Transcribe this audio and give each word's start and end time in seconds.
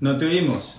No 0.00 0.16
te 0.16 0.26
oímos. 0.26 0.76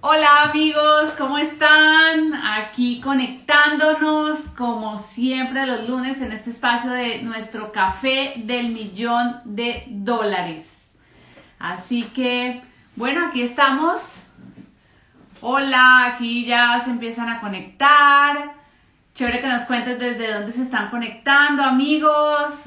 Hola 0.00 0.44
amigos, 0.44 1.10
¿cómo 1.18 1.36
están? 1.36 2.32
Aquí 2.32 3.02
conectándonos 3.02 4.46
como 4.56 4.96
siempre 4.96 5.66
los 5.66 5.90
lunes 5.90 6.22
en 6.22 6.32
este 6.32 6.48
espacio 6.48 6.90
de 6.90 7.20
nuestro 7.20 7.70
café 7.70 8.32
del 8.38 8.70
millón 8.70 9.42
de 9.44 9.84
dólares. 9.88 10.94
Así 11.58 12.04
que, 12.14 12.62
bueno, 12.96 13.26
aquí 13.26 13.42
estamos. 13.42 14.22
Hola, 15.42 16.06
aquí 16.06 16.46
ya 16.46 16.80
se 16.80 16.88
empiezan 16.88 17.28
a 17.28 17.42
conectar. 17.42 18.54
Chévere 19.14 19.42
que 19.42 19.48
nos 19.48 19.64
cuentes 19.64 19.98
desde 19.98 20.32
dónde 20.32 20.50
se 20.50 20.62
están 20.62 20.88
conectando, 20.88 21.62
amigos. 21.62 22.62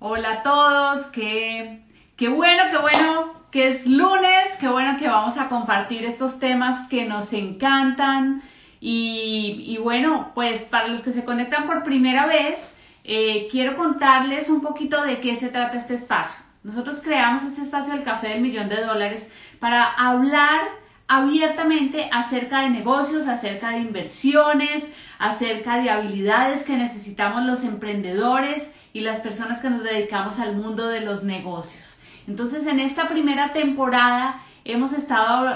Hola 0.00 0.32
a 0.32 0.42
todos, 0.42 1.06
qué, 1.06 1.82
qué 2.14 2.28
bueno, 2.28 2.62
qué 2.70 2.76
bueno 2.76 3.43
que 3.54 3.68
es 3.68 3.86
lunes, 3.86 4.48
qué 4.58 4.66
bueno 4.66 4.98
que 4.98 5.06
vamos 5.06 5.38
a 5.38 5.48
compartir 5.48 6.04
estos 6.04 6.40
temas 6.40 6.88
que 6.88 7.04
nos 7.04 7.32
encantan. 7.32 8.42
Y, 8.80 9.78
bueno, 9.80 10.32
pues 10.34 10.62
para 10.62 10.88
los 10.88 11.02
que 11.02 11.12
se 11.12 11.24
conectan 11.24 11.64
por 11.68 11.84
primera 11.84 12.26
vez, 12.26 12.74
eh, 13.04 13.46
quiero 13.52 13.76
contarles 13.76 14.48
un 14.48 14.60
poquito 14.60 15.04
de 15.04 15.20
qué 15.20 15.36
se 15.36 15.50
trata 15.50 15.78
este 15.78 15.94
espacio. 15.94 16.44
Nosotros 16.64 17.00
creamos 17.00 17.44
este 17.44 17.62
espacio 17.62 17.92
del 17.94 18.02
Café 18.02 18.30
del 18.30 18.42
Millón 18.42 18.68
de 18.68 18.84
Dólares 18.84 19.28
para 19.60 19.84
hablar 19.84 20.60
abiertamente 21.06 22.10
acerca 22.12 22.62
de 22.62 22.70
negocios, 22.70 23.28
acerca 23.28 23.70
de 23.70 23.78
inversiones, 23.78 24.88
acerca 25.20 25.76
de 25.76 25.90
habilidades 25.90 26.64
que 26.64 26.76
necesitamos 26.76 27.44
los 27.44 27.62
emprendedores 27.62 28.68
y 28.92 29.02
las 29.02 29.20
personas 29.20 29.60
que 29.60 29.70
nos 29.70 29.84
dedicamos 29.84 30.40
al 30.40 30.56
mundo 30.56 30.88
de 30.88 31.02
los 31.02 31.22
negocios. 31.22 31.93
Entonces, 32.26 32.66
en 32.66 32.80
esta 32.80 33.08
primera 33.08 33.52
temporada 33.52 34.42
hemos 34.64 34.92
estado 34.92 35.48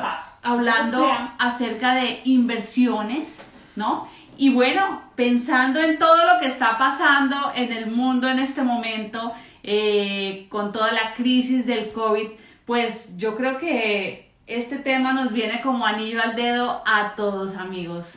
hablando 0.43 1.07
acerca 1.39 1.95
de 1.95 2.21
inversiones, 2.25 3.43
¿no? 3.77 4.09
Y 4.37 4.51
bueno, 4.51 5.03
pensando 5.17 5.81
en 5.81 5.99
todo 5.99 6.17
lo 6.35 6.41
que 6.41 6.47
está 6.47 6.79
pasando 6.79 7.53
en 7.55 7.73
el 7.73 7.91
mundo 7.91 8.29
en 8.29 8.39
este 8.39 8.63
momento, 8.63 9.33
eh, 9.65 10.47
con 10.49 10.71
toda 10.71 10.93
la 10.93 11.15
crisis 11.15 11.67
del 11.67 11.91
COVID, 11.91 12.29
pues 12.65 13.17
yo 13.17 13.37
creo 13.37 13.59
que 13.59 14.31
este 14.47 14.77
tema 14.77 15.13
nos 15.13 15.33
viene 15.33 15.61
como 15.61 15.85
anillo 15.85 16.23
al 16.23 16.37
dedo 16.37 16.83
a 16.87 17.15
todos 17.17 17.57
amigos. 17.57 18.15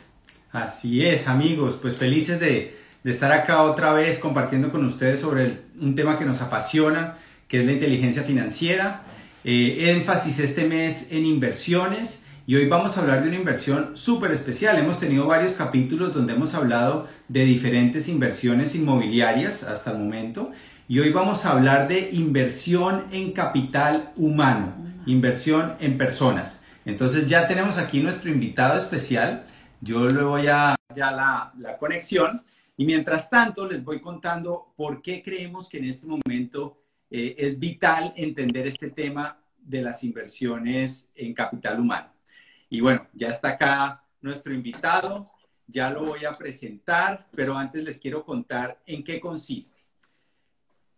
Así 0.52 1.04
es, 1.04 1.28
amigos, 1.28 1.78
pues 1.80 1.96
felices 1.96 2.38
de, 2.38 2.78
estar 3.04 3.32
acá 3.32 3.62
otra 3.62 3.92
vez 3.92 4.18
compartiendo 4.18 4.70
con 4.70 4.84
ustedes 4.84 5.20
sobre 5.20 5.62
un 5.80 5.96
tema 5.96 6.18
que 6.18 6.24
nos 6.24 6.40
apasiona 6.40 7.16
que 7.52 7.60
es 7.60 7.66
la 7.66 7.72
inteligencia 7.72 8.22
financiera. 8.22 9.02
Eh, 9.44 9.90
énfasis 9.94 10.38
este 10.38 10.64
mes 10.64 11.08
en 11.12 11.26
inversiones 11.26 12.24
y 12.46 12.54
hoy 12.54 12.66
vamos 12.66 12.96
a 12.96 13.02
hablar 13.02 13.20
de 13.20 13.28
una 13.28 13.36
inversión 13.36 13.94
súper 13.94 14.32
especial. 14.32 14.78
Hemos 14.78 14.98
tenido 14.98 15.26
varios 15.26 15.52
capítulos 15.52 16.14
donde 16.14 16.32
hemos 16.32 16.54
hablado 16.54 17.08
de 17.28 17.44
diferentes 17.44 18.08
inversiones 18.08 18.74
inmobiliarias 18.74 19.64
hasta 19.64 19.90
el 19.90 19.98
momento 19.98 20.48
y 20.88 21.00
hoy 21.00 21.10
vamos 21.10 21.44
a 21.44 21.50
hablar 21.50 21.88
de 21.88 22.08
inversión 22.12 23.04
en 23.12 23.32
capital 23.32 24.12
humano, 24.16 24.74
inversión 25.04 25.74
en 25.78 25.98
personas. 25.98 26.62
Entonces 26.86 27.26
ya 27.26 27.46
tenemos 27.48 27.76
aquí 27.76 28.00
nuestro 28.00 28.30
invitado 28.30 28.78
especial. 28.78 29.44
Yo 29.82 30.08
le 30.08 30.22
voy 30.22 30.46
a 30.46 30.74
ya 30.96 31.10
la, 31.10 31.52
la 31.58 31.76
conexión 31.76 32.40
y 32.78 32.86
mientras 32.86 33.28
tanto 33.28 33.68
les 33.68 33.84
voy 33.84 34.00
contando 34.00 34.72
por 34.74 35.02
qué 35.02 35.22
creemos 35.22 35.68
que 35.68 35.76
en 35.76 35.84
este 35.84 36.06
momento 36.06 36.78
eh, 37.14 37.34
es 37.36 37.58
vital 37.58 38.14
entender 38.16 38.66
este 38.66 38.88
tema 38.88 39.38
de 39.58 39.82
las 39.82 40.02
inversiones 40.02 41.10
en 41.14 41.34
capital 41.34 41.78
humano. 41.78 42.10
Y 42.70 42.80
bueno, 42.80 43.06
ya 43.12 43.28
está 43.28 43.50
acá 43.50 44.02
nuestro 44.22 44.54
invitado, 44.54 45.26
ya 45.66 45.90
lo 45.90 46.06
voy 46.06 46.24
a 46.24 46.38
presentar, 46.38 47.28
pero 47.36 47.54
antes 47.54 47.84
les 47.84 48.00
quiero 48.00 48.24
contar 48.24 48.80
en 48.86 49.04
qué 49.04 49.20
consiste. 49.20 49.82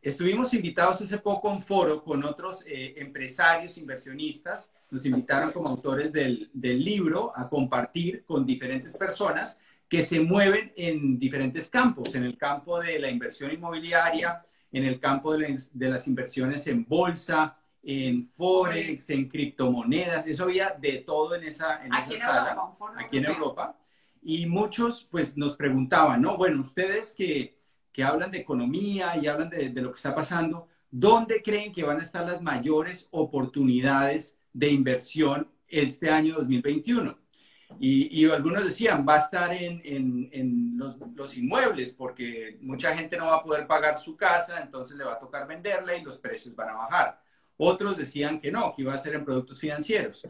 Estuvimos 0.00 0.54
invitados 0.54 1.02
hace 1.02 1.18
poco 1.18 1.50
un 1.50 1.60
foro 1.60 2.04
con 2.04 2.22
otros 2.22 2.62
eh, 2.64 2.94
empresarios, 2.98 3.76
inversionistas, 3.76 4.70
nos 4.90 5.04
invitaron 5.06 5.50
como 5.50 5.68
autores 5.68 6.12
del, 6.12 6.48
del 6.52 6.84
libro 6.84 7.32
a 7.34 7.48
compartir 7.48 8.24
con 8.24 8.46
diferentes 8.46 8.96
personas 8.96 9.58
que 9.88 10.02
se 10.02 10.20
mueven 10.20 10.72
en 10.76 11.18
diferentes 11.18 11.68
campos, 11.68 12.14
en 12.14 12.22
el 12.22 12.38
campo 12.38 12.80
de 12.80 13.00
la 13.00 13.10
inversión 13.10 13.50
inmobiliaria, 13.50 14.44
en 14.74 14.84
el 14.84 14.98
campo 14.98 15.36
de, 15.36 15.56
las 15.88 16.08
inversiones 16.08 16.66
en 16.66 16.84
bolsa, 16.84 17.56
en 17.80 18.24
forex, 18.24 19.08
en 19.10 19.28
criptomonedas, 19.28 20.26
eso 20.26 20.42
había 20.42 20.70
de 20.70 20.98
todo 20.98 21.36
en 21.36 21.44
esa, 21.44 21.84
en 21.84 21.94
esa 21.94 22.16
sala, 22.16 22.74
aquí 22.98 23.18
en 23.18 23.26
Europa. 23.26 23.78
Y 24.20 24.46
muchos 24.46 25.06
pues 25.08 25.36
nos 25.36 25.56
preguntaban, 25.56 26.20
¿no? 26.20 26.36
Bueno, 26.36 26.60
ustedes 26.60 27.14
que, 27.16 27.56
que 27.92 28.02
hablan 28.02 28.32
de 28.32 28.38
economía 28.38 29.16
y 29.16 29.28
hablan 29.28 29.48
de, 29.48 29.68
de, 29.68 29.80
lo 29.80 29.92
que 29.92 29.96
está 29.96 30.12
pasando, 30.12 30.66
¿dónde 30.90 31.40
creen 31.40 31.72
que 31.72 31.84
van 31.84 32.00
a 32.00 32.02
estar 32.02 32.26
las 32.26 32.42
mayores 32.42 33.06
oportunidades 33.12 34.36
de 34.52 34.70
inversión 34.70 35.48
este 35.68 36.10
año 36.10 36.34
2021? 36.34 37.16
Y, 37.80 38.28
algunos 38.30 38.64
decían, 38.64 39.04
va 39.08 39.16
a 39.16 39.18
estar 39.18 39.52
en, 39.52 40.76
los, 40.76 41.36
inmuebles 41.36 41.94
porque 41.94 42.58
mucha 42.60 42.96
gente 42.96 43.16
no 43.16 43.26
va 43.26 43.36
a 43.36 43.42
poder 43.42 43.66
pagar 43.66 43.96
su 43.96 44.16
casa, 44.16 44.60
entonces 44.60 44.96
le 44.96 45.04
va 45.04 45.14
a 45.14 45.18
tocar 45.18 45.46
venderla 45.46 45.96
y 45.96 46.02
los 46.02 46.16
precios 46.16 46.54
van 46.54 46.70
a 46.70 46.74
bajar. 46.74 47.20
Otros 47.56 47.96
decían 47.96 48.40
que 48.40 48.50
no, 48.50 48.72
que 48.74 48.82
iba 48.82 48.94
a 48.94 48.98
ser 48.98 49.14
en 49.14 49.24
productos 49.24 49.58
financieros. 49.60 50.22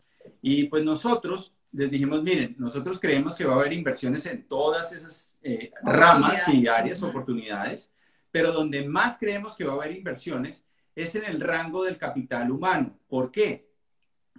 Y 0.43 0.65
pues 0.65 0.85
nosotros 0.85 1.55
les 1.73 1.91
dijimos, 1.91 2.23
miren, 2.23 2.55
nosotros 2.59 3.01
creemos 3.01 3.35
que 3.35 3.45
va 3.45 3.55
a 3.55 3.61
haber 3.61 3.73
inversiones 3.73 4.25
en 4.27 4.47
todas 4.47 4.93
esas 4.93 5.35
eh, 5.43 5.73
ramas 5.83 6.47
y 6.49 6.67
áreas, 6.67 7.03
oportunidades, 7.03 7.93
pero 8.31 8.53
donde 8.53 8.87
más 8.87 9.19
creemos 9.19 9.57
que 9.57 9.65
va 9.65 9.73
a 9.73 9.77
haber 9.77 9.97
inversiones 9.97 10.65
es 10.95 11.15
en 11.15 11.25
el 11.25 11.41
rango 11.41 11.85
del 11.85 11.99
capital 11.99 12.51
humano. 12.51 12.99
¿Por 13.09 13.31
qué? 13.31 13.69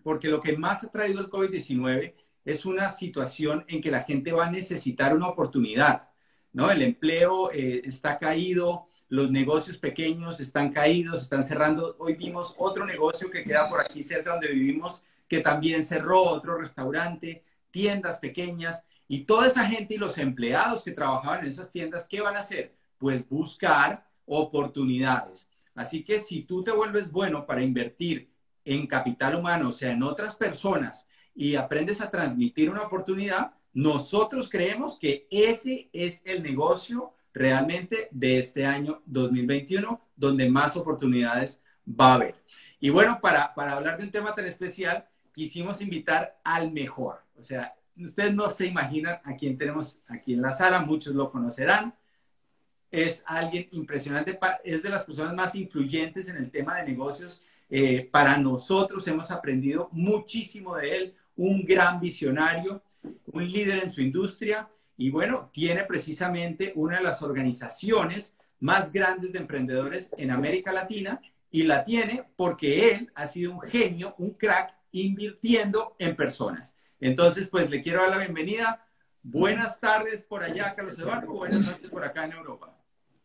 Porque 0.04 0.30
lo 0.30 0.40
que 0.40 0.58
más 0.58 0.84
ha 0.84 0.92
traído 0.92 1.20
el 1.20 1.30
COVID-19 1.30 2.14
es 2.46 2.66
una 2.66 2.90
situación 2.90 3.66
en 3.68 3.82
que 3.82 3.92
la 3.92 4.04
gente 4.04 4.32
va 4.32 4.46
a 4.46 4.52
necesitar 4.52 5.16
una 5.16 5.28
oportunidad, 5.28 6.10
¿no? 6.54 6.70
El 6.72 6.84
empleo 6.84 7.52
eh, 7.52 7.82
está 7.84 8.20
caído, 8.20 8.88
los 9.10 9.32
negocios 9.32 9.78
pequeños 9.78 10.40
están 10.40 10.72
caídos, 10.72 11.22
están 11.22 11.44
cerrando. 11.44 11.96
Hoy 12.00 12.16
vimos 12.16 12.56
otro 12.58 12.86
negocio 12.86 13.30
que 13.30 13.44
queda 13.44 13.68
por 13.68 13.82
aquí 13.82 14.04
cerca 14.04 14.32
donde 14.32 14.50
vivimos 14.50 15.04
que 15.28 15.42
también 15.42 15.84
cerró, 15.84 16.24
otro 16.24 16.58
restaurante, 16.58 17.44
tiendas 17.72 18.20
pequeñas 18.20 18.86
y 19.08 19.22
toda 19.22 19.48
esa 19.48 19.66
gente 19.66 19.96
y 19.96 19.98
los 19.98 20.18
empleados 20.18 20.84
que 20.84 20.92
trabajaban 20.92 21.42
en 21.42 21.48
esas 21.48 21.72
tiendas, 21.72 22.08
¿qué 22.08 22.22
van 22.22 22.36
a 22.36 22.40
hacer? 22.40 22.76
Pues 22.98 23.28
buscar 23.28 24.08
oportunidades. 24.26 25.50
Así 25.74 26.04
que 26.04 26.20
si 26.20 26.44
tú 26.44 26.64
te 26.64 26.72
vuelves 26.72 27.12
bueno 27.12 27.46
para 27.46 27.64
invertir 27.64 28.30
en 28.64 28.88
capital 28.88 29.36
humano, 29.36 29.70
o 29.70 29.72
sea, 29.72 29.92
en 29.92 30.04
otras 30.04 30.36
personas, 30.36 31.08
y 31.36 31.56
aprendes 31.56 32.02
a 32.02 32.10
transmitir 32.10 32.70
una 32.70 32.84
oportunidad, 32.84 33.52
nosotros 33.74 34.50
creemos 34.50 34.98
que 34.98 35.28
ese 35.30 35.90
es 35.92 36.22
el 36.26 36.42
negocio 36.42 37.14
realmente 37.34 38.08
de 38.12 38.40
este 38.40 38.66
año 38.66 39.02
2021, 39.06 40.02
donde 40.16 40.50
más 40.50 40.78
oportunidades 40.78 41.62
va 41.88 42.12
a 42.12 42.14
haber. 42.16 42.36
Y 42.80 42.90
bueno, 42.90 43.20
para, 43.22 43.54
para 43.54 43.74
hablar 43.74 43.98
de 43.98 44.06
un 44.06 44.12
tema 44.12 44.34
tan 44.34 44.46
especial, 44.46 45.06
quisimos 45.34 45.82
invitar 45.82 46.40
al 46.46 46.72
mejor. 46.72 47.22
O 47.38 47.44
sea, 47.44 47.76
ustedes 47.98 48.34
no 48.34 48.50
se 48.50 48.68
imaginan 48.68 49.20
a 49.24 49.36
quién 49.36 49.58
tenemos 49.58 50.00
aquí 50.08 50.34
en 50.34 50.42
la 50.42 50.54
sala, 50.54 50.80
muchos 50.80 51.14
lo 51.14 51.30
conocerán. 51.30 51.94
Es 52.90 53.22
alguien 53.26 53.68
impresionante, 53.72 54.40
es 54.64 54.82
de 54.82 54.90
las 54.90 55.04
personas 55.04 55.34
más 55.34 55.56
influyentes 55.56 56.30
en 56.30 56.38
el 56.38 56.50
tema 56.50 56.78
de 56.78 56.86
negocios. 56.86 57.42
Eh, 57.70 58.08
para 58.10 58.38
nosotros 58.38 59.06
hemos 59.08 59.32
aprendido 59.32 59.90
muchísimo 59.92 60.76
de 60.78 60.98
él, 60.98 61.16
un 61.36 61.64
gran 61.66 62.00
visionario, 62.00 62.82
un 63.28 63.48
líder 63.48 63.84
en 63.84 63.90
su 63.90 64.02
industria 64.02 64.70
y 64.98 65.10
bueno, 65.10 65.50
tiene 65.52 65.84
precisamente 65.84 66.72
una 66.76 66.98
de 66.98 67.04
las 67.04 67.22
organizaciones 67.22 68.36
más 68.60 68.92
grandes 68.92 69.34
de 69.34 69.40
emprendedores 69.40 70.10
en 70.18 70.32
América 70.32 70.72
Latina 70.72 71.22
y 71.52 71.64
la 71.64 71.84
tiene 71.84 72.24
porque 72.36 72.92
él 72.92 73.12
ha 73.16 73.26
sido 73.26 73.52
un 73.54 73.62
genio, 73.62 74.16
un 74.18 74.32
crack 74.32 74.74
invirtiendo 74.92 75.96
en 76.00 76.16
personas. 76.16 76.76
Entonces, 77.00 77.50
pues 77.50 77.70
le 77.70 77.82
quiero 77.82 78.02
dar 78.02 78.12
la 78.12 78.18
bienvenida. 78.18 78.86
Buenas 79.22 79.80
tardes 79.80 80.26
por 80.26 80.44
allá, 80.44 80.74
Carlos 80.74 80.98
Eduardo. 80.98 81.34
Buenas 81.34 81.60
noches 81.60 81.90
por 81.90 82.04
acá 82.04 82.26
en 82.26 82.34
Europa. 82.34 82.74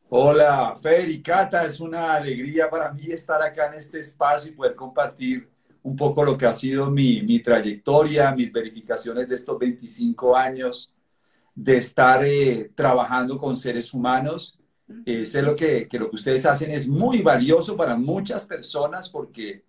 Hola, 0.08 0.76
Fer 0.82 1.08
y. 1.08 1.22
Es 1.66 1.78
una 1.78 2.14
alegría 2.14 2.68
para 2.68 2.92
mí 2.92 3.12
estar 3.12 3.40
acá 3.40 3.68
en 3.68 3.74
este 3.74 4.00
espacio 4.00 4.50
y 4.50 4.56
poder 4.56 4.74
compartir 4.74 5.48
un 5.82 5.96
poco 5.96 6.24
lo 6.24 6.36
que 6.36 6.46
ha 6.46 6.52
sido 6.52 6.90
mi, 6.90 7.22
mi 7.22 7.40
trayectoria, 7.40 8.34
mis 8.34 8.52
verificaciones 8.52 9.28
de 9.28 9.34
estos 9.34 9.58
25 9.58 10.36
años 10.36 10.92
de 11.54 11.76
estar 11.78 12.24
eh, 12.24 12.70
trabajando 12.74 13.36
con 13.38 13.56
seres 13.56 13.92
humanos. 13.92 14.58
Eh, 15.06 15.24
sé 15.26 15.42
lo 15.42 15.54
que, 15.54 15.86
que, 15.88 15.98
lo 15.98 16.10
que 16.10 16.16
ustedes 16.16 16.46
hacen 16.46 16.70
es 16.70 16.88
muy 16.88 17.22
valioso 17.22 17.76
para 17.76 17.96
muchas 17.96 18.46
personas 18.46 19.08
porque 19.08 19.64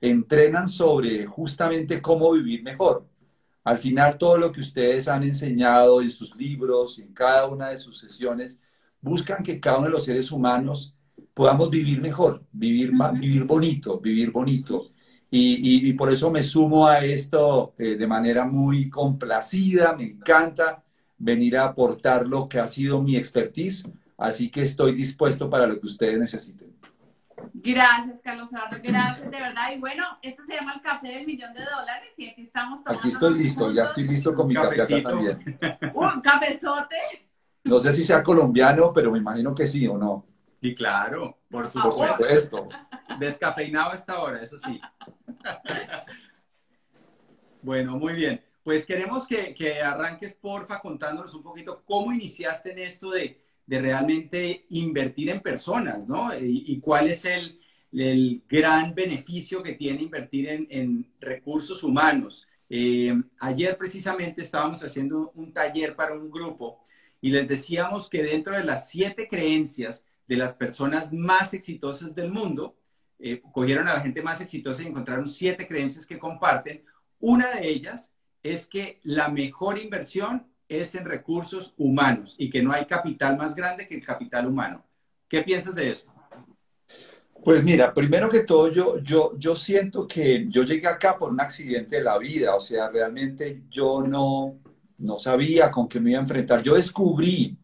entrenan 0.00 0.68
sobre 0.68 1.26
justamente 1.26 2.02
cómo 2.02 2.32
vivir 2.32 2.62
mejor. 2.62 3.06
Al 3.64 3.78
final, 3.78 4.18
todo 4.18 4.36
lo 4.36 4.52
que 4.52 4.60
ustedes 4.60 5.08
han 5.08 5.22
enseñado 5.22 6.02
en 6.02 6.10
sus 6.10 6.36
libros 6.36 6.98
y 6.98 7.02
en 7.02 7.14
cada 7.14 7.46
una 7.46 7.70
de 7.70 7.78
sus 7.78 7.98
sesiones, 7.98 8.58
buscan 9.00 9.42
que 9.42 9.60
cada 9.60 9.78
uno 9.78 9.86
de 9.86 9.92
los 9.92 10.04
seres 10.04 10.30
humanos 10.30 10.94
podamos 11.32 11.70
vivir 11.70 12.00
mejor, 12.00 12.44
vivir, 12.52 12.92
vivir 13.14 13.44
bonito, 13.44 14.00
vivir 14.00 14.30
bonito. 14.30 14.90
Y, 15.36 15.92
por 15.94 16.12
eso 16.12 16.30
me 16.30 16.44
sumo 16.44 16.86
a 16.86 17.00
esto 17.04 17.74
eh, 17.76 17.96
de 17.96 18.06
manera 18.06 18.44
muy 18.44 18.88
complacida, 18.88 19.94
me 19.96 20.04
encanta 20.04 20.84
venir 21.18 21.56
a 21.56 21.64
aportar 21.64 22.26
lo 22.26 22.48
que 22.48 22.60
ha 22.60 22.68
sido 22.68 23.02
mi 23.02 23.16
expertise, 23.16 23.90
así 24.16 24.48
que 24.48 24.62
estoy 24.62 24.94
dispuesto 24.94 25.50
para 25.50 25.66
lo 25.66 25.80
que 25.80 25.86
ustedes 25.86 26.18
necesiten. 26.20 26.72
Gracias, 27.52 28.20
Carlos 28.22 28.52
Eduardo, 28.52 28.76
gracias 28.82 29.30
de 29.30 29.40
verdad. 29.40 29.72
Y 29.74 29.80
bueno, 29.80 30.04
esto 30.22 30.44
se 30.44 30.54
llama 30.54 30.74
el 30.74 30.80
café 30.80 31.08
del 31.08 31.26
millón 31.26 31.52
de 31.52 31.64
dólares 31.64 32.12
y 32.16 32.28
aquí 32.28 32.42
estamos 32.42 32.84
tomando. 32.84 33.00
Aquí 33.00 33.08
estoy 33.08 33.38
listo, 33.38 33.72
ya 33.72 33.84
estoy 33.84 34.04
listo 34.06 34.34
con 34.34 34.46
mi 34.46 34.54
café 34.54 35.02
también. 35.02 35.58
Un 35.94 36.20
cafezote. 36.20 36.96
No 37.64 37.78
sé 37.80 37.92
si 37.92 38.04
sea 38.04 38.22
colombiano, 38.22 38.92
pero 38.92 39.10
me 39.10 39.18
imagino 39.18 39.54
que 39.54 39.66
sí 39.66 39.86
o 39.88 39.98
no. 39.98 40.26
Sí, 40.60 40.74
claro, 40.74 41.38
por 41.50 41.66
supuesto. 41.68 42.68
Descafeinado 43.18 43.90
a 43.90 43.94
esta 43.94 44.20
hora, 44.20 44.40
eso 44.40 44.58
sí. 44.58 44.80
Bueno, 47.62 47.98
muy 47.98 48.14
bien. 48.14 48.40
Pues 48.62 48.86
queremos 48.86 49.26
que, 49.26 49.54
que, 49.54 49.80
arranques, 49.80 50.34
porfa, 50.34 50.80
contándonos 50.80 51.34
un 51.34 51.42
poquito 51.42 51.82
cómo 51.84 52.12
iniciaste 52.12 52.72
en 52.72 52.78
esto 52.78 53.10
de, 53.10 53.42
de 53.66 53.80
realmente 53.80 54.66
invertir 54.70 55.30
en 55.30 55.40
personas, 55.40 56.08
¿no? 56.08 56.30
Y, 56.38 56.80
cuál 56.80 57.08
es 57.08 57.24
el, 57.24 57.60
el, 57.92 58.42
gran 58.48 58.94
beneficio 58.94 59.62
que 59.62 59.72
tiene 59.72 60.02
invertir 60.02 60.48
en, 60.48 60.66
en 60.70 61.12
recursos 61.20 61.82
humanos. 61.82 62.46
Eh, 62.68 63.14
ayer 63.40 63.76
precisamente 63.76 64.42
estábamos 64.42 64.82
haciendo 64.82 65.30
un 65.34 65.52
taller 65.52 65.94
para 65.94 66.14
un 66.14 66.30
grupo 66.30 66.82
y 67.20 67.30
les 67.30 67.46
decíamos 67.46 68.08
que 68.08 68.22
dentro 68.22 68.56
de 68.56 68.64
las 68.64 68.88
siete 68.88 69.26
creencias 69.26 70.04
de 70.26 70.36
las 70.36 70.54
personas 70.54 71.12
más 71.12 71.54
exitosas 71.54 72.14
del 72.14 72.30
mundo, 72.30 72.76
eh, 73.18 73.40
cogieron 73.52 73.88
a 73.88 73.94
la 73.94 74.00
gente 74.00 74.22
más 74.22 74.40
exitosa 74.40 74.82
y 74.82 74.86
encontraron 74.86 75.28
siete 75.28 75.66
creencias 75.66 76.06
que 76.06 76.18
comparten. 76.18 76.84
Una 77.20 77.50
de 77.50 77.68
ellas 77.68 78.12
es 78.42 78.66
que 78.66 79.00
la 79.02 79.28
mejor 79.28 79.78
inversión 79.78 80.46
es 80.68 80.94
en 80.94 81.04
recursos 81.04 81.74
humanos 81.76 82.34
y 82.38 82.50
que 82.50 82.62
no 82.62 82.72
hay 82.72 82.86
capital 82.86 83.36
más 83.36 83.54
grande 83.54 83.86
que 83.86 83.94
el 83.94 84.04
capital 84.04 84.46
humano. 84.46 84.84
¿Qué 85.28 85.42
piensas 85.42 85.74
de 85.74 85.90
eso? 85.90 86.06
Pues 87.42 87.62
mira, 87.62 87.92
primero 87.92 88.30
que 88.30 88.44
todo, 88.44 88.70
yo, 88.70 88.98
yo, 89.00 89.32
yo 89.38 89.54
siento 89.54 90.06
que 90.06 90.46
yo 90.48 90.62
llegué 90.62 90.86
acá 90.86 91.18
por 91.18 91.30
un 91.30 91.40
accidente 91.40 91.96
de 91.96 92.02
la 92.02 92.16
vida, 92.16 92.54
o 92.54 92.60
sea, 92.60 92.88
realmente 92.88 93.64
yo 93.68 94.00
no, 94.00 94.58
no 94.98 95.18
sabía 95.18 95.70
con 95.70 95.86
qué 95.88 96.00
me 96.00 96.10
iba 96.10 96.20
a 96.20 96.22
enfrentar. 96.22 96.62
Yo 96.62 96.74
descubrí 96.74 97.56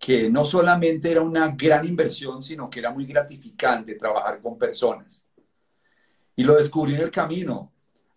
que 0.00 0.30
no 0.30 0.46
solamente 0.46 1.10
era 1.10 1.20
una 1.20 1.48
gran 1.50 1.84
inversión, 1.86 2.42
sino 2.42 2.70
que 2.70 2.80
era 2.80 2.90
muy 2.90 3.04
gratificante 3.04 3.96
trabajar 3.96 4.40
con 4.40 4.56
personas. 4.56 5.26
Y 6.34 6.42
lo 6.42 6.56
descubrí 6.56 6.94
en 6.94 7.02
el 7.02 7.10
camino. 7.10 7.70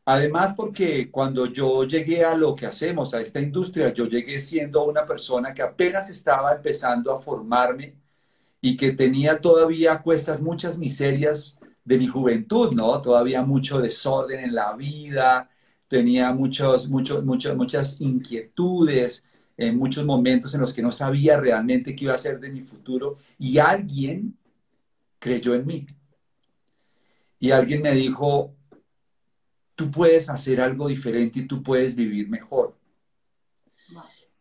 Además, 0.06 0.54
porque 0.56 1.12
cuando 1.12 1.46
yo 1.48 1.84
llegué 1.84 2.24
a 2.24 2.36
lo 2.36 2.56
que 2.56 2.68
hacemos, 2.68 3.14
a 3.14 3.20
esta 3.20 3.42
industria, 3.42 3.94
yo 3.94 4.06
llegué 4.06 4.40
siendo 4.40 4.86
una 4.86 5.06
persona 5.06 5.54
que 5.54 5.62
apenas 5.62 6.10
estaba 6.10 6.54
empezando 6.54 7.12
a 7.12 7.20
formarme 7.20 7.96
y 8.62 8.78
que 8.78 8.94
tenía 8.94 9.42
todavía 9.42 10.02
cuestas 10.02 10.42
muchas 10.42 10.78
miserias 10.78 11.60
de 11.84 11.98
mi 11.98 12.08
juventud, 12.08 12.72
¿no? 12.72 13.02
Todavía 13.02 13.42
mucho 13.42 13.82
desorden 13.82 14.40
en 14.40 14.56
la 14.56 14.74
vida, 14.74 15.50
tenía 15.90 16.32
muchos, 16.32 16.88
muchos, 16.90 17.26
muchas, 17.26 17.58
muchas 17.58 18.00
inquietudes, 18.00 19.26
en 19.58 19.78
muchos 19.78 20.06
momentos 20.06 20.54
en 20.54 20.62
los 20.62 20.74
que 20.74 20.82
no 20.82 20.92
sabía 20.92 21.40
realmente 21.40 21.96
qué 21.96 22.06
iba 22.06 22.16
a 22.16 22.18
ser 22.18 22.40
de 22.40 22.50
mi 22.50 22.62
futuro 22.62 23.18
y 23.38 23.58
alguien 23.60 24.38
creyó 25.20 25.54
en 25.54 25.66
mí. 25.66 25.88
Y 27.40 27.52
alguien 27.52 27.82
me 27.82 27.94
dijo, 27.94 28.56
tú 29.76 29.92
puedes 29.92 30.30
hacer 30.30 30.62
algo 30.62 30.88
diferente 30.88 31.40
y 31.40 31.48
tú 31.48 31.62
puedes 31.62 31.96
vivir 31.96 32.30
mejor. 32.30 32.78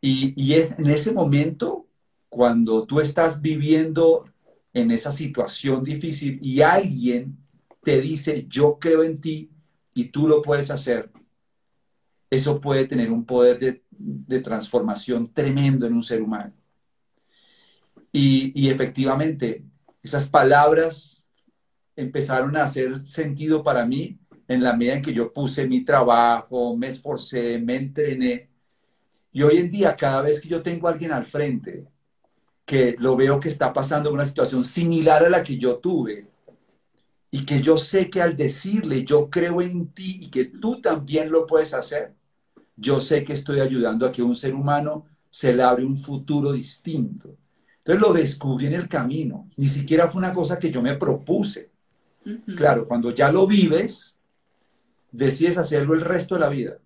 Y, 0.00 0.35
y 0.37 0.55
es 0.55 0.79
en 0.79 0.91
ese 0.91 1.12
momento, 1.12 1.87
cuando 2.29 2.87
tú 2.87 3.00
estás 3.00 3.41
viviendo 3.41 4.25
en 4.73 4.91
esa 4.91 5.12
situación 5.12 5.85
difícil 5.85 6.38
y 6.43 6.62
alguien 6.62 7.37
te 7.82 8.00
dice, 8.00 8.47
yo 8.49 8.79
creo 8.81 9.03
en 9.03 9.20
ti 9.20 9.50
y 9.94 10.06
tú 10.06 10.29
lo 10.29 10.41
puedes 10.41 10.70
hacer, 10.70 11.11
eso 12.32 12.58
puede 12.62 12.87
tener 12.87 13.12
un 13.12 13.26
poder 13.26 13.58
de, 13.58 14.40
transformación 14.40 15.31
tremendo 15.34 15.87
en 15.87 15.93
un 15.93 16.02
ser 16.02 16.23
humano. 16.23 16.55
Y, 18.11 18.70
efectivamente, 18.70 19.67
esas 20.02 20.31
palabras 20.31 21.23
empezaron 21.94 22.56
a 22.56 22.62
hacer 22.62 23.06
sentido 23.06 23.62
para 23.62 23.84
mí 23.84 24.19
en 24.49 24.62
la 24.62 24.75
medida 24.75 24.94
en 24.94 25.02
que 25.02 25.12
yo 25.12 25.31
puse 25.31 25.69
mi 25.69 25.84
trabajo, 25.84 26.75
me 26.75 26.88
esforcé, 26.88 27.58
me 27.58 27.76
entrené. 27.76 28.49
Y 29.31 29.43
hoy 29.43 29.58
en 29.58 29.70
día, 29.70 29.94
cada 29.94 30.23
vez 30.23 30.40
que 30.40 30.49
yo 30.49 30.62
tengo 30.62 30.88
a 30.88 30.93
alguien 30.93 31.12
al 31.12 31.26
frente, 31.26 31.87
que 32.64 32.96
lo 32.99 33.14
veo 33.14 33.40
que 33.40 33.49
está 33.49 33.75
pasando 33.75 34.11
una 34.11 34.26
situación 34.26 34.64
similar 34.64 35.23
a 35.23 35.29
la 35.29 35.44
que 35.44 35.58
yo 35.58 35.76
tuve, 35.76 36.29
y 37.31 37.44
que 37.44 37.61
yo 37.61 37.76
sé 37.76 38.08
que 38.08 38.23
al 38.23 38.37
decirle, 38.38 39.05
yo 39.05 39.29
creo 39.29 39.61
en 39.61 39.88
ti 39.93 40.19
y 40.23 40.31
que 40.31 40.46
tú 40.46 40.81
también 40.81 41.31
lo 41.31 41.46
puedes 41.46 41.75
hacer, 41.75 42.14
yo 42.77 43.01
sé 43.01 43.25
que 43.25 43.33
estoy 43.33 43.61
ayudando 43.61 44.07
a 44.07 44.13
que 44.13 44.23
un 44.23 44.35
ser 44.35 44.55
humano 44.55 45.07
se 45.31 45.53
le 45.53 45.63
abre 45.63 45.85
un 45.85 45.97
futuro 45.97 46.53
distinto. 46.53 47.37
Entonces 47.79 48.01
lo 48.01 48.13
descubrí 48.13 48.67
en 48.67 48.75
el 48.75 48.89
camino. 48.89 49.49
Ni 49.57 49.69
siquiera 49.69 50.09
fue 50.09 50.21
una 50.21 50.33
cosa 50.33 50.59
que 50.59 50.71
yo 50.71 50.83
me 50.83 50.97
propuse. 50.97 51.71
Claro, 52.57 52.87
cuando 52.87 53.11
ya 53.11 53.33
lo 53.33 53.47
vives, 53.47 54.17
decides 55.11 55.59
hacerlo 55.59 55.95
el 55.95 56.01
resto 56.01 56.35
de 56.35 56.41
la 56.41 56.49
vida. 56.49 56.79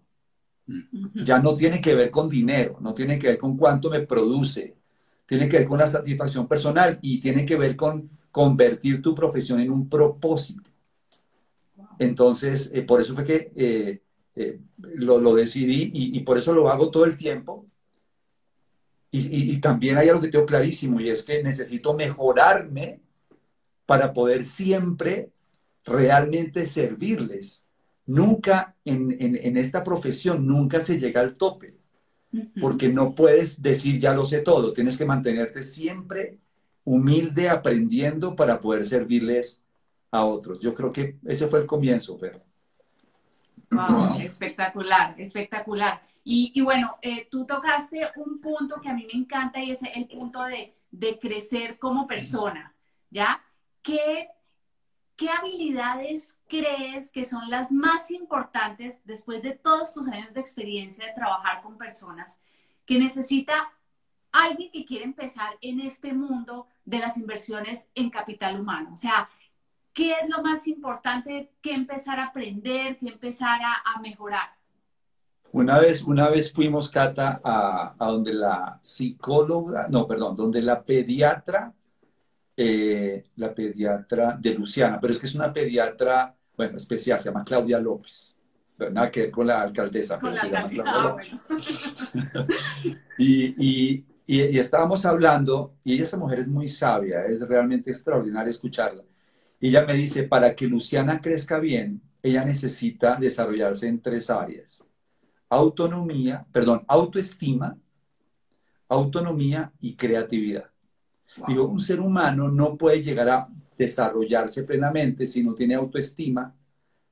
Ya 1.15 1.39
no 1.39 1.55
tiene 1.55 1.81
que 1.81 1.95
ver 1.95 2.11
con 2.11 2.29
dinero, 2.29 2.79
no 2.81 2.95
tiene 2.95 3.19
que 3.19 3.29
ver 3.29 3.39
con 3.39 3.57
cuánto 3.57 3.89
me 3.89 4.01
produce, 4.01 4.75
tiene 5.25 5.49
que 5.49 5.59
ver 5.59 5.69
con 5.69 5.79
la 5.79 5.87
satisfacción 5.87 6.49
personal 6.49 6.99
y 7.03 7.21
tiene 7.21 7.47
que 7.47 7.57
ver 7.57 7.77
con 7.77 8.09
convertir 8.33 9.01
tu 9.01 9.15
profesión 9.15 9.61
en 9.61 9.71
un 9.71 9.89
propósito. 9.89 10.69
Entonces, 11.99 12.71
eh, 12.75 12.83
por 12.83 13.01
eso 13.01 13.15
fue 13.15 13.25
que 13.25 13.53
eh, 13.55 14.03
eh, 14.37 14.61
lo, 14.77 15.35
decidí 15.35 15.91
y, 15.95 16.21
por 16.21 16.37
eso 16.37 16.53
lo 16.53 16.69
hago 16.69 16.91
todo 16.91 17.07
el 17.07 17.17
tiempo. 17.17 17.67
Y, 19.11 19.57
también 19.61 19.97
hay 19.97 20.11
algo 20.11 20.21
que 20.21 20.29
tengo 20.29 20.45
clarísimo 20.45 21.01
y 21.01 21.09
es 21.09 21.23
que 21.25 21.43
necesito 21.43 21.95
mejorarme 21.95 23.01
para 23.87 24.13
poder 24.13 24.45
siempre 24.45 25.31
realmente 25.85 26.67
servirles. 26.67 27.67
Nunca 28.05 28.77
en, 28.85 29.57
esta 29.57 29.83
profesión, 29.83 30.47
nunca 30.47 30.83
se 30.83 30.99
llega 30.99 31.23
al 31.23 31.35
tope, 31.35 31.75
porque 32.61 32.91
no 32.91 33.15
puedes 33.15 33.63
decir 33.63 33.99
ya 33.99 34.13
lo 34.13 34.27
sé 34.27 34.41
todo, 34.41 34.75
tienes 34.75 34.99
que 34.99 35.07
mantenerte 35.07 35.63
siempre 35.63 36.39
humilde 36.85 37.49
aprendiendo 37.49 38.37
para 38.37 38.61
poder 38.61 38.85
servirles 38.85 39.63
a 40.11 40.27
otros. 40.27 40.61
Yo 40.61 40.75
creo 40.75 40.93
que 40.93 41.17
ese 41.25 41.49
fue 41.49 41.61
el 41.61 41.67
comienzo, 41.67 42.19
Fer 42.19 42.46
espectacular, 44.21 45.15
espectacular. 45.21 46.01
Y, 46.25 46.61
bueno, 46.61 46.99
eh, 47.03 47.29
tú 47.31 47.47
tocaste 47.47 48.11
un 48.17 48.41
punto 48.41 48.81
que 48.81 48.89
a 48.89 48.95
mí 48.95 49.07
me 49.13 49.19
encanta 49.19 49.63
y 49.63 49.71
es 49.71 49.81
el 49.83 50.07
punto 50.07 50.43
de, 50.45 50.75
crecer 51.21 51.79
como 51.79 52.07
persona, 52.07 52.75
¿ya? 53.11 53.45
¿Qué, 53.83 54.29
¿Qué 55.15 55.29
habilidades 55.29 56.37
crees 56.49 57.11
que 57.11 57.25
son 57.25 57.51
las 57.51 57.71
más 57.71 58.11
importantes 58.11 58.99
después 59.05 59.43
de 59.43 59.53
todos 59.53 59.93
tus 59.93 60.09
años 60.09 60.33
de 60.33 60.41
experiencia 60.41 61.07
de 61.07 61.13
trabajar 61.13 61.63
con 61.63 61.77
personas 61.77 62.39
que 62.87 62.99
necesita 62.99 63.71
alguien 64.33 64.71
que 64.71 64.85
quiere 64.85 65.05
empezar 65.05 65.57
en 65.61 65.81
este 65.81 66.13
mundo 66.13 66.67
de 66.85 66.99
las 66.99 67.17
inversiones 67.17 67.87
en 67.95 68.11
capital 68.11 68.59
humano? 68.61 68.91
O 68.95 68.97
sea, 68.97 69.29
¿Qué 69.97 70.13
es 70.13 70.29
lo 70.29 70.43
más 70.43 70.69
importante 70.69 71.53
que 71.63 71.73
empezar 71.73 72.21
a 72.21 72.27
aprender, 72.27 72.99
que 72.99 73.09
empezar 73.09 73.59
a, 73.63 73.99
mejorar? 74.03 74.51
Una 75.53 75.79
vez, 75.79 76.03
una 76.03 76.29
vez 76.29 76.53
fuimos, 76.53 76.91
Cata, 76.91 77.41
a, 77.43 77.95
donde 77.99 78.35
la 78.35 78.79
psicóloga, 78.83 79.87
no, 79.89 80.07
perdón, 80.07 80.37
donde 80.37 80.61
la 80.61 80.83
pediatra, 80.83 81.73
eh, 82.55 83.25
la 83.37 83.55
pediatra 83.55 84.37
de 84.39 84.53
Luciana, 84.53 85.01
pero 85.01 85.15
es 85.15 85.19
que 85.19 85.25
es 85.25 85.35
una 85.35 85.51
pediatra, 85.51 86.37
bueno, 86.55 86.77
especial, 86.77 87.19
se 87.19 87.31
llama 87.31 87.43
Claudia 87.43 87.79
López. 87.79 88.39
Nada 88.93 89.11
que 89.11 89.23
ver 89.23 89.31
con 89.31 89.47
la 89.47 89.63
alcaldesa, 89.63 90.19
pero 90.21 90.37
se 90.37 90.51
llama 90.51 90.69
Claudia 90.69 90.99
López. 90.99 91.49
y, 93.19 94.05
y 94.27 94.59
estábamos 94.59 95.07
hablando, 95.07 95.77
y 95.85 95.95
ella, 95.95 96.03
esa 96.03 96.19
mujer 96.19 96.41
es 96.41 96.49
muy 96.49 96.69
sabia, 96.69 97.25
es 97.25 97.41
realmente 97.49 97.91
extraordinario 97.91 98.51
escucharla 98.51 99.03
y 99.61 99.69
ella 99.69 99.85
me 99.87 99.95
dice, 99.95 100.25
para 100.25 100.55
que 100.55 100.67
Luciana 100.67 101.21
crezca 101.21 101.59
bien, 101.59 102.01
ella 102.23 102.45
necesita 102.45 103.17
desarrollarse 103.17 103.89
en 103.89 104.01
tres 104.01 104.31
áreas. 104.31 104.85
Autonomía, 105.49 106.45
perdón, 106.53 106.83
autoestima, 106.89 107.79
autonomía 108.89 109.73
y 109.81 109.95
creatividad. 109.95 110.71
Digo, 111.47 111.69
un 111.69 111.81
ser 111.81 112.01
humano 112.01 112.49
no 112.49 112.77
puede 112.77 113.03
llegar 113.03 113.29
a 113.29 113.49
desarrollarse 113.77 114.65
plenamente 114.65 115.27
si 115.27 115.43
no 115.43 115.55
tiene 115.55 115.75
autoestima, 115.75 116.55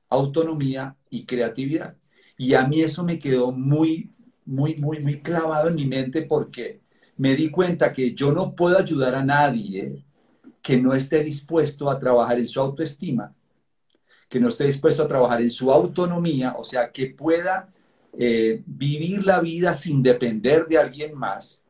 autonomía 0.09 0.95
y 1.09 1.25
creatividad. 1.25 1.95
Y 2.37 2.53
a 2.53 2.67
mí 2.67 2.81
eso 2.81 3.03
me 3.03 3.19
quedó 3.19 3.51
muy, 3.51 4.11
muy, 4.45 4.75
muy, 4.75 4.99
muy 4.99 5.21
clavado 5.21 5.69
en 5.69 5.75
mi 5.75 5.85
mente 5.85 6.23
porque 6.23 6.81
me 7.17 7.35
di 7.35 7.49
cuenta 7.49 7.93
que 7.93 8.13
yo 8.13 8.31
no 8.31 8.53
puedo 8.55 8.77
ayudar 8.77 9.15
a 9.15 9.23
nadie 9.23 10.03
que 10.65 10.77
no 10.77 10.95
esté 10.95 11.23
dispuesto 11.23 11.91
a 11.91 11.99
trabajar 11.99 12.39
en 12.39 12.47
su 12.47 12.59
autoestima, 12.59 13.31
que 14.27 14.39
no 14.39 14.47
esté 14.47 14.63
dispuesto 14.63 15.03
a 15.03 15.07
trabajar 15.07 15.39
en 15.39 15.51
su 15.51 15.71
autonomía, 15.71 16.55
o 16.57 16.63
sea, 16.63 16.91
que 16.91 17.05
pueda 17.11 17.69
eh, 18.17 18.63
vivir 18.65 19.23
la 19.27 19.39
vida 19.39 19.75
sin 19.75 20.01
depender 20.01 20.65
de 20.65 20.79
alguien 20.79 21.13
más 21.13 21.61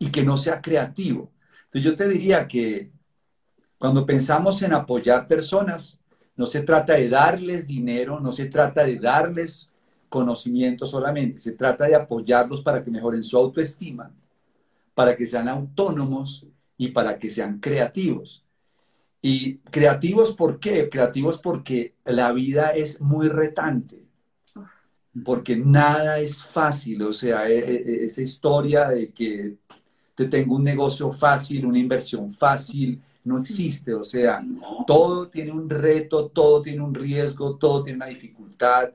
y 0.00 0.10
que 0.10 0.24
no 0.24 0.36
sea 0.36 0.60
creativo. 0.60 1.30
Entonces 1.66 1.84
yo 1.84 1.94
te 1.94 2.08
diría 2.08 2.48
que 2.48 2.90
cuando 3.78 4.04
pensamos 4.04 4.60
en 4.62 4.72
apoyar 4.72 5.28
personas, 5.28 6.00
no 6.34 6.46
se 6.46 6.62
trata 6.62 6.94
de 6.94 7.08
darles 7.08 7.68
dinero, 7.68 8.18
no 8.18 8.32
se 8.32 8.46
trata 8.46 8.82
de 8.82 8.96
darles 8.96 9.72
conocimiento 10.08 10.86
solamente, 10.86 11.38
se 11.38 11.52
trata 11.52 11.84
de 11.84 11.94
apoyarlos 11.94 12.62
para 12.62 12.82
que 12.82 12.90
mejoren 12.90 13.22
su 13.22 13.38
autoestima, 13.38 14.10
para 14.92 15.14
que 15.14 15.24
sean 15.24 15.48
autónomos 15.48 16.49
y 16.80 16.88
para 16.88 17.18
que 17.18 17.30
sean 17.30 17.60
creativos. 17.60 18.42
Y 19.20 19.58
creativos, 19.58 20.34
¿por 20.34 20.58
qué? 20.58 20.88
Creativos 20.88 21.38
porque 21.38 21.94
la 22.06 22.32
vida 22.32 22.70
es 22.70 23.02
muy 23.02 23.28
retante, 23.28 24.06
porque 25.22 25.56
nada 25.56 26.20
es 26.20 26.42
fácil, 26.42 27.02
o 27.02 27.12
sea, 27.12 27.50
e, 27.50 27.58
e, 27.58 27.74
e, 27.74 28.04
esa 28.06 28.22
historia 28.22 28.88
de 28.88 29.12
que 29.12 29.56
te 30.14 30.24
tengo 30.24 30.56
un 30.56 30.64
negocio 30.64 31.12
fácil, 31.12 31.66
una 31.66 31.78
inversión 31.78 32.32
fácil, 32.32 32.98
no 33.24 33.36
existe. 33.38 33.92
O 33.92 34.02
sea, 34.02 34.40
todo 34.86 35.28
tiene 35.28 35.52
un 35.52 35.68
reto, 35.68 36.28
todo 36.28 36.62
tiene 36.62 36.80
un 36.80 36.94
riesgo, 36.94 37.56
todo 37.58 37.84
tiene 37.84 37.98
una 37.98 38.06
dificultad. 38.06 38.90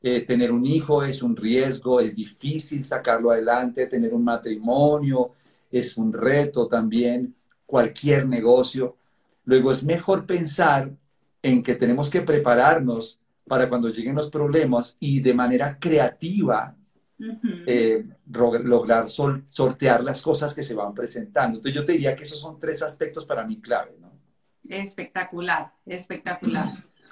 Eh, 0.00 0.20
tener 0.20 0.52
un 0.52 0.64
hijo 0.64 1.02
es 1.02 1.24
un 1.24 1.34
riesgo, 1.34 1.98
es 1.98 2.14
difícil 2.14 2.84
sacarlo 2.84 3.32
adelante, 3.32 3.88
tener 3.88 4.14
un 4.14 4.22
matrimonio 4.22 5.32
es 5.78 5.96
un 5.96 6.12
reto 6.12 6.66
también, 6.68 7.34
cualquier 7.64 8.26
negocio. 8.26 8.96
Luego 9.44 9.70
es 9.70 9.84
mejor 9.84 10.26
pensar 10.26 10.90
en 11.42 11.62
que 11.62 11.74
tenemos 11.74 12.10
que 12.10 12.22
prepararnos 12.22 13.20
para 13.46 13.68
cuando 13.68 13.88
lleguen 13.88 14.16
los 14.16 14.30
problemas 14.30 14.96
y 14.98 15.20
de 15.20 15.34
manera 15.34 15.78
creativa 15.78 16.74
eh, 17.66 18.04
lograr 18.28 19.08
sortear 19.08 20.04
las 20.04 20.20
cosas 20.20 20.54
que 20.54 20.62
se 20.62 20.74
van 20.74 20.92
presentando. 20.92 21.58
Entonces 21.58 21.80
yo 21.80 21.84
te 21.84 21.92
diría 21.92 22.14
que 22.14 22.24
esos 22.24 22.40
son 22.40 22.58
tres 22.58 22.82
aspectos 22.82 23.24
para 23.24 23.44
mí 23.44 23.60
clave. 23.60 23.96
¿no? 24.00 24.12
Espectacular, 24.68 25.72
espectacular. 25.86 26.66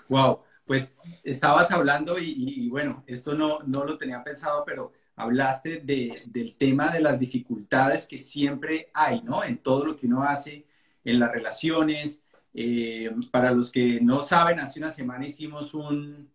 Wow, 0.08 0.40
pues 0.66 0.92
estabas 1.22 1.70
hablando 1.70 2.18
y, 2.18 2.68
bueno, 2.68 3.04
esto 3.06 3.32
no, 3.34 3.60
no 3.60 3.84
lo 3.84 3.96
tenía 3.96 4.22
pensado, 4.22 4.62
pero 4.66 4.92
hablaste 5.16 5.80
de, 5.80 6.14
del 6.28 6.56
tema 6.56 6.90
de 6.90 7.00
las 7.00 7.18
dificultades 7.20 8.06
que 8.08 8.18
siempre 8.18 8.90
hay, 8.92 9.22
¿no? 9.22 9.44
En 9.44 9.58
todo 9.58 9.84
lo 9.86 9.96
que 9.96 10.06
uno 10.06 10.22
hace, 10.22 10.66
en 11.04 11.18
las 11.20 11.32
relaciones. 11.32 12.22
Eh, 12.52 13.10
para 13.30 13.50
los 13.50 13.70
que 13.72 14.00
no 14.00 14.22
saben, 14.22 14.60
hace 14.60 14.78
una 14.78 14.90
semana 14.90 15.26
hicimos 15.26 15.74
un, 15.74 16.30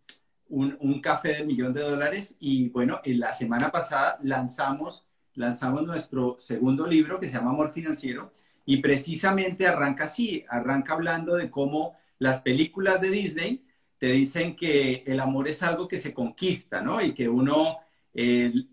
un, 0.49 1.01
café 1.01 1.35
de 1.35 1.45
millón 1.45 1.73
de 1.73 1.81
dólares 1.81 2.35
y 2.39 2.69
bueno, 2.69 2.99
en 3.03 3.19
la 3.19 3.31
semana 3.33 3.71
pasada 3.71 4.19
lanzamos, 4.23 5.05
lanzamos 5.35 5.85
nuestro 5.85 6.35
segundo 6.39 6.87
libro 6.87 7.19
que 7.19 7.29
se 7.29 7.37
llama 7.37 7.51
Amor 7.51 7.71
Financiero 7.71 8.33
y 8.65 8.77
precisamente 8.77 9.67
arranca 9.67 10.05
así, 10.05 10.43
arranca 10.49 10.93
hablando 10.93 11.35
de 11.35 11.49
cómo 11.49 11.95
las 12.17 12.41
películas 12.41 12.99
de 12.99 13.11
Disney 13.11 13.63
te 13.97 14.07
dicen 14.07 14.55
que 14.55 15.03
el 15.05 15.19
amor 15.19 15.47
es 15.47 15.61
algo 15.63 15.87
que 15.87 15.97
se 15.97 16.13
conquista, 16.13 16.81
¿no? 16.81 17.01
Y 17.01 17.13
que 17.13 17.27
uno 17.27 17.77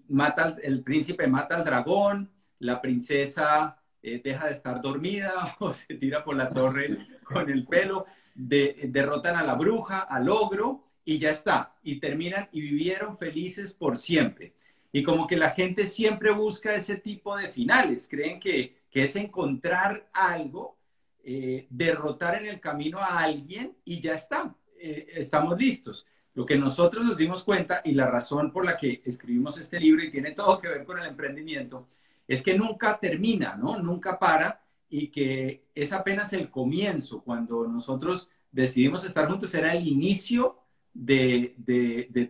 mata, 0.09 0.57
el 0.63 0.83
príncipe 0.83 1.27
mata 1.27 1.57
al 1.57 1.65
dragón, 1.65 2.31
la 2.59 2.81
princesa 2.81 3.81
eh, 4.03 4.21
deja 4.23 4.47
de 4.47 4.53
estar 4.53 4.81
dormida 4.81 5.57
o 5.61 5.73
se 5.73 5.95
tira 5.95 6.25
por 6.25 6.37
la 6.37 6.49
torre 6.51 7.07
con 7.25 7.51
el 7.51 7.67
pelo, 7.67 8.07
derrotan 8.35 9.37
a 9.37 9.43
la 9.43 9.55
bruja, 9.55 10.01
al 10.01 10.29
ogro, 10.29 10.87
y 11.05 11.19
ya 11.19 11.31
está. 11.31 11.77
Y 11.83 12.01
terminan 12.01 12.49
y 12.53 12.61
vivieron 12.61 13.17
felices 13.17 13.73
por 13.73 13.97
siempre. 13.97 14.55
Y 14.93 15.03
como 15.03 15.27
que 15.27 15.37
la 15.37 15.51
gente 15.51 15.87
siempre 15.87 16.31
busca 16.33 16.75
ese 16.75 16.97
tipo 16.97 17.37
de 17.37 17.49
finales. 17.49 18.07
Creen 18.09 18.39
que, 18.41 18.85
es 18.93 19.15
encontrar 19.15 20.09
algo, 20.15 20.79
eh, 21.23 21.67
derrotar 21.69 22.37
en 22.37 22.47
el 22.47 22.61
camino 22.61 22.99
a 22.99 23.19
alguien 23.19 23.77
y 23.85 24.01
ya 24.01 24.15
está. 24.15 24.55
Eh, 24.79 25.09
estamos 25.17 25.59
listos. 25.59 26.07
Lo 26.37 26.45
que 26.45 26.59
nosotros 26.59 27.03
nos 27.03 27.17
dimos 27.17 27.43
cuenta 27.45 27.81
y 27.83 27.93
la 27.93 28.11
razón 28.11 28.53
por 28.53 28.67
la 28.67 28.77
que 28.77 29.01
escribimos 29.07 29.59
este 29.59 29.81
libro 29.81 30.05
y 30.05 30.11
tiene 30.11 30.33
todo 30.33 30.61
que 30.61 30.69
ver 30.69 30.85
con 30.85 30.99
el 30.99 31.07
emprendimiento 31.07 31.89
es 32.29 32.43
que 32.43 32.53
nunca 32.55 32.99
termina, 32.99 33.57
¿no? 33.57 33.79
Nunca 33.79 34.19
para 34.19 34.61
y 34.91 35.09
que 35.09 35.65
es 35.75 35.95
apenas 35.95 36.35
el 36.35 36.51
comienzo. 36.51 37.23
Cuando 37.23 37.67
nosotros 37.67 38.29
decidimos 38.53 39.07
estar 39.07 39.27
juntos 39.27 39.55
era 39.55 39.73
el 39.73 39.89
inicio 39.89 40.59
de, 40.93 41.55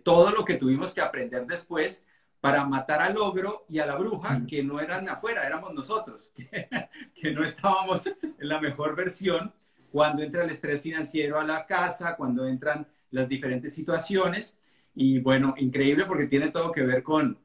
todo 0.05 0.31
lo 0.31 0.45
que 0.45 0.55
tuvimos 0.55 0.93
que 0.93 1.01
aprender 1.01 1.45
después 1.45 2.05
para 2.39 2.65
matar 2.65 3.01
al 3.01 3.17
ogro 3.17 3.65
y 3.67 3.79
a 3.79 3.85
la 3.85 3.97
bruja, 3.97 4.41
que 4.47 4.63
no 4.63 4.79
eran 4.79 5.09
afuera, 5.09 5.45
éramos 5.45 5.73
nosotros, 5.73 6.31
que, 7.13 7.31
no 7.33 7.43
estábamos 7.43 8.07
en 8.07 8.47
la 8.47 8.61
mejor 8.61 8.95
versión 8.95 9.53
cuando 9.91 10.23
entra 10.23 10.45
el 10.45 10.49
estrés 10.51 10.81
financiero 10.81 11.37
a 11.37 11.43
la 11.43 11.65
casa, 11.65 12.15
cuando 12.15 12.47
entran 12.47 12.87
las 13.11 13.27
diferentes 13.27 13.73
situaciones. 13.73 14.57
Y 14.95 15.19
bueno, 15.19 15.53
increíble 15.57 16.05
porque 16.05 16.27
tiene 16.27 16.49
todo 16.49 16.71
que 16.71 16.83
ver 16.83 17.03
con, 17.03 17.39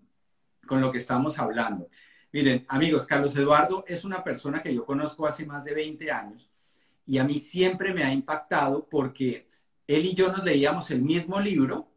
con 0.66 0.80
lo 0.80 0.90
que 0.90 0.98
estamos 0.98 1.38
hablando. 1.38 1.88
Miren, 2.32 2.64
amigos, 2.68 3.06
Carlos 3.06 3.36
Eduardo 3.36 3.84
es 3.86 4.04
una 4.04 4.24
persona 4.24 4.62
que 4.62 4.74
yo 4.74 4.86
conozco 4.86 5.26
hace 5.26 5.44
más 5.44 5.64
de 5.64 5.74
20 5.74 6.10
años 6.10 6.50
y 7.06 7.18
a 7.18 7.24
mí 7.24 7.38
siempre 7.38 7.92
me 7.92 8.04
ha 8.04 8.12
impactado 8.12 8.88
porque 8.88 9.46
él 9.86 10.06
y 10.06 10.14
yo 10.14 10.30
nos 10.32 10.44
leíamos 10.44 10.90
el 10.90 11.02
mismo 11.02 11.40
libro, 11.40 11.88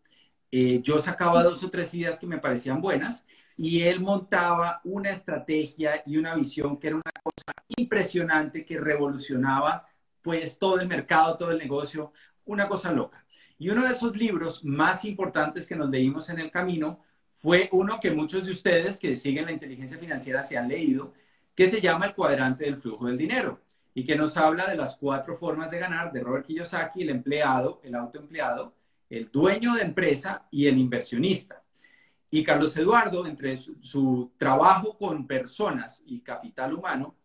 eh, 0.51 0.81
yo 0.81 0.99
sacaba 0.99 1.43
dos 1.43 1.63
o 1.63 1.69
tres 1.69 1.93
ideas 1.93 2.19
que 2.19 2.27
me 2.27 2.39
parecían 2.39 2.81
buenas 2.81 3.25
y 3.57 3.81
él 3.81 3.99
montaba 4.01 4.81
una 4.83 5.11
estrategia 5.11 6.03
y 6.05 6.17
una 6.17 6.35
visión 6.35 6.77
que 6.77 6.87
era 6.87 6.95
una 6.97 7.11
cosa 7.23 7.53
impresionante 7.77 8.65
que 8.65 8.79
revolucionaba 8.79 9.87
pues 10.21 10.57
todo 10.57 10.79
el 10.79 10.87
mercado, 10.87 11.37
todo 11.37 11.51
el 11.51 11.57
negocio, 11.57 12.11
una 12.45 12.67
cosa 12.67 12.91
loca. 12.91 13.24
Y 13.57 13.69
uno 13.69 13.83
de 13.83 13.91
esos 13.91 14.15
libros 14.15 14.63
más 14.63 15.05
importantes 15.05 15.67
que 15.67 15.75
nos 15.75 15.89
leímos 15.89 16.29
en 16.29 16.39
el 16.39 16.51
camino 16.51 16.99
fue 17.31 17.69
uno 17.71 17.99
que 17.99 18.11
muchos 18.11 18.45
de 18.45 18.51
ustedes 18.51 18.97
que 18.97 19.15
siguen 19.15 19.45
la 19.45 19.51
inteligencia 19.51 19.97
financiera 19.97 20.41
se 20.41 20.57
han 20.57 20.67
leído, 20.67 21.13
que 21.53 21.67
se 21.67 21.81
llama 21.81 22.05
El 22.05 22.15
cuadrante 22.15 22.65
del 22.65 22.77
flujo 22.77 23.07
del 23.07 23.17
dinero 23.17 23.61
y 23.93 24.05
que 24.05 24.15
nos 24.15 24.35
habla 24.35 24.67
de 24.67 24.75
las 24.75 24.97
cuatro 24.97 25.35
formas 25.35 25.71
de 25.71 25.79
ganar 25.79 26.11
de 26.11 26.19
Robert 26.19 26.45
Kiyosaki, 26.45 27.03
el 27.03 27.09
empleado, 27.09 27.79
el 27.83 27.95
autoempleado, 27.95 28.73
el 29.09 29.31
dueño 29.31 29.73
de 29.75 29.83
empresa 29.83 30.47
y 30.51 30.67
el 30.67 30.77
inversionista. 30.77 31.63
Y 32.29 32.43
Carlos 32.43 32.75
Eduardo, 32.75 33.25
entre 33.25 33.55
su, 33.55 34.33
trabajo 34.37 34.97
con 34.97 35.25
personas 35.25 36.03
y 36.05 36.19
capital 36.19 36.73
humano, 36.73 37.15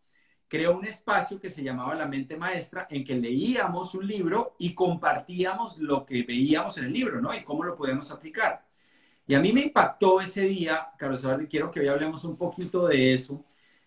creó 0.51 0.77
un 0.77 0.85
espacio 0.85 1.41
que 1.41 1.49
se 1.49 1.63
llamaba 1.63 1.95
La 1.95 2.09
Mente 2.09 2.37
Maestra, 2.37 2.89
en 2.91 3.05
que 3.05 3.15
leíamos 3.15 3.95
un 3.95 4.05
libro 4.05 4.57
y 4.59 4.75
compartíamos 4.75 5.79
lo 5.79 6.05
que 6.05 6.25
veíamos 6.25 6.77
en 6.77 6.87
el 6.87 6.93
libro, 6.93 7.21
¿no? 7.21 7.33
Y 7.33 7.45
cómo 7.45 7.63
lo 7.63 7.77
podemos 7.77 8.11
aplicar. 8.11 8.67
Y 9.29 9.35
a 9.35 9.41
mí 9.41 9.53
me 9.53 9.61
impactó 9.61 10.21
ese 10.21 10.43
día, 10.43 10.89
Carlos 10.99 11.23
Eduardo, 11.23 11.47
quiero 11.49 11.71
que 11.71 11.79
hoy 11.79 11.87
hablemos 11.87 12.25
un 12.25 12.37
poquito 12.37 12.89
de 12.89 13.15
eso, 13.15 13.45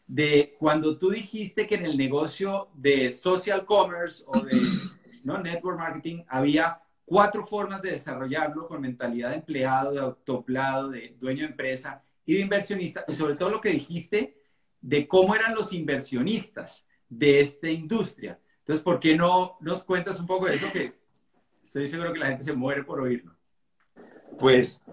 de 0.07 0.55
cuando 0.57 0.97
tú 0.97 1.09
dijiste 1.09 1.67
que 1.67 1.75
en 1.75 1.83
el 1.83 1.97
negocio 1.97 2.69
de 2.75 3.11
social 3.11 3.65
commerce 3.65 4.23
o 4.25 4.39
de 4.39 4.53
¿no? 5.25 5.39
network 5.39 5.77
marketing 5.77 6.23
había 6.29 6.81
cuatro 7.03 7.45
formas 7.45 7.81
de 7.81 7.91
desarrollarlo 7.91 8.69
con 8.69 8.79
mentalidad 8.79 9.31
de 9.31 9.35
empleado, 9.35 9.91
de 9.91 9.99
autoplado, 9.99 10.91
de 10.91 11.13
dueño 11.19 11.41
de 11.41 11.49
empresa 11.49 12.01
y 12.25 12.35
de 12.35 12.39
inversionista, 12.39 13.03
y 13.05 13.13
sobre 13.15 13.35
todo 13.35 13.49
lo 13.49 13.59
que 13.59 13.71
dijiste 13.71 14.42
de 14.83 15.07
cómo 15.07 15.33
eran 15.33 15.55
los 15.55 15.71
inversionistas 15.73 16.85
de 17.09 17.39
esta 17.39 17.69
industria. 17.69 18.37
Entonces, 18.59 18.83
¿por 18.83 18.99
qué 18.99 19.15
no 19.15 19.57
nos 19.61 19.83
cuentas 19.85 20.19
un 20.19 20.27
poco 20.27 20.45
de 20.45 20.55
eso 20.55 20.71
que 20.71 20.93
estoy 21.63 21.87
seguro 21.87 22.11
que 22.11 22.19
la 22.19 22.27
gente 22.27 22.43
se 22.43 22.53
muere 22.53 22.83
por 22.83 22.99
oírlo? 22.99 23.33
Pues, 24.37 24.83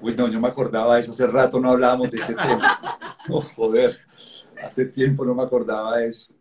pues 0.00 0.16
no, 0.16 0.28
yo 0.28 0.40
me 0.40 0.48
acordaba 0.48 0.94
de 0.94 1.02
eso, 1.02 1.10
hace 1.10 1.26
rato 1.26 1.58
no 1.58 1.70
hablábamos 1.70 2.10
de 2.12 2.18
ese 2.18 2.34
tema. 2.48 2.78
Oh, 3.28 3.42
joder. 3.42 3.98
Hace 4.62 4.86
tiempo 4.86 5.24
no 5.24 5.34
me 5.34 5.42
acordaba 5.42 5.98
de 5.98 6.08
eso. 6.08 6.32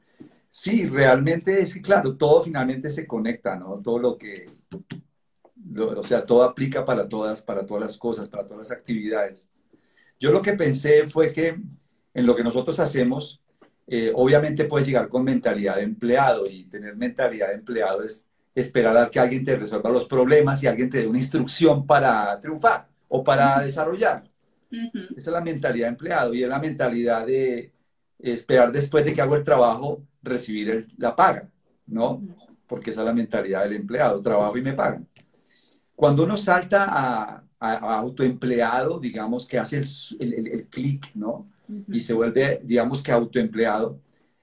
Sí, 0.52 0.86
realmente 0.86 1.62
es 1.62 1.74
que, 1.74 1.82
claro, 1.82 2.16
todo 2.16 2.44
finalmente 2.44 2.92
se 2.92 3.08
conecta, 3.08 3.56
¿no? 3.56 3.82
Todo 3.84 3.98
lo 3.98 4.18
que, 4.20 4.46
o 5.76 6.04
sea, 6.04 6.24
todo 6.28 6.44
aplica 6.44 6.86
para 6.86 7.10
todas, 7.10 7.42
para 7.42 7.66
todas 7.66 7.82
las 7.82 7.98
cosas, 7.98 8.30
para 8.30 8.44
todas 8.44 8.70
las 8.70 8.72
actividades. 8.78 9.50
Yo 10.20 10.32
lo 10.32 10.44
que 10.44 10.54
pensé 10.54 11.08
fue 11.08 11.34
que 11.34 11.58
en 12.14 12.26
lo 12.26 12.36
que 12.36 12.44
nosotros 12.44 12.80
hacemos, 12.80 13.42
eh, 13.88 14.12
obviamente 14.16 14.66
puedes 14.66 14.88
llegar 14.88 15.10
con 15.10 15.24
mentalidad 15.24 15.76
de 15.76 15.84
empleado 15.84 16.46
y 16.50 16.66
tener 16.66 16.96
mentalidad 16.96 17.50
de 17.50 17.56
empleado 17.56 18.04
es 18.04 18.28
esperar 18.56 18.96
a 18.98 19.10
que 19.10 19.20
alguien 19.20 19.44
te 19.44 19.58
resuelva 19.58 19.90
los 19.90 20.06
problemas 20.06 20.62
y 20.64 20.68
alguien 20.68 20.90
te 20.90 21.00
dé 21.00 21.08
una 21.08 21.18
instrucción 21.18 21.86
para 21.86 22.40
triunfar 22.40 22.88
o 23.10 23.24
para 23.24 23.60
desarrollar. 23.62 24.24
Esa 24.72 25.12
es 25.16 25.28
la 25.28 25.42
mentalidad 25.42 25.88
de 25.88 25.92
empleado 25.92 26.34
y 26.34 26.44
es 26.44 26.50
la 26.50 26.60
mentalidad 26.60 27.26
de 27.26 27.72
esperar 28.20 28.72
después 28.72 29.06
de 29.06 29.14
que 29.14 29.22
hago 29.22 29.36
el 29.36 29.44
trabajo 29.44 30.02
recibir 30.22 30.88
la 30.98 31.16
paga, 31.16 31.50
¿no? 31.88 32.22
Porque 32.68 32.92
esa 32.92 33.02
es 33.02 33.06
la 33.06 33.14
mentalidad 33.14 33.64
del 33.64 33.74
empleado, 33.74 34.22
trabajo 34.22 34.58
y 34.58 34.62
me 34.62 34.74
pagan. 34.74 35.08
Cuando 35.96 36.24
uno 36.24 36.38
salta 36.38 36.88
a, 36.90 37.44
autoempleado, 37.60 39.00
digamos 39.00 39.48
que 39.48 39.58
hace 39.58 39.84
el, 40.20 40.34
el, 40.34 40.68
clic, 40.68 41.12
¿no? 41.16 41.50
Y 41.88 42.00
se 42.02 42.14
vuelve, 42.14 42.62
digamos 42.64 43.02
que 43.02 43.12
autoempleado, 43.12 44.00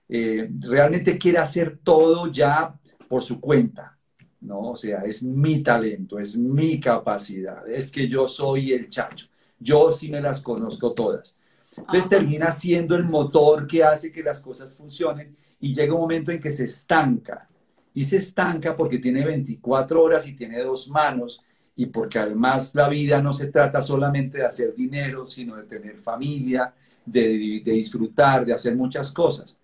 eh, 0.09 0.51
realmente 0.59 1.19
quiere 1.19 1.39
hacer 1.39 1.79
todo 1.83 2.27
ya 2.31 2.75
por 3.09 3.23
su 3.23 3.41
cuenta, 3.41 3.97
¿no? 4.41 4.71
O 4.71 4.77
sea, 4.77 5.03
es 5.03 5.23
mi 5.23 5.63
talento, 5.63 6.19
es 6.19 6.37
mi 6.37 6.81
capacidad, 6.81 7.69
es 7.69 7.91
que 7.91 8.09
yo 8.09 8.27
soy 8.27 8.73
el 8.73 8.89
chacho, 8.89 9.27
yo 9.59 9.93
sí 9.93 10.11
me 10.11 10.21
las 10.21 10.41
conozco 10.41 10.93
todas. 10.93 11.37
Entonces 11.77 12.09
termina 12.09 12.51
siendo 12.51 12.97
el 12.97 13.05
motor 13.05 13.67
que 13.67 13.85
hace 13.85 14.11
que 14.11 14.23
las 14.23 14.41
cosas 14.41 14.75
funcionen 14.75 15.37
y 15.61 15.75
llega 15.75 15.95
un 15.95 16.01
momento 16.01 16.33
en 16.33 16.41
que 16.41 16.51
se 16.51 16.65
estanca. 16.65 17.49
Y 17.95 18.05
se 18.05 18.17
estanca 18.17 18.77
porque 18.77 18.99
tiene 18.99 19.25
24 19.25 20.03
horas 20.03 20.27
y 20.27 20.35
tiene 20.35 20.63
dos 20.63 20.89
manos 20.91 21.43
y 21.77 21.87
porque 21.87 22.19
además 22.19 22.75
la 22.75 22.89
vida 22.89 23.21
no 23.23 23.33
se 23.33 23.49
trata 23.49 23.83
solamente 23.83 24.39
de 24.39 24.45
hacer 24.45 24.75
dinero, 24.75 25.27
sino 25.27 25.57
de 25.57 25.65
tener 25.65 25.99
familia, 25.99 26.75
de, 27.05 27.63
disfrutar, 27.65 28.45
de 28.45 28.53
hacer 28.53 28.77
muchas 28.77 29.13
cosas. 29.13 29.59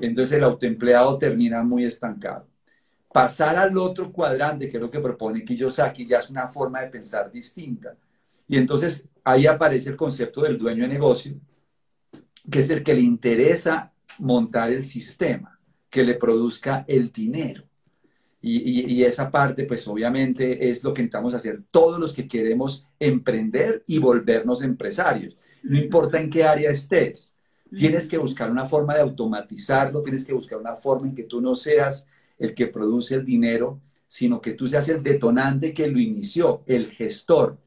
Entonces 0.00 0.36
el 0.36 0.44
autoempleado 0.44 1.18
termina 1.18 1.62
muy 1.62 1.84
estancado. 1.84 2.46
Pasar 3.12 3.56
al 3.56 3.76
otro 3.78 4.12
cuadrante, 4.12 4.68
que 4.68 4.76
es 4.76 4.82
lo 4.82 4.90
que 4.90 5.00
propone 5.00 5.44
Kiyosaki, 5.44 6.06
ya 6.06 6.18
es 6.18 6.30
una 6.30 6.46
forma 6.48 6.80
de 6.82 6.88
pensar 6.88 7.30
distinta. 7.32 7.96
Y 8.46 8.56
entonces 8.56 9.08
ahí 9.24 9.46
aparece 9.46 9.90
el 9.90 9.96
concepto 9.96 10.42
del 10.42 10.58
dueño 10.58 10.82
de 10.82 10.88
negocio, 10.88 11.34
que 12.50 12.60
es 12.60 12.70
el 12.70 12.82
que 12.82 12.94
le 12.94 13.00
interesa 13.00 13.92
montar 14.18 14.70
el 14.70 14.84
sistema, 14.84 15.58
que 15.90 16.04
le 16.04 16.14
produzca 16.14 16.84
el 16.86 17.10
dinero. 17.12 17.64
Y, 18.40 19.02
esa 19.02 19.30
parte, 19.30 19.64
pues 19.64 19.86
obviamente 19.88 20.70
es 20.70 20.84
lo 20.84 20.94
que 20.94 21.02
intentamos 21.02 21.34
hacer 21.34 21.60
todos 21.72 21.98
los 21.98 22.12
que 22.12 22.28
queremos 22.28 22.86
emprender 23.00 23.82
y 23.86 23.98
volvernos 23.98 24.62
empresarios. 24.62 25.36
No 25.62 25.78
importa 25.78 26.20
en 26.20 26.30
qué 26.30 26.44
área 26.44 26.70
estés, 26.70 27.36
tienes 27.76 28.08
que 28.08 28.18
buscar 28.18 28.50
una 28.50 28.66
forma 28.66 28.94
de 28.94 29.00
automatizarlo, 29.00 30.02
tienes 30.02 30.24
que 30.24 30.32
buscar 30.32 30.58
una 30.58 30.76
forma 30.76 31.08
en 31.08 31.14
que 31.14 31.24
tú 31.24 31.40
no 31.40 31.54
seas 31.54 32.06
el 32.38 32.54
que 32.54 32.68
produce 32.68 33.16
el 33.16 33.24
dinero, 33.24 33.80
sino 34.06 34.40
que 34.40 34.52
tú 34.52 34.66
seas 34.66 34.88
el 34.88 35.02
detonante 35.02 35.74
que 35.74 35.88
lo 35.88 35.98
inició, 35.98 36.62
el 36.66 36.88
gestor. 36.88 37.58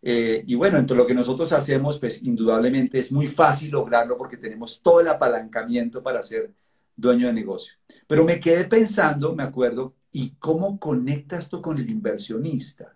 Eh, 0.00 0.44
y 0.46 0.54
bueno, 0.54 0.78
entre 0.78 0.96
lo 0.96 1.06
que 1.06 1.14
nosotros 1.14 1.52
hacemos, 1.52 1.98
pues 1.98 2.22
indudablemente 2.22 2.98
es 2.98 3.12
muy 3.12 3.26
fácil 3.26 3.72
lograrlo 3.72 4.16
porque 4.16 4.36
tenemos 4.36 4.80
todo 4.80 5.00
el 5.00 5.08
apalancamiento 5.08 6.02
para 6.02 6.22
ser 6.22 6.52
dueño 6.96 7.26
de 7.26 7.32
negocio. 7.32 7.74
Pero 8.06 8.24
me 8.24 8.40
quedé 8.40 8.64
pensando, 8.64 9.34
me 9.34 9.42
acuerdo, 9.42 9.94
¿y 10.12 10.30
cómo 10.38 10.78
conecta 10.78 11.36
esto 11.36 11.60
con 11.60 11.78
el 11.78 11.90
inversionista? 11.90 12.94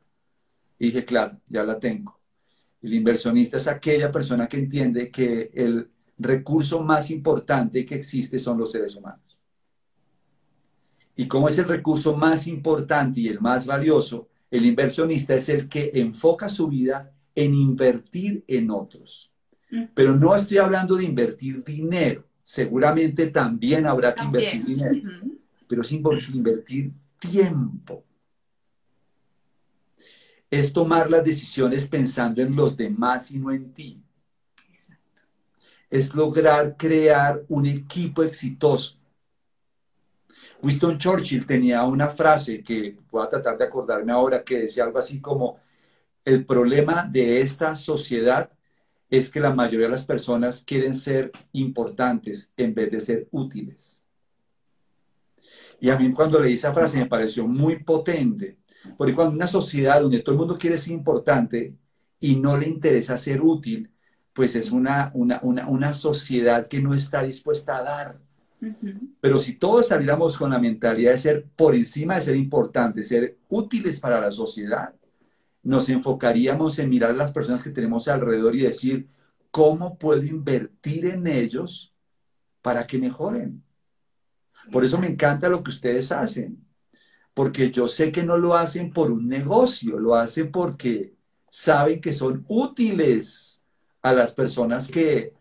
Y 0.78 0.86
dije, 0.86 1.04
claro, 1.04 1.38
ya 1.48 1.62
la 1.64 1.78
tengo. 1.78 2.21
El 2.82 2.94
inversionista 2.94 3.56
es 3.56 3.68
aquella 3.68 4.10
persona 4.10 4.48
que 4.48 4.58
entiende 4.58 5.10
que 5.10 5.50
el 5.54 5.88
recurso 6.18 6.82
más 6.82 7.10
importante 7.10 7.86
que 7.86 7.94
existe 7.94 8.38
son 8.38 8.58
los 8.58 8.72
seres 8.72 8.96
humanos. 8.96 9.20
Y 11.16 11.28
como 11.28 11.48
es 11.48 11.58
el 11.58 11.66
recurso 11.66 12.16
más 12.16 12.46
importante 12.46 13.20
y 13.20 13.28
el 13.28 13.40
más 13.40 13.66
valioso, 13.66 14.28
el 14.50 14.66
inversionista 14.66 15.34
es 15.34 15.48
el 15.48 15.68
que 15.68 15.90
enfoca 15.94 16.48
su 16.48 16.68
vida 16.68 17.12
en 17.34 17.54
invertir 17.54 18.44
en 18.46 18.70
otros. 18.70 19.30
Mm. 19.70 19.84
Pero 19.94 20.16
no 20.16 20.34
estoy 20.34 20.58
hablando 20.58 20.96
de 20.96 21.04
invertir 21.04 21.64
dinero. 21.64 22.24
Seguramente 22.44 23.28
también 23.28 23.86
habrá 23.86 24.14
que 24.14 24.24
invertir 24.24 24.64
dinero. 24.64 25.00
Pero 25.68 25.82
es 25.82 25.92
invertir 25.92 26.92
tiempo. 27.18 28.04
Es 30.52 30.72
tomar 30.72 31.10
las 31.10 31.24
decisiones 31.24 31.88
pensando 31.88 32.42
en 32.42 32.54
los 32.54 32.76
demás 32.76 33.30
y 33.32 33.38
no 33.38 33.50
en 33.50 33.72
ti. 33.72 34.00
Es 35.90 36.14
lograr 36.14 36.76
crear 36.76 37.42
un 37.48 37.66
equipo 37.66 38.22
exitoso 38.22 39.02
Winston 40.62 40.96
Churchill 40.96 41.44
tenía 41.44 41.82
una 41.82 42.08
frase 42.08 42.62
que 42.62 42.96
voy 43.10 43.24
a 43.24 43.28
tratar 43.28 43.58
de 43.58 43.64
acordarme 43.64 44.12
ahora 44.12 44.44
que 44.44 44.60
decía 44.60 44.84
algo 44.84 44.98
así 44.98 45.20
como, 45.20 45.58
el 46.24 46.46
problema 46.46 47.04
de 47.10 47.40
esta 47.40 47.74
sociedad 47.74 48.48
es 49.10 49.28
que 49.28 49.40
la 49.40 49.52
mayoría 49.52 49.86
de 49.86 49.92
las 49.92 50.04
personas 50.04 50.62
quieren 50.64 50.96
ser 50.96 51.32
importantes 51.52 52.52
en 52.56 52.72
vez 52.74 52.92
de 52.92 53.00
ser 53.00 53.28
útiles. 53.32 54.04
Y 55.80 55.90
a 55.90 55.98
mí 55.98 56.12
cuando 56.12 56.40
leí 56.40 56.54
esa 56.54 56.72
frase 56.72 56.98
me 56.98 57.06
pareció 57.06 57.46
muy 57.48 57.82
potente, 57.82 58.56
porque 58.96 59.14
cuando 59.14 59.34
una 59.34 59.46
sociedad 59.46 60.00
donde 60.00 60.20
todo 60.20 60.34
el 60.34 60.38
mundo 60.38 60.58
quiere 60.58 60.78
ser 60.78 60.92
importante 60.92 61.74
y 62.20 62.36
no 62.36 62.56
le 62.56 62.68
interesa 62.68 63.16
ser 63.16 63.40
útil, 63.40 63.90
pues 64.32 64.56
es 64.56 64.70
una, 64.70 65.10
una, 65.14 65.40
una 65.42 65.94
sociedad 65.94 66.66
que 66.66 66.80
no 66.80 66.94
está 66.94 67.22
dispuesta 67.22 67.76
a 67.76 67.82
dar. 67.82 68.18
Pero 69.20 69.40
si 69.40 69.54
todos 69.54 69.88
saliéramos 69.88 70.38
con 70.38 70.50
la 70.50 70.58
mentalidad 70.58 71.12
de 71.12 71.18
ser 71.18 71.44
por 71.56 71.74
encima 71.74 72.14
de 72.14 72.20
ser 72.20 72.36
importantes, 72.36 73.08
ser 73.08 73.36
útiles 73.48 73.98
para 73.98 74.20
la 74.20 74.30
sociedad, 74.30 74.94
nos 75.62 75.88
enfocaríamos 75.88 76.78
en 76.78 76.88
mirar 76.88 77.10
a 77.10 77.14
las 77.14 77.32
personas 77.32 77.62
que 77.62 77.70
tenemos 77.70 78.06
alrededor 78.08 78.54
y 78.54 78.60
decir, 78.60 79.08
¿cómo 79.50 79.98
puedo 79.98 80.22
invertir 80.22 81.06
en 81.06 81.26
ellos 81.26 81.92
para 82.62 82.86
que 82.86 82.98
mejoren? 82.98 83.62
Por 84.70 84.84
eso 84.84 84.98
me 84.98 85.08
encanta 85.08 85.48
lo 85.48 85.62
que 85.62 85.70
ustedes 85.70 86.12
hacen, 86.12 86.64
porque 87.34 87.70
yo 87.70 87.88
sé 87.88 88.12
que 88.12 88.22
no 88.22 88.36
lo 88.36 88.54
hacen 88.54 88.92
por 88.92 89.10
un 89.10 89.28
negocio, 89.28 89.98
lo 89.98 90.14
hacen 90.14 90.50
porque 90.50 91.14
saben 91.50 92.00
que 92.00 92.12
son 92.12 92.44
útiles 92.48 93.62
a 94.02 94.12
las 94.12 94.32
personas 94.32 94.88
que, 94.88 95.32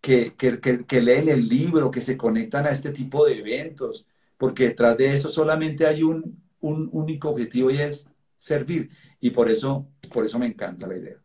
que, 0.00 1.00
leen 1.02 1.28
el 1.28 1.48
libro, 1.48 1.90
que 1.90 2.00
se 2.00 2.16
conectan 2.16 2.66
a 2.66 2.70
este 2.70 2.90
tipo 2.90 3.26
de 3.26 3.38
eventos, 3.38 4.06
porque 4.36 4.68
detrás 4.68 4.96
de 4.96 5.12
eso 5.12 5.28
solamente 5.28 5.86
hay 5.86 6.02
un, 6.02 6.44
único 6.60 7.30
objetivo 7.30 7.70
y 7.70 7.78
es 7.78 8.10
servir. 8.36 8.90
Y 9.20 9.30
por 9.30 9.48
eso, 9.48 9.86
por 10.12 10.24
eso 10.24 10.38
me 10.38 10.46
encanta 10.46 10.86
la 10.86 10.96
idea. 10.96 11.16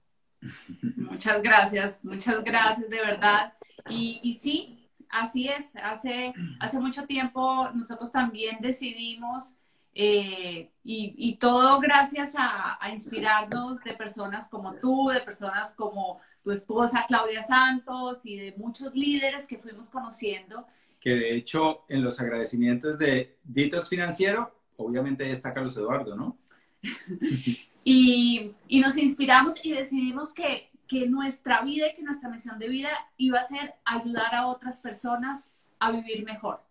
Muchas 0.98 1.42
gracias, 1.42 2.00
muchas 2.04 2.44
gracias 2.44 2.90
de 2.90 3.02
verdad. 3.02 3.54
Y, 3.90 4.20
y 4.22 4.34
sí, 4.34 4.88
así 5.10 5.48
es. 5.48 5.72
Hace, 5.84 6.34
hace 6.60 6.80
mucho 6.80 7.06
tiempo 7.06 7.70
nosotros 7.74 8.12
también 8.12 8.58
decidimos 8.62 9.56
eh, 9.94 10.72
y, 10.84 11.36
todo 11.36 11.80
gracias 11.80 12.34
a, 12.36 12.78
a, 12.84 12.92
inspirarnos 12.92 13.84
de 13.84 13.94
personas 13.94 14.48
como 14.48 14.76
tú, 14.76 15.10
de 15.10 15.20
personas 15.20 15.74
como 15.74 16.22
tu 16.44 16.52
esposa 16.52 17.06
Claudia 17.08 17.44
Santos 17.44 18.20
y 18.24 18.38
de 18.38 18.54
muchos 18.58 18.96
líderes 18.96 19.48
que 19.48 19.58
fuimos 19.58 19.90
conociendo. 19.90 20.66
Que 21.00 21.12
de 21.12 21.36
hecho 21.36 21.84
en 21.90 22.04
los 22.04 22.20
agradecimientos 22.22 22.98
de 22.98 23.38
Detox 23.44 23.90
Financiero, 23.90 24.56
obviamente 24.78 25.30
está 25.30 25.54
Carlos 25.54 25.76
Eduardo, 25.76 26.16
¿no? 26.16 26.38
y, 27.84 28.54
y, 28.68 28.80
nos 28.80 28.98
inspiramos 28.98 29.64
y 29.66 29.74
decidimos 29.74 30.34
que, 30.34 30.70
que 30.88 31.08
nuestra 31.08 31.62
vida 31.62 31.88
y 31.90 31.96
que 31.96 32.04
nuestra 32.04 32.30
misión 32.30 32.58
de 32.60 32.70
vida 32.70 32.90
iba 33.18 33.40
a 33.40 33.46
ser 33.46 33.76
ayudar 33.84 34.34
a 34.34 34.48
otras 34.48 34.80
personas 34.80 35.48
a 35.80 35.92
vivir 35.92 36.24
mejor 36.24 36.62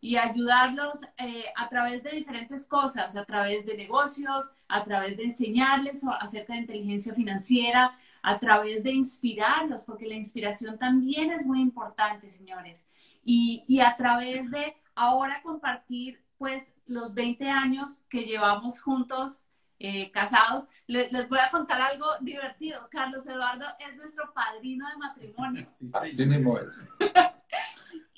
y 0.00 0.16
ayudarlos 0.16 1.00
eh, 1.18 1.44
a 1.56 1.68
través 1.68 2.02
de 2.02 2.10
diferentes 2.10 2.64
cosas, 2.64 3.14
a 3.14 3.24
través 3.24 3.66
de 3.66 3.76
negocios, 3.76 4.50
a 4.68 4.82
través 4.82 5.16
de 5.16 5.24
enseñarles 5.24 6.02
acerca 6.20 6.54
de 6.54 6.60
inteligencia 6.60 7.14
financiera, 7.14 7.96
a 8.22 8.38
través 8.38 8.82
de 8.82 8.92
inspirarlos, 8.92 9.82
porque 9.82 10.06
la 10.06 10.14
inspiración 10.14 10.78
también 10.78 11.30
es 11.30 11.44
muy 11.44 11.60
importante, 11.60 12.28
señores. 12.28 12.86
Y, 13.22 13.80
a 13.80 13.96
través 13.96 14.50
de 14.50 14.74
ahora 14.94 15.42
compartir, 15.42 16.22
pues, 16.38 16.72
los 16.86 17.14
20 17.14 17.48
años 17.48 18.02
que 18.08 18.24
llevamos 18.24 18.80
juntos, 18.80 19.44
eh, 19.78 20.10
casados, 20.10 20.66
les, 20.86 21.10
voy 21.28 21.38
a 21.38 21.50
contar 21.50 21.80
algo 21.80 22.06
divertido. 22.20 22.88
Carlos 22.90 23.26
Eduardo 23.26 23.66
es 23.78 23.96
nuestro 23.96 24.32
padrino 24.32 24.88
de 24.88 24.96
matrimonio. 24.96 25.66
Así 25.94 26.26
mismo 26.26 26.58
es. 26.58 26.86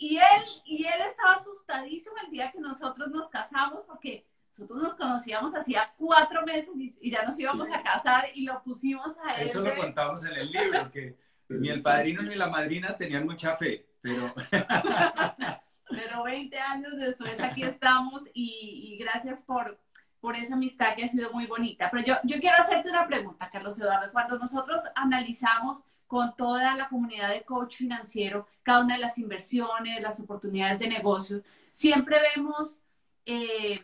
y, 0.02 0.16
él, 0.16 0.42
y 0.64 0.84
él 0.84 1.00
estaba 1.08 1.34
asustadísimo 1.34 2.16
el 2.24 2.30
día 2.32 2.50
que 2.50 2.58
nosotros 2.58 3.08
nos 3.10 3.28
casamos 3.28 3.84
porque 3.86 4.26
nosotros 4.50 4.82
nos 4.82 4.94
conocíamos 4.94 5.54
hacía 5.54 5.94
cuatro 5.96 6.44
meses 6.44 6.70
y, 6.74 7.08
ya 7.08 7.22
nos 7.22 7.38
íbamos 7.38 7.70
a 7.70 7.80
casar 7.84 8.24
y 8.34 8.44
lo 8.44 8.60
pusimos 8.64 9.16
a 9.18 9.36
él. 9.36 9.46
Eso 9.46 9.60
lo 9.60 9.76
contamos 9.76 10.24
en 10.24 10.32
el 10.32 10.50
libro, 10.50 10.90
que 10.90 11.16
ni 11.48 11.68
el 11.68 11.82
padrino 11.82 12.22
ni 12.22 12.34
la 12.34 12.48
madrina 12.48 12.96
tenían 12.96 13.24
mucha 13.24 13.56
fe, 13.56 13.86
pero... 14.00 14.34
pero 15.88 16.22
20 16.24 16.58
años 16.58 16.96
después 16.96 17.38
aquí 17.38 17.62
estamos 17.62 18.24
y, 18.34 18.98
gracias 18.98 19.40
por, 19.42 19.78
por 20.20 20.34
esa 20.34 20.54
amistad 20.54 20.96
que 20.96 21.04
ha 21.04 21.08
sido 21.08 21.30
muy 21.32 21.46
bonita. 21.46 21.90
Pero 21.92 22.04
yo, 22.04 22.14
yo 22.24 22.40
quiero 22.40 22.56
hacerte 22.58 22.90
una 22.90 23.06
pregunta, 23.06 23.48
Carlos 23.52 23.78
Eduardo. 23.78 24.10
Cuando 24.10 24.36
nosotros 24.38 24.82
analizamos 24.96 25.84
con 26.12 26.36
toda 26.36 26.76
la 26.76 26.90
comunidad 26.90 27.30
de 27.30 27.42
coach 27.42 27.76
financiero 27.76 28.46
cada 28.62 28.84
una 28.84 28.96
de 28.96 29.00
las 29.00 29.16
inversiones, 29.16 30.02
las 30.02 30.20
oportunidades 30.20 30.78
de 30.78 30.86
negocios, 30.86 31.42
siempre 31.70 32.18
vemos... 32.36 32.82
Eh, 33.24 33.80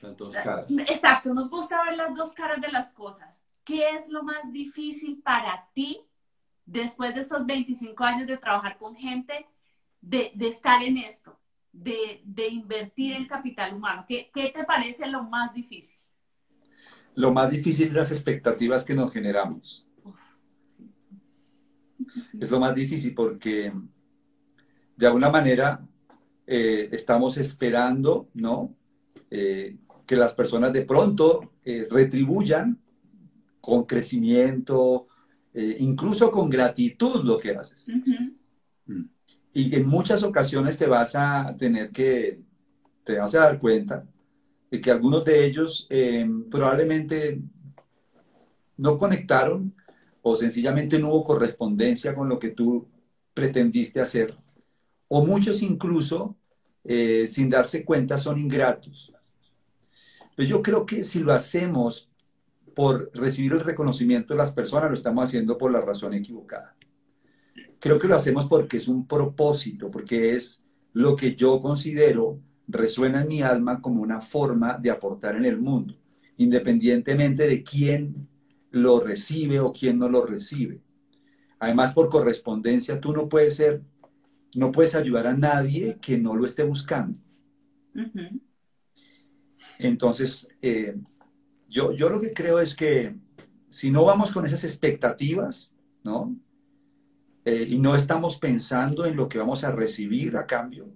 las 0.00 0.16
dos 0.16 0.32
caras. 0.32 0.70
Exacto, 0.70 1.34
nos 1.34 1.50
gusta 1.50 1.82
ver 1.82 1.96
las 1.96 2.14
dos 2.14 2.32
caras 2.34 2.60
de 2.60 2.68
las 2.68 2.90
cosas. 2.90 3.42
¿Qué 3.64 3.82
es 3.96 4.08
lo 4.10 4.22
más 4.22 4.52
difícil 4.52 5.20
para 5.20 5.68
ti 5.74 5.98
después 6.66 7.12
de 7.16 7.22
esos 7.22 7.44
25 7.44 8.04
años 8.04 8.28
de 8.28 8.36
trabajar 8.36 8.78
con 8.78 8.94
gente 8.94 9.48
de, 10.00 10.30
estar 10.38 10.84
en 10.84 10.98
esto, 10.98 11.36
de, 11.72 12.22
invertir 12.48 13.16
en 13.16 13.26
capital 13.26 13.74
humano? 13.74 14.06
¿Qué, 14.06 14.30
te 14.32 14.62
parece 14.62 15.08
lo 15.08 15.24
más 15.24 15.52
difícil? 15.52 15.98
Lo 17.16 17.32
más 17.32 17.50
difícil 17.50 17.92
las 17.92 18.12
expectativas 18.12 18.84
que 18.84 18.94
nos 18.94 19.12
generamos. 19.12 19.84
Es 22.38 22.50
lo 22.50 22.60
más 22.60 22.74
difícil 22.74 23.14
porque 23.14 23.72
de 24.96 25.06
alguna 25.06 25.30
manera 25.30 25.80
eh, 26.46 26.88
estamos 26.92 27.38
esperando, 27.38 28.28
¿no? 28.34 28.74
Eh, 29.30 29.76
que 30.06 30.16
las 30.16 30.34
personas 30.34 30.72
de 30.72 30.82
pronto 30.82 31.52
eh, 31.64 31.86
retribuyan 31.90 32.78
con 33.60 33.84
crecimiento, 33.84 35.06
incluso 35.54 36.30
con 36.30 36.50
gratitud 36.50 37.22
lo 37.24 37.38
que 37.38 37.52
haces. 37.52 37.86
Y 39.52 39.76
en 39.76 39.86
muchas 39.86 40.24
ocasiones 40.24 40.76
te 40.76 40.86
vas 40.86 41.14
a 41.14 41.54
tener 41.56 41.90
que, 41.90 42.40
te 43.04 43.18
vas 43.18 43.34
a 43.34 43.40
dar 43.40 43.60
cuenta 43.60 44.04
de 44.70 44.80
que 44.80 44.90
algunos 44.90 45.24
de 45.24 45.44
ellos 45.44 45.88
probablemente 46.50 47.40
no 48.78 48.96
conectaron 48.96 49.72
o 50.22 50.36
sencillamente 50.36 50.98
no 50.98 51.08
hubo 51.08 51.24
correspondencia 51.24 52.14
con 52.14 52.28
lo 52.28 52.38
que 52.38 52.50
tú 52.50 52.86
pretendiste 53.34 54.00
hacer. 54.00 54.36
O 55.08 55.26
muchos 55.26 55.62
incluso, 55.62 56.36
eh, 56.84 57.26
sin 57.28 57.50
darse 57.50 57.84
cuenta, 57.84 58.18
son 58.18 58.38
ingratos. 58.38 59.12
Pero 60.36 60.48
yo 60.48 60.62
creo 60.62 60.86
que 60.86 61.04
si 61.04 61.20
lo 61.20 61.32
hacemos 61.32 62.08
por 62.74 63.10
recibir 63.12 63.52
el 63.52 63.60
reconocimiento 63.60 64.32
de 64.32 64.38
las 64.38 64.52
personas, 64.52 64.88
lo 64.88 64.94
estamos 64.94 65.24
haciendo 65.24 65.58
por 65.58 65.70
la 65.70 65.80
razón 65.80 66.14
equivocada. 66.14 66.74
Creo 67.78 67.98
que 67.98 68.08
lo 68.08 68.16
hacemos 68.16 68.46
porque 68.46 68.78
es 68.78 68.88
un 68.88 69.06
propósito, 69.06 69.90
porque 69.90 70.34
es 70.34 70.64
lo 70.92 71.16
que 71.16 71.34
yo 71.34 71.60
considero 71.60 72.38
resuena 72.68 73.22
en 73.22 73.28
mi 73.28 73.42
alma 73.42 73.80
como 73.80 74.02
una 74.02 74.20
forma 74.20 74.78
de 74.78 74.90
aportar 74.90 75.36
en 75.36 75.44
el 75.44 75.58
mundo, 75.58 75.94
independientemente 76.36 77.46
de 77.46 77.62
quién 77.62 78.28
lo 78.72 79.00
recibe 79.00 79.60
o 79.60 79.72
quién 79.72 79.98
no 79.98 80.08
lo 80.08 80.26
recibe. 80.26 80.80
Además, 81.58 81.94
por 81.94 82.08
correspondencia, 82.08 83.00
tú 83.00 83.12
no 83.12 83.28
puedes 83.28 83.56
ser, 83.56 83.82
no 84.54 84.72
puedes 84.72 84.94
ayudar 84.94 85.28
a 85.28 85.36
nadie 85.36 85.98
que 86.00 86.18
no 86.18 86.34
lo 86.34 86.44
esté 86.44 86.64
buscando. 86.64 87.16
Entonces, 89.78 90.48
eh, 90.60 90.96
yo, 91.68 91.92
yo 91.92 92.08
lo 92.08 92.20
que 92.20 92.32
creo 92.32 92.58
es 92.58 92.74
que 92.74 93.14
si 93.70 93.90
no 93.90 94.04
vamos 94.04 94.32
con 94.32 94.44
esas 94.44 94.64
expectativas, 94.64 95.72
¿no? 96.02 96.34
Eh, 97.44 97.66
y 97.68 97.78
no 97.78 97.94
estamos 97.94 98.38
pensando 98.38 99.04
en 99.04 99.16
lo 99.16 99.28
que 99.28 99.38
vamos 99.38 99.64
a 99.64 99.72
recibir 99.72 100.36
a 100.36 100.46
cambio, 100.46 100.92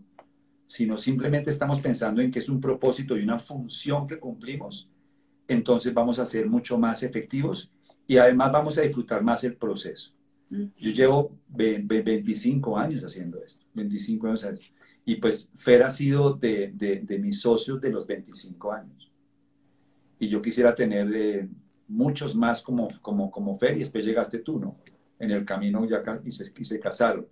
sino 0.67 0.97
simplemente 0.97 1.51
estamos 1.51 1.81
pensando 1.81 2.21
en 2.21 2.31
que 2.31 2.39
es 2.39 2.49
un 2.49 2.61
propósito 2.61 3.17
y 3.17 3.23
una 3.23 3.39
función 3.39 4.07
que 4.07 4.19
cumplimos, 4.19 4.91
entonces 5.49 5.93
vamos 5.95 6.19
a 6.19 6.27
ser 6.27 6.47
mucho 6.49 6.79
más 6.79 7.03
efectivos 7.03 7.71
y 8.07 8.19
además 8.19 8.53
vamos 8.53 8.79
a 8.79 8.83
disfrutar 8.83 9.23
más 9.23 9.45
el 9.45 9.57
proceso. 9.57 10.13
Yo 10.49 10.91
llevo 10.93 11.37
25 11.49 12.79
años 12.79 13.03
haciendo 13.03 13.43
esto, 13.43 13.67
25 13.75 14.29
años. 14.29 14.73
Y 15.05 15.17
pues 15.17 15.49
Fer 15.57 15.83
ha 15.83 15.91
sido 15.91 16.35
de, 16.35 16.73
de, 16.73 17.19
mis 17.19 17.41
socios 17.41 17.81
de 17.81 17.91
los 17.91 18.07
25 18.07 18.73
años. 18.73 19.11
Y 20.19 20.29
yo 20.29 20.41
quisiera 20.41 20.75
tener 20.75 21.13
eh, 21.15 21.49
muchos 21.89 22.35
más 22.35 22.63
como, 22.63 22.89
como, 23.03 23.31
como 23.31 23.59
Fer 23.59 23.77
y 23.77 23.81
después 23.81 24.05
llegaste 24.05 24.39
tú, 24.39 24.59
¿no? 24.59 24.77
en 25.19 25.31
el 25.31 25.45
camino 25.45 25.85
ya 25.87 26.03
y 26.25 26.33
se, 26.33 26.53
y 26.57 26.65
se 26.65 26.81
casaron. 26.81 27.27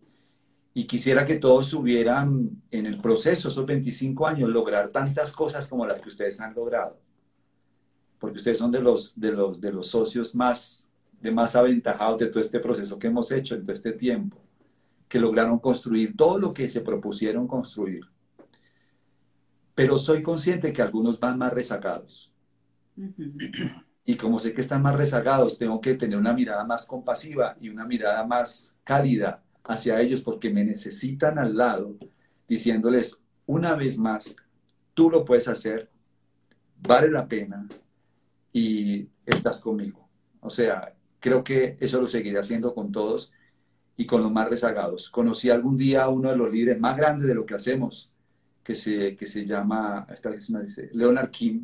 Y 0.73 0.87
quisiera 0.87 1.25
que 1.25 1.37
todos 1.37 1.73
hubieran 1.73 2.63
en 2.71 2.87
el 2.87 3.01
proceso, 3.01 3.49
esos 3.49 3.65
25 3.65 4.27
años, 4.27 4.51
lograr 4.51 4.91
tantas 4.91 5.33
cosas 5.33 5.69
como 5.69 5.87
las 5.87 6.03
que 6.03 6.09
ustedes 6.09 6.41
han 6.41 6.55
logrado. 6.55 6.99
Porque 8.25 8.39
ustedes 8.39 8.57
son 8.57 8.71
de 8.71 8.81
los, 8.81 9.21
de 9.21 9.33
los, 9.33 9.61
de 9.61 9.71
los 9.71 9.91
socios 9.91 10.35
más, 10.35 10.89
de 11.21 11.31
más 11.31 11.55
aventajados 11.55 12.19
de 12.21 12.29
todo 12.29 12.41
este 12.41 12.59
proceso 12.59 12.99
que 12.99 13.09
hemos 13.09 13.31
hecho 13.31 13.55
en 13.55 13.61
todo 13.65 13.75
este 13.75 13.93
tiempo, 13.93 14.39
que 15.07 15.21
lograron 15.21 15.59
construir 15.59 16.17
todo 16.17 16.39
lo 16.39 16.55
que 16.55 16.71
se 16.71 16.81
propusieron 16.81 17.47
construir. 17.47 18.01
Pero 19.75 19.99
soy 19.99 20.23
consciente 20.23 20.73
que 20.73 20.81
algunos 20.81 21.21
van 21.21 21.37
más 21.37 21.53
rezagados. 21.53 22.33
Y 24.07 24.15
como 24.15 24.39
sé 24.39 24.55
que 24.55 24.63
están 24.63 24.81
más 24.81 24.97
rezagados, 24.97 25.59
tengo 25.59 25.79
que 25.83 25.97
tener 25.97 26.17
una 26.17 26.33
mirada 26.33 26.65
más 26.65 26.87
compasiva 26.87 27.59
y 27.61 27.69
una 27.69 27.85
mirada 27.85 28.25
más 28.25 28.75
cálida 28.85 29.43
hacia 29.65 30.01
ellos 30.01 30.23
porque 30.23 30.49
me 30.49 30.65
necesitan 30.65 31.39
al 31.39 31.55
lado, 31.55 31.95
diciéndoles 32.49 33.19
una 33.45 33.75
vez 33.75 33.99
más, 33.99 34.35
tú 34.95 35.11
lo 35.11 35.27
puedes 35.27 35.47
hacer, 35.47 35.91
vale 36.81 37.11
la 37.11 37.29
pena 37.29 37.69
y 38.55 39.09
estás 39.27 39.61
conmigo. 39.61 40.09
O 40.41 40.49
sea, 40.49 40.95
creo 41.19 41.43
que 41.45 41.77
eso 41.81 42.01
lo 42.01 42.09
seguiré 42.09 42.39
haciendo 42.39 42.73
con 42.73 42.93
todos 42.93 43.33
y 43.97 44.07
con 44.07 44.23
los 44.23 44.33
más 44.33 44.49
rezagados. 44.49 45.11
Conocí 45.11 45.51
algún 45.51 45.77
día 45.77 46.05
a 46.05 46.09
uno 46.09 46.31
de 46.31 46.37
los 46.37 46.51
líderes 46.53 46.81
más 46.81 46.97
grandes 46.97 47.29
de 47.29 47.35
lo 47.35 47.45
que 47.45 47.55
hacemos, 47.55 48.11
que 48.63 48.77
se, 48.77 49.17
que 49.17 49.27
se 49.27 49.45
llama, 49.45 50.07
Leonard 50.93 51.31
Kim, 51.31 51.63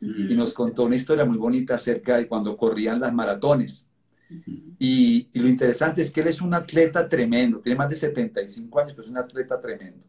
y 0.00 0.34
nos 0.34 0.54
contó 0.54 0.84
una 0.84 0.96
historia 0.96 1.26
muy 1.26 1.36
bonita 1.36 1.74
acerca 1.74 2.16
de 2.16 2.26
cuando 2.26 2.56
corrían 2.56 3.00
las 3.00 3.12
maratones. 3.12 3.86
y, 4.78 5.28
lo 5.34 5.46
interesante 5.46 6.00
es 6.00 6.10
que 6.10 6.22
él 6.22 6.28
es 6.28 6.40
un 6.40 6.54
atleta 6.54 7.06
tremendo, 7.06 7.60
tiene 7.60 7.76
más 7.76 7.90
de 7.90 7.96
75 7.96 8.80
años, 8.80 8.92
pero 8.92 9.02
es 9.02 9.10
un 9.10 9.18
atleta 9.18 9.60
tremendo. 9.60 10.04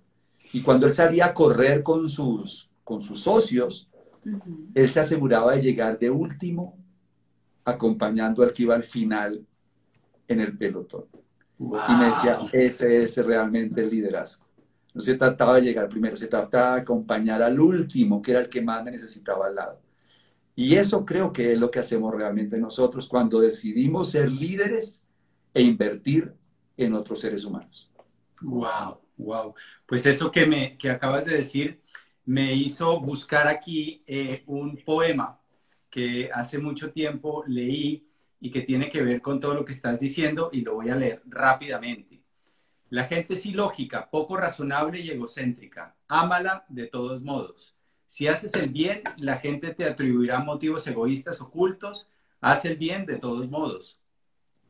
Y 0.54 0.62
cuando 0.62 0.88
él 0.88 0.96
salía 0.96 1.26
a 1.26 1.34
correr 1.34 1.84
con 1.84 2.10
sus, 2.10 2.70
con 2.86 3.02
sus 3.02 3.22
socios, 3.22 3.90
él 4.74 4.90
se 4.90 5.00
aseguraba 5.00 5.54
de 5.54 5.62
llegar 5.62 5.98
de 5.98 6.10
último, 6.10 6.78
acompañando 7.64 8.44
al 8.44 8.54
que 8.54 8.64
iba 8.64 8.76
al 8.76 8.84
final 8.84 9.46
en 10.28 10.40
el 10.40 10.58
pelotón. 10.58 11.06
Y 11.60 11.94
me 11.94 12.06
decía, 12.06 12.40
ese 12.52 13.04
es 13.04 13.18
realmente 13.18 13.82
el 13.82 13.90
liderazgo. 13.90 14.46
No 14.94 15.02
se 15.02 15.16
trataba 15.16 15.56
de 15.56 15.62
llegar 15.62 15.88
primero, 15.88 16.18
se 16.18 16.28
trataba 16.28 16.76
de 16.76 16.82
acompañar 16.82 17.42
al 17.42 17.60
último, 17.60 18.22
que 18.22 18.32
era 18.32 18.42
el 18.42 18.50
que 18.50 18.62
más 18.62 18.84
me 18.84 18.92
necesitaba 18.92 19.48
al 19.48 19.56
lado. 19.56 19.80
Y 20.56 20.76
eso 20.76 21.06
creo 21.06 21.32
que 21.32 21.54
es 21.54 21.60
lo 21.60 21.72
que 21.72 21.80
hacemos 21.80 22.14
realmente 22.14 22.58
nosotros 22.58 23.08
cuando 23.08 23.40
decidimos 23.40 24.12
ser 24.12 24.30
líderes 24.30 25.04
e 25.54 25.62
invertir 25.62 26.34
en 26.76 26.94
otros 26.94 27.22
seres 27.22 27.46
humanos. 27.46 27.90
Wow, 28.42 28.98
wow. 29.18 29.54
Pues 29.86 30.06
eso 30.06 30.32
que 30.32 30.46
me 30.46 30.78
que 30.78 30.90
acabas 30.90 31.26
de 31.26 31.38
decir 31.38 31.82
me 32.26 32.54
hizo 32.54 33.00
buscar 33.00 33.48
aquí 33.48 34.04
eh, 34.06 34.44
un 34.48 34.78
poema 34.78 35.40
que 35.90 36.30
hace 36.34 36.58
mucho 36.58 36.92
tiempo 36.92 37.44
leí 37.48 38.08
y 38.40 38.50
que 38.50 38.62
tiene 38.62 38.90
que 38.90 39.04
ver 39.04 39.22
con 39.22 39.40
todo 39.40 39.54
lo 39.54 39.66
que 39.66 39.74
estás 39.74 40.00
diciendo 40.00 40.50
y 40.52 40.62
lo 40.62 40.76
voy 40.76 40.90
a 40.90 40.96
leer 40.96 41.22
rápidamente. 41.26 42.22
La 42.90 43.06
gente 43.06 43.36
es 43.36 43.46
ilógica, 43.46 44.10
poco 44.10 44.36
razonable 44.36 45.00
y 45.00 45.10
egocéntrica. 45.10 45.96
Ámala 46.08 46.66
de 46.68 46.88
todos 46.88 47.22
modos. 47.22 47.76
Si 48.06 48.28
haces 48.28 48.54
el 48.56 48.70
bien, 48.70 49.04
la 49.20 49.38
gente 49.38 49.74
te 49.74 49.86
atribuirá 49.86 50.40
motivos 50.40 50.86
egoístas 50.88 51.40
ocultos. 51.40 52.10
Haz 52.42 52.66
el 52.66 52.76
bien 52.76 53.06
de 53.06 53.16
todos 53.16 53.50
modos. 53.50 54.00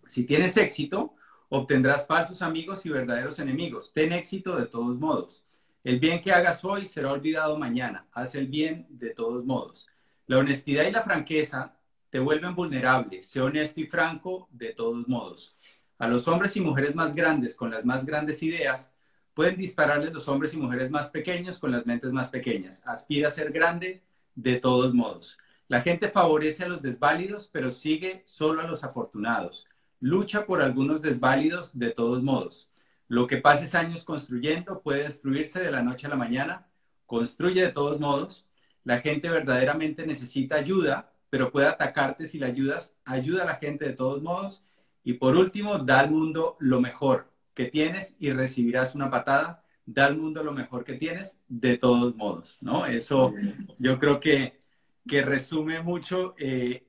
Si 0.06 0.24
tienes 0.26 0.58
éxito, 0.58 1.16
obtendrás 1.50 2.06
falsos 2.06 2.42
amigos 2.42 2.86
y 2.86 2.90
verdaderos 2.90 3.40
enemigos. 3.40 3.92
Ten 3.94 4.14
éxito 4.14 4.56
de 4.56 4.68
todos 4.68 5.00
modos. 5.00 5.44
El 5.84 6.00
bien 6.00 6.22
que 6.22 6.32
hagas 6.32 6.64
hoy 6.64 6.86
será 6.86 7.12
olvidado 7.12 7.58
mañana. 7.58 8.06
Haz 8.12 8.36
el 8.36 8.48
bien 8.48 8.86
de 8.90 9.10
todos 9.10 9.46
modos. 9.46 9.88
La 10.28 10.38
honestidad 10.38 10.86
y 10.86 10.92
la 10.92 11.02
franqueza 11.02 11.76
te 12.12 12.20
vuelven 12.20 12.54
vulnerable. 12.54 13.24
Sé 13.24 13.42
honesto 13.42 13.82
y 13.82 13.88
franco 13.88 14.48
de 14.52 14.74
todos 14.74 15.08
modos. 15.08 15.56
A 15.98 16.08
los 16.08 16.28
hombres 16.28 16.56
y 16.56 16.62
mujeres 16.62 16.94
más 16.94 17.16
grandes 17.16 17.56
con 17.56 17.72
las 17.72 17.84
más 17.84 18.06
grandes 18.06 18.44
ideas 18.44 18.92
pueden 19.34 19.58
dispararles 19.58 20.14
los 20.14 20.28
hombres 20.28 20.54
y 20.54 20.58
mujeres 20.58 20.92
más 20.92 21.10
pequeños 21.10 21.58
con 21.58 21.72
las 21.72 21.86
mentes 21.88 22.12
más 22.12 22.30
pequeñas. 22.30 22.84
Aspira 22.86 23.30
a 23.30 23.32
ser 23.32 23.52
grande, 23.52 24.04
de 24.36 24.58
todos 24.58 24.94
modos. 24.94 25.38
La 25.68 25.82
gente 25.82 26.10
favorece 26.10 26.64
a 26.64 26.68
los 26.68 26.82
desválidos, 26.82 27.50
pero 27.52 27.72
sigue 27.72 28.22
solo 28.26 28.62
a 28.62 28.68
los 28.68 28.84
afortunados. 28.84 29.68
Lucha 30.00 30.46
por 30.46 30.62
algunos 30.62 31.02
desválidos 31.02 31.78
de 31.78 31.90
todos 31.90 32.22
modos. 32.22 32.71
Lo 33.12 33.28
que 33.28 33.36
pases 33.36 33.76
años 33.76 34.06
construyendo 34.06 34.82
puede 34.82 35.04
destruirse 35.04 35.62
de 35.62 35.70
la 35.70 35.84
noche 35.84 36.08
a 36.08 36.10
la 36.10 36.16
mañana. 36.16 36.70
Construye 37.06 37.62
de 37.62 37.74
todos 37.74 38.00
modos. 38.00 38.48
La 38.86 39.02
gente 39.02 39.30
verdaderamente 39.30 40.08
necesita 40.08 40.56
ayuda, 40.56 41.12
pero 41.30 41.52
puede 41.52 41.68
atacarte 41.68 42.26
si 42.26 42.40
la 42.40 42.48
ayudas. 42.48 42.96
Ayuda 43.04 43.44
a 43.44 43.48
la 43.48 43.56
gente 43.56 43.84
de 43.84 43.92
todos 43.92 44.22
modos. 44.22 44.64
Y 45.04 45.16
por 45.16 45.36
último, 45.36 45.78
da 45.78 46.00
al 46.00 46.10
mundo 46.10 46.56
lo 46.62 46.80
mejor 46.80 47.30
que 47.54 47.66
tienes 47.66 48.16
y 48.18 48.32
recibirás 48.32 48.96
una 48.96 49.10
patada. 49.10 49.62
Da 49.86 50.06
al 50.06 50.16
mundo 50.16 50.42
lo 50.42 50.54
mejor 50.54 50.86
que 50.86 50.94
tienes 50.94 51.38
de 51.50 51.78
todos 51.78 52.16
modos, 52.16 52.60
¿no? 52.62 52.86
Eso 52.86 53.34
yo 53.78 54.00
creo 54.00 54.22
que, 54.22 54.58
que 55.06 55.22
resume 55.22 55.82
mucho 55.82 56.34
eh, 56.38 56.88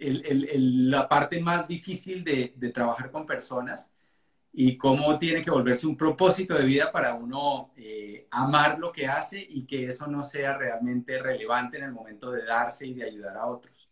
la 0.00 1.08
parte 1.08 1.40
más 1.40 1.68
difícil 1.68 2.24
de, 2.24 2.52
de, 2.56 2.72
trabajar 2.72 3.12
con 3.12 3.24
personas 3.24 3.92
y 4.58 4.78
cómo 4.78 5.18
tiene 5.18 5.44
que 5.44 5.50
volverse 5.50 5.86
un 5.86 5.98
propósito 5.98 6.54
de 6.54 6.64
vida 6.64 6.90
para 6.90 7.12
uno 7.12 7.72
eh, 7.76 8.26
amar 8.30 8.78
lo 8.78 8.90
que 8.90 9.06
hace 9.06 9.38
y 9.38 9.66
que 9.66 9.86
eso 9.86 10.06
no 10.06 10.24
sea 10.24 10.56
realmente 10.56 11.18
relevante 11.18 11.76
en 11.76 11.84
el 11.84 11.92
momento 11.92 12.30
de 12.30 12.42
darse 12.42 12.86
y 12.86 12.94
de 12.94 13.04
ayudar 13.04 13.36
a 13.36 13.44
otros. 13.44 13.90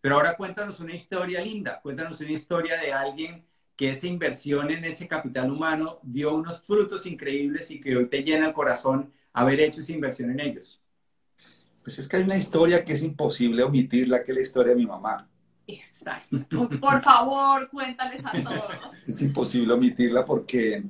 Pero 0.00 0.14
ahora 0.14 0.36
cuéntanos 0.36 0.78
una 0.78 0.94
historia 0.94 1.40
linda, 1.40 1.80
cuéntanos 1.82 2.20
una 2.20 2.30
historia 2.30 2.80
de 2.80 2.92
alguien 2.92 3.44
que 3.74 3.90
esa 3.90 4.06
inversión 4.06 4.70
en 4.70 4.84
ese 4.84 5.08
capital 5.08 5.50
humano 5.50 5.98
dio 6.04 6.36
unos 6.36 6.62
frutos 6.62 7.04
increíbles 7.06 7.68
y 7.72 7.80
que 7.80 7.96
hoy 7.96 8.06
te 8.06 8.22
llena 8.22 8.46
el 8.46 8.52
corazón 8.52 9.12
haber 9.32 9.58
hecho 9.58 9.80
esa 9.80 9.90
inversión 9.90 10.30
en 10.30 10.38
ellos. 10.38 10.80
Pues 11.82 11.98
es 11.98 12.08
que 12.08 12.18
hay 12.18 12.22
una 12.22 12.36
historia 12.36 12.84
que 12.84 12.92
es 12.92 13.02
imposible 13.02 13.64
omitirla, 13.64 14.22
que 14.22 14.30
es 14.30 14.36
la 14.36 14.42
historia 14.42 14.70
de 14.70 14.78
mi 14.78 14.86
mamá. 14.86 15.28
Exacto. 15.66 16.68
Por 16.80 17.00
favor, 17.02 17.68
cuéntales 17.70 18.22
a 18.24 18.32
todos. 18.42 18.64
Es 19.06 19.20
imposible 19.22 19.74
omitirla 19.74 20.24
porque, 20.24 20.84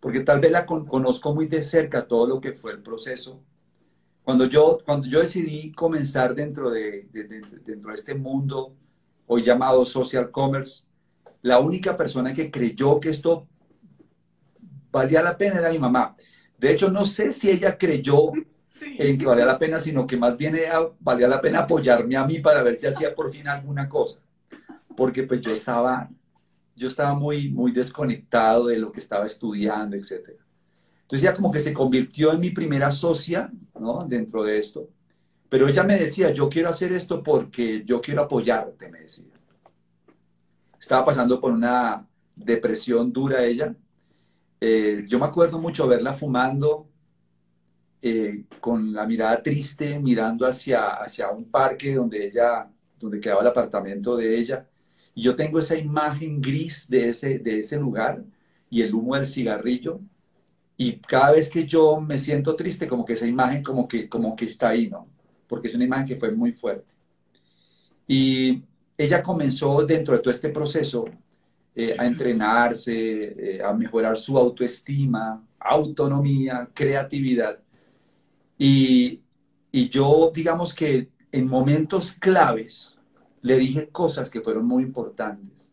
porque 0.00 0.20
tal 0.20 0.40
vez 0.40 0.50
la 0.50 0.64
conozco 0.64 1.34
muy 1.34 1.46
de 1.46 1.62
cerca 1.62 2.06
todo 2.06 2.26
lo 2.26 2.40
que 2.40 2.52
fue 2.52 2.72
el 2.72 2.82
proceso. 2.82 3.40
Cuando 4.24 4.46
yo, 4.46 4.78
cuando 4.84 5.06
yo 5.06 5.20
decidí 5.20 5.70
comenzar 5.72 6.34
dentro 6.34 6.70
de, 6.70 7.06
dentro 7.12 7.90
de 7.90 7.94
este 7.94 8.14
mundo, 8.14 8.74
hoy 9.26 9.42
llamado 9.42 9.84
social 9.84 10.30
commerce, 10.30 10.84
la 11.42 11.60
única 11.60 11.96
persona 11.96 12.32
que 12.34 12.50
creyó 12.50 12.98
que 12.98 13.10
esto 13.10 13.46
valía 14.90 15.22
la 15.22 15.36
pena 15.36 15.58
era 15.58 15.70
mi 15.70 15.78
mamá. 15.78 16.16
De 16.58 16.72
hecho, 16.72 16.90
no 16.90 17.04
sé 17.04 17.32
si 17.32 17.50
ella 17.50 17.76
creyó 17.76 18.32
en 18.80 19.18
que 19.18 19.26
valía 19.26 19.44
la 19.44 19.58
pena, 19.58 19.80
sino 19.80 20.06
que 20.06 20.16
más 20.16 20.36
bien 20.36 20.56
valía 21.00 21.28
la 21.28 21.40
pena 21.40 21.60
apoyarme 21.60 22.16
a 22.16 22.24
mí 22.24 22.38
para 22.40 22.62
ver 22.62 22.76
si 22.76 22.86
hacía 22.86 23.14
por 23.14 23.30
fin 23.30 23.48
alguna 23.48 23.88
cosa. 23.88 24.20
Porque 24.96 25.24
pues 25.24 25.40
yo 25.40 25.52
estaba, 25.52 26.08
yo 26.74 26.88
estaba 26.88 27.14
muy, 27.14 27.50
muy 27.50 27.72
desconectado 27.72 28.66
de 28.66 28.78
lo 28.78 28.92
que 28.92 29.00
estaba 29.00 29.26
estudiando, 29.26 29.96
etc. 29.96 30.30
Entonces 31.02 31.22
ya 31.22 31.34
como 31.34 31.50
que 31.50 31.60
se 31.60 31.72
convirtió 31.72 32.32
en 32.32 32.40
mi 32.40 32.50
primera 32.50 32.90
socia, 32.90 33.50
¿no? 33.78 34.04
Dentro 34.06 34.42
de 34.42 34.58
esto. 34.58 34.88
Pero 35.48 35.68
ella 35.68 35.84
me 35.84 35.98
decía, 35.98 36.32
yo 36.32 36.48
quiero 36.48 36.70
hacer 36.70 36.92
esto 36.92 37.22
porque 37.22 37.84
yo 37.84 38.00
quiero 38.00 38.22
apoyarte, 38.22 38.88
me 38.88 39.00
decía. 39.00 39.26
Estaba 40.78 41.04
pasando 41.04 41.40
por 41.40 41.52
una 41.52 42.06
depresión 42.34 43.12
dura 43.12 43.44
ella. 43.44 43.74
Eh, 44.60 45.04
yo 45.06 45.18
me 45.18 45.26
acuerdo 45.26 45.58
mucho 45.58 45.86
verla 45.86 46.12
fumando, 46.12 46.85
eh, 48.02 48.44
con 48.60 48.92
la 48.92 49.06
mirada 49.06 49.42
triste, 49.42 49.98
mirando 49.98 50.46
hacia, 50.46 50.94
hacia 50.96 51.30
un 51.30 51.50
parque 51.50 51.94
donde 51.94 52.26
ella, 52.26 52.70
donde 52.98 53.20
quedaba 53.20 53.42
el 53.42 53.48
apartamento 53.48 54.16
de 54.16 54.38
ella. 54.38 54.66
Y 55.14 55.22
yo 55.22 55.34
tengo 55.34 55.58
esa 55.58 55.76
imagen 55.76 56.40
gris 56.40 56.88
de 56.88 57.08
ese, 57.08 57.38
de 57.38 57.60
ese 57.60 57.78
lugar 57.78 58.22
y 58.70 58.82
el 58.82 58.94
humo 58.94 59.16
del 59.16 59.26
cigarrillo. 59.26 60.00
Y 60.76 60.98
cada 60.98 61.32
vez 61.32 61.48
que 61.48 61.66
yo 61.66 62.00
me 62.00 62.18
siento 62.18 62.54
triste, 62.54 62.86
como 62.86 63.04
que 63.04 63.14
esa 63.14 63.26
imagen 63.26 63.62
como 63.62 63.88
que, 63.88 64.08
como 64.08 64.36
que 64.36 64.44
está 64.44 64.70
ahí, 64.70 64.88
¿no? 64.88 65.08
Porque 65.48 65.68
es 65.68 65.74
una 65.74 65.84
imagen 65.84 66.06
que 66.06 66.16
fue 66.16 66.30
muy 66.32 66.52
fuerte. 66.52 66.92
Y 68.06 68.62
ella 68.96 69.22
comenzó 69.22 69.84
dentro 69.84 70.14
de 70.14 70.20
todo 70.20 70.30
este 70.30 70.50
proceso 70.50 71.06
eh, 71.74 71.94
a 71.98 72.06
entrenarse, 72.06 73.56
eh, 73.56 73.62
a 73.62 73.72
mejorar 73.72 74.16
su 74.16 74.38
autoestima, 74.38 75.44
autonomía, 75.58 76.68
creatividad. 76.72 77.58
Y, 78.58 79.22
yo, 79.72 80.32
digamos 80.34 80.74
que 80.74 81.10
en 81.30 81.48
momentos 81.48 82.12
claves, 82.12 82.98
le 83.42 83.58
dije 83.58 83.88
cosas 83.90 84.30
que 84.30 84.40
fueron 84.40 84.66
muy 84.66 84.82
importantes. 84.82 85.72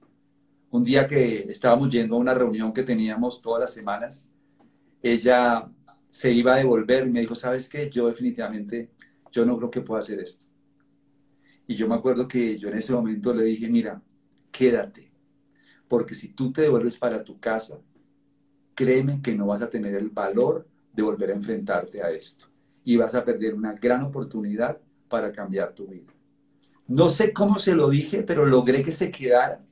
Un 0.72 0.84
día 0.84 1.08
que 1.08 1.46
estábamos 1.50 1.90
yendo 1.90 2.16
a 2.16 2.20
una 2.20 2.34
reunión 2.34 2.74
que 2.74 2.84
teníamos 2.84 3.42
todas 3.42 3.62
las 3.62 3.74
semanas, 3.74 4.30
ella 5.02 5.70
se 6.10 6.32
iba 6.34 6.56
a 6.56 6.58
devolver 6.58 7.08
y 7.08 7.12
me 7.12 7.22
dijo, 7.22 7.36
¿sabes 7.36 7.70
qué? 7.70 7.90
Yo 7.90 8.08
definitivamente, 8.08 8.92
yo 9.32 9.46
no 9.46 9.58
creo 9.58 9.72
que 9.72 9.82
pueda 9.82 10.02
hacer 10.02 10.20
esto. 10.20 10.46
Y 11.66 11.76
yo 11.76 11.88
me 11.88 11.96
acuerdo 11.96 12.28
que 12.28 12.58
yo 12.58 12.68
en 12.70 12.78
ese 12.78 12.94
momento 12.94 13.34
le 13.34 13.46
dije, 13.46 13.70
mira, 13.70 14.02
quédate, 14.52 15.12
porque 15.88 16.14
si 16.14 16.34
tú 16.34 16.52
te 16.52 16.64
devuelves 16.64 16.98
para 16.98 17.24
tu 17.24 17.40
casa, 17.40 17.80
créeme 18.76 19.22
que 19.22 19.34
no 19.34 19.48
vas 19.48 19.62
a 19.62 19.70
tener 19.70 19.96
el 19.96 20.10
valor 20.10 20.68
de 20.92 21.04
volver 21.04 21.32
a 21.32 21.36
enfrentarte 21.36 22.04
a 22.04 22.12
esto 22.12 22.53
y 22.84 22.98
vas 22.98 23.16
a 23.16 23.24
perder 23.24 23.54
una 23.54 23.74
gran 23.74 24.04
oportunidad 24.04 24.78
para 25.08 25.32
cambiar 25.32 25.74
tu 25.74 25.88
vida. 25.88 26.12
No 26.88 27.10
sé 27.10 27.32
cómo 27.32 27.60
se 27.60 27.76
lo 27.76 27.90
dije, 27.90 28.24
pero 28.24 28.46
logré 28.46 28.84
que 28.84 28.92
se 28.92 29.10
quedara. 29.10 29.64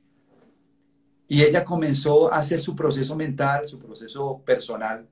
Y 1.28 1.42
ella 1.42 1.64
comenzó 1.64 2.32
a 2.32 2.38
hacer 2.38 2.60
su 2.60 2.74
proceso 2.74 3.16
mental, 3.16 3.68
su 3.68 3.78
proceso 3.78 4.42
personal. 4.44 5.06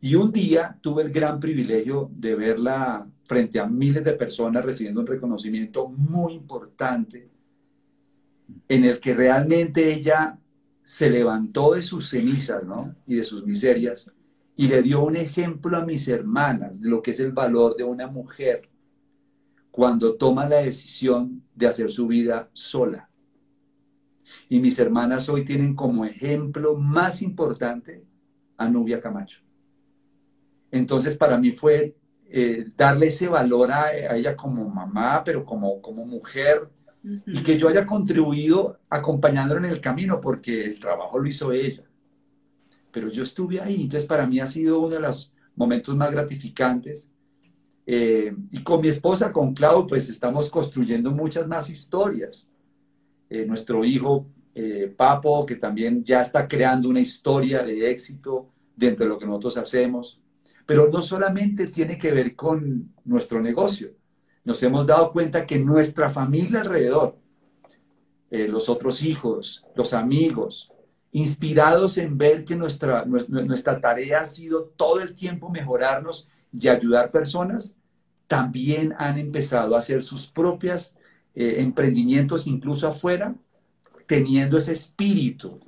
Y 0.00 0.14
un 0.14 0.30
día 0.30 0.78
tuve 0.80 1.02
el 1.02 1.10
gran 1.10 1.40
privilegio 1.40 2.10
de 2.12 2.34
verla 2.34 3.06
frente 3.24 3.58
a 3.58 3.66
miles 3.66 4.04
de 4.04 4.12
personas 4.12 4.64
recibiendo 4.64 5.00
un 5.00 5.06
reconocimiento 5.06 5.88
muy 5.88 6.34
importante 6.34 7.28
en 8.68 8.84
el 8.84 9.00
que 9.00 9.14
realmente 9.14 9.92
ella 9.92 10.38
se 10.82 11.10
levantó 11.10 11.74
de 11.74 11.82
sus 11.82 12.08
cenizas 12.08 12.64
¿no? 12.64 12.94
y 13.06 13.16
de 13.16 13.24
sus 13.24 13.44
miserias 13.44 14.12
y 14.58 14.66
le 14.66 14.82
dio 14.82 15.04
un 15.04 15.14
ejemplo 15.14 15.76
a 15.76 15.84
mis 15.84 16.08
hermanas 16.08 16.80
de 16.80 16.90
lo 16.90 17.00
que 17.00 17.12
es 17.12 17.20
el 17.20 17.30
valor 17.30 17.76
de 17.76 17.84
una 17.84 18.08
mujer 18.08 18.68
cuando 19.70 20.16
toma 20.16 20.48
la 20.48 20.56
decisión 20.56 21.44
de 21.54 21.68
hacer 21.68 21.92
su 21.92 22.08
vida 22.08 22.50
sola. 22.54 23.08
Y 24.48 24.58
mis 24.58 24.76
hermanas 24.80 25.28
hoy 25.28 25.44
tienen 25.44 25.76
como 25.76 26.04
ejemplo 26.04 26.74
más 26.74 27.22
importante 27.22 28.04
a 28.56 28.68
Nubia 28.68 29.00
Camacho. 29.00 29.42
Entonces 30.72 31.16
para 31.16 31.38
mí 31.38 31.52
fue 31.52 31.94
eh, 32.28 32.68
darle 32.76 33.06
ese 33.06 33.28
valor 33.28 33.70
a, 33.70 33.96
ella 34.16 34.34
como 34.34 34.68
mamá, 34.68 35.22
pero 35.24 35.44
como, 35.44 35.80
como 35.80 36.04
mujer, 36.04 36.68
y 37.04 37.44
que 37.44 37.56
yo 37.56 37.68
haya 37.68 37.86
contribuido 37.86 38.80
acompañándola 38.90 39.68
en 39.68 39.72
el 39.72 39.80
camino, 39.80 40.20
porque 40.20 40.64
el 40.64 40.80
trabajo 40.80 41.16
lo 41.20 41.28
hizo 41.28 41.52
ella 41.52 41.87
pero 42.98 43.12
yo 43.12 43.22
estuve 43.22 43.60
ahí, 43.60 43.82
entonces 43.82 44.08
para 44.08 44.26
mí 44.26 44.40
ha 44.40 44.46
sido 44.48 44.80
uno 44.80 44.88
de 44.88 44.98
los 44.98 45.32
momentos 45.54 45.94
más 45.94 46.10
gratificantes. 46.10 47.08
Eh, 47.86 48.34
y 48.50 48.60
con 48.64 48.80
mi 48.80 48.88
esposa, 48.88 49.32
con 49.32 49.54
Clau, 49.54 49.86
pues 49.86 50.08
estamos 50.08 50.50
construyendo 50.50 51.12
muchas 51.12 51.46
más 51.46 51.70
historias. 51.70 52.50
Eh, 53.30 53.46
nuestro 53.46 53.84
hijo 53.84 54.26
eh, 54.52 54.92
Papo, 54.96 55.46
que 55.46 55.54
también 55.54 56.02
ya 56.02 56.22
está 56.22 56.48
creando 56.48 56.88
una 56.88 56.98
historia 56.98 57.62
de 57.62 57.88
éxito 57.88 58.48
dentro 58.74 59.04
de 59.04 59.10
lo 59.10 59.16
que 59.20 59.26
nosotros 59.26 59.58
hacemos. 59.58 60.20
Pero 60.66 60.90
no 60.92 61.00
solamente 61.00 61.68
tiene 61.68 61.96
que 61.96 62.10
ver 62.10 62.34
con 62.34 62.92
nuestro 63.04 63.40
negocio. 63.40 63.92
Nos 64.42 64.60
hemos 64.64 64.88
dado 64.88 65.12
cuenta 65.12 65.46
que 65.46 65.60
nuestra 65.60 66.10
familia 66.10 66.62
alrededor, 66.62 67.16
los 68.28 68.68
otros 68.68 69.04
hijos, 69.04 69.64
los 69.76 69.94
amigos, 69.94 70.72
inspirados 71.12 71.98
en 71.98 72.18
ver 72.18 72.44
que 72.44 72.54
nuestra, 72.54 73.04
nuestra 73.04 73.80
tarea 73.80 74.20
ha 74.20 74.26
sido 74.26 74.64
todo 74.76 75.00
el 75.00 75.14
tiempo 75.14 75.48
mejorarnos 75.48 76.28
y 76.52 76.68
ayudar 76.68 77.10
personas, 77.10 77.76
también 78.26 78.94
han 78.98 79.18
empezado 79.18 79.74
a 79.74 79.78
hacer 79.78 80.02
sus 80.02 80.26
propios 80.26 80.94
eh, 81.34 81.56
emprendimientos 81.58 82.46
incluso 82.46 82.88
afuera, 82.88 83.34
teniendo 84.06 84.58
ese 84.58 84.72
espíritu 84.72 85.60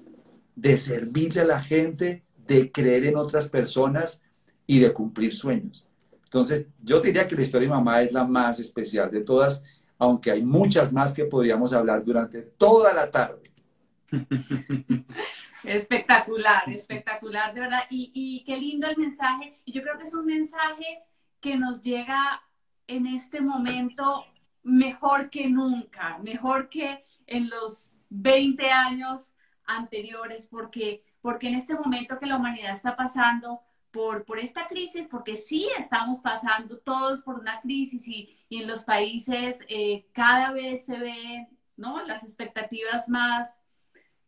de 0.54 0.76
servirle 0.76 1.42
a 1.42 1.46
la 1.46 1.62
gente, 1.62 2.22
de 2.46 2.70
creer 2.70 3.06
en 3.06 3.16
otras 3.16 3.48
personas 3.48 4.22
y 4.66 4.78
de 4.78 4.92
cumplir 4.92 5.34
sueños. 5.34 5.86
Entonces, 6.24 6.66
yo 6.82 7.00
diría 7.00 7.26
que 7.26 7.34
la 7.34 7.42
historia 7.42 7.68
de 7.68 7.74
mamá 7.74 8.02
es 8.02 8.12
la 8.12 8.24
más 8.24 8.60
especial 8.60 9.10
de 9.10 9.22
todas, 9.22 9.64
aunque 9.98 10.30
hay 10.30 10.42
muchas 10.42 10.92
más 10.92 11.12
que 11.12 11.24
podríamos 11.24 11.72
hablar 11.72 12.04
durante 12.04 12.42
toda 12.42 12.94
la 12.94 13.10
tarde. 13.10 13.49
Espectacular, 15.64 16.62
espectacular, 16.68 17.52
de 17.54 17.60
verdad. 17.60 17.82
Y, 17.90 18.42
qué 18.46 18.56
lindo 18.56 18.88
el 18.88 18.96
mensaje. 18.96 19.60
Y 19.64 19.72
yo 19.72 19.82
creo 19.82 19.98
que 19.98 20.04
es 20.04 20.14
un 20.14 20.26
mensaje 20.26 21.02
que 21.40 21.56
nos 21.56 21.80
llega 21.80 22.42
en 22.86 23.06
este 23.06 23.40
momento 23.40 24.24
mejor 24.62 25.30
que 25.30 25.48
nunca, 25.48 26.18
mejor 26.18 26.68
que 26.68 27.04
en 27.26 27.48
los 27.48 27.90
20 28.10 28.70
años 28.70 29.32
anteriores, 29.64 30.48
porque, 30.50 31.04
porque 31.22 31.48
en 31.48 31.54
este 31.54 31.74
momento 31.74 32.18
que 32.18 32.26
la 32.26 32.36
humanidad 32.36 32.72
está 32.72 32.96
pasando 32.96 33.60
por, 33.90 34.24
por 34.24 34.38
esta 34.38 34.66
crisis, 34.68 35.06
porque 35.10 35.36
sí 35.36 35.68
estamos 35.78 36.20
pasando 36.20 36.78
todos 36.78 37.22
por 37.22 37.38
una 37.38 37.60
crisis 37.60 38.06
y, 38.08 38.36
en 38.50 38.66
los 38.66 38.82
países 38.82 39.60
eh, 39.68 40.08
cada 40.12 40.50
vez 40.50 40.84
se 40.84 40.98
ven 40.98 41.48
¿no? 41.76 42.04
las 42.04 42.24
expectativas 42.24 43.08
más, 43.08 43.60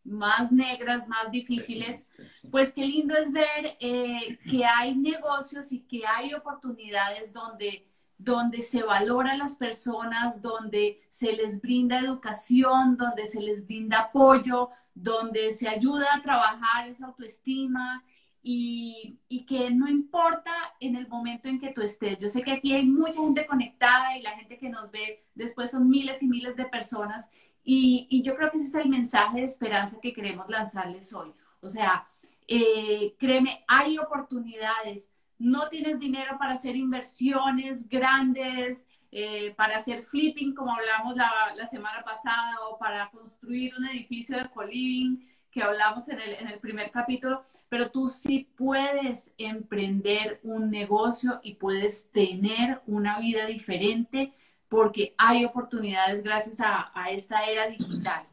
más 0.03 0.51
negras, 0.51 1.07
más 1.07 1.31
difíciles, 1.31 2.11
pues 2.51 2.73
qué 2.73 2.85
lindo 2.85 3.15
es 3.15 3.31
ver 3.31 3.77
eh, 3.79 4.37
que 4.49 4.65
hay 4.65 4.95
negocios 4.95 5.71
y 5.71 5.81
que 5.81 6.05
hay 6.05 6.33
oportunidades 6.33 7.31
donde 7.31 7.87
donde 8.23 8.61
se 8.61 8.83
valora 8.83 9.33
a 9.33 9.37
las 9.37 9.57
personas, 9.57 10.41
donde 10.41 11.01
se 11.09 11.33
les 11.33 11.59
brinda 11.59 11.99
educación, 11.99 12.95
donde 12.95 13.27
se 13.27 13.41
les 13.41 13.65
brinda 13.65 13.99
apoyo, 13.99 14.69
donde 14.93 15.51
se 15.51 15.67
ayuda 15.67 16.05
a 16.13 16.21
trabajar 16.21 16.87
esa 16.87 17.07
autoestima 17.07 18.03
y, 18.41 19.19
y, 19.27 19.45
que 19.45 19.71
no 19.71 19.89
importa 19.89 20.51
en 20.79 20.95
el 20.95 21.07
momento 21.07 21.49
en 21.49 21.59
que 21.59 21.73
tú 21.73 21.81
estés. 21.81 22.19
Yo 22.19 22.29
sé 22.29 22.43
que 22.43 22.53
aquí 22.53 22.73
hay 22.73 22.85
mucha 22.85 23.21
gente 23.21 23.45
conectada 23.45 24.17
y 24.17 24.21
la 24.21 24.31
gente 24.31 24.57
que 24.57 24.69
nos 24.69 24.91
ve 24.91 25.25
después 25.33 25.71
son 25.71 25.89
miles 25.89 26.21
y 26.23 26.27
miles 26.27 26.55
de 26.55 26.65
personas 26.65 27.29
y, 27.63 28.07
y 28.09 28.21
yo 28.23 28.35
creo 28.35 28.51
que 28.51 28.57
ese 28.57 28.67
es 28.67 28.75
el 28.75 28.89
mensaje 28.89 29.39
de 29.39 29.45
esperanza 29.45 29.97
que 30.01 30.13
queremos 30.13 30.49
lanzarles 30.49 31.13
hoy. 31.13 31.33
O 31.61 31.69
sea, 31.69 32.07
eh, 32.47 33.15
créeme, 33.17 33.63
hay 33.67 33.97
oportunidades 33.97 35.09
no 35.43 35.67
tienes 35.67 35.99
dinero 35.99 36.37
para 36.39 36.53
hacer 36.53 36.75
inversiones 36.77 37.89
grandes, 37.89 38.85
eh, 39.11 39.53
para 39.57 39.75
hacer 39.75 40.01
flipping, 40.03 40.55
como 40.55 40.73
hablamos 40.73 41.17
la, 41.17 41.67
semana 41.67 42.01
pasada, 42.03 42.55
o 42.69 42.77
para 42.77 43.09
construir 43.11 43.73
un 43.77 43.85
edificio 43.87 44.37
de 44.37 44.49
co-living, 44.49 45.27
que 45.51 45.61
hablamos 45.61 46.07
en 46.07 46.21
el, 46.21 46.33
en 46.35 46.47
el 46.47 46.59
primer 46.59 46.91
capítulo, 46.91 47.43
pero 47.67 47.91
tú 47.91 48.07
sí 48.07 48.49
puedes 48.55 49.33
emprender 49.37 50.39
un 50.43 50.71
negocio 50.71 51.41
y 51.43 51.55
puedes 51.55 52.09
tener 52.11 52.81
una 52.87 53.19
vida 53.19 53.45
diferente 53.45 54.33
porque 54.73 55.13
hay 55.19 55.45
oportunidades 55.45 56.23
gracias 56.23 56.59
a, 56.59 56.91
esta 57.11 57.45
era 57.45 57.67
digital. 57.67 58.25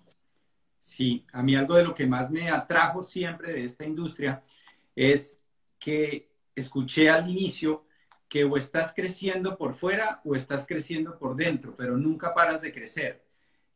Sí, 0.79 1.23
a 1.35 1.43
mí 1.43 1.55
algo 1.55 1.75
de 1.75 1.85
lo 1.85 1.95
que 1.95 2.07
más 2.07 2.31
me 2.31 2.49
atrajo 2.49 3.03
siempre 3.03 3.53
de 3.53 3.65
esta 3.67 3.85
industria 3.85 4.43
es 4.97 5.39
que 5.79 6.31
escuché 6.55 7.11
al 7.11 7.29
inicio 7.29 7.85
que 8.27 8.45
o 8.45 8.57
estás 8.57 8.95
creciendo 8.97 9.59
por 9.59 9.75
fuera 9.75 10.23
o 10.25 10.35
estás 10.35 10.67
creciendo 10.67 11.19
por 11.19 11.37
dentro, 11.37 11.77
pero 11.77 11.99
nunca 11.99 12.33
paras 12.33 12.63
de 12.63 12.73
crecer. 12.73 13.23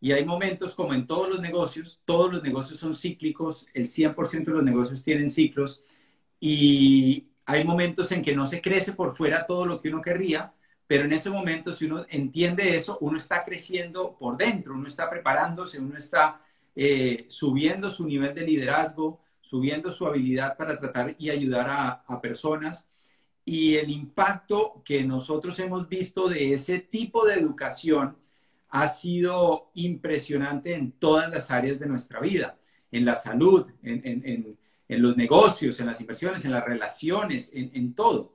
Y 0.01 0.13
hay 0.13 0.25
momentos 0.25 0.75
como 0.75 0.95
en 0.95 1.07
todos 1.07 1.29
los 1.29 1.41
negocios, 1.41 2.01
todos 2.07 2.33
los 2.33 2.43
negocios 2.43 2.79
son 2.79 2.95
cíclicos, 2.95 3.67
el 3.75 3.87
100% 3.87 4.43
de 4.47 4.53
los 4.53 4.65
negocios 4.65 5.03
tienen 5.03 5.29
ciclos 5.29 5.83
y 6.41 7.29
hay 7.45 7.63
momentos 7.65 8.11
en 8.11 8.23
que 8.23 8.35
no 8.35 8.47
se 8.47 8.63
crece 8.63 8.95
por 8.95 9.15
fuera 9.15 9.47
todo 9.47 9.67
lo 9.67 9.81
que 9.81 9.91
uno 9.91 10.01
querría, 10.01 10.54
pero 10.87 11.05
en 11.05 11.13
ese 11.13 11.31
momento 11.31 11.73
si 11.73 11.87
uno 11.87 12.05
entiende 12.09 12.77
eso, 12.77 12.99
uno 13.01 13.17
está 13.17 13.45
creciendo 13.45 14.17
por 14.19 14.37
dentro, 14.37 14.75
uno 14.75 14.87
está 14.87 15.09
preparándose, 15.09 15.79
uno 15.81 15.97
está 15.97 16.41
eh, 16.77 17.27
subiendo 17.29 17.91
su 17.91 18.07
nivel 18.07 18.35
de 18.35 18.43
liderazgo, 18.43 19.21
subiendo 19.41 19.91
su 19.91 20.07
habilidad 20.07 20.57
para 20.57 20.79
tratar 20.79 21.15
y 21.19 21.31
ayudar 21.31 22.03
a, 22.07 22.21
personas. 22.21 22.87
Y 23.45 23.77
el 23.77 23.91
impacto 23.91 24.83
que 24.85 25.05
nosotros 25.05 25.59
hemos 25.59 25.89
visto 25.89 26.29
de 26.29 26.55
ese 26.55 26.79
tipo 26.81 27.27
de 27.27 27.35
educación 27.35 28.17
ha 28.71 28.89
sido 28.89 29.71
impresionante 29.75 30.75
en 30.75 30.93
todas 30.93 31.31
las 31.31 31.51
áreas 31.51 31.79
de 31.79 31.87
nuestra 31.87 32.21
vida, 32.21 32.59
en 32.91 33.05
la 33.05 33.15
salud, 33.15 33.67
en, 33.83 34.59
los 34.89 35.17
negocios, 35.17 35.79
en 35.81 35.87
las 35.87 36.01
inversiones, 36.01 36.45
en 36.45 36.53
las 36.53 36.65
relaciones, 36.65 37.51
en, 37.55 37.95
todo. 37.95 38.33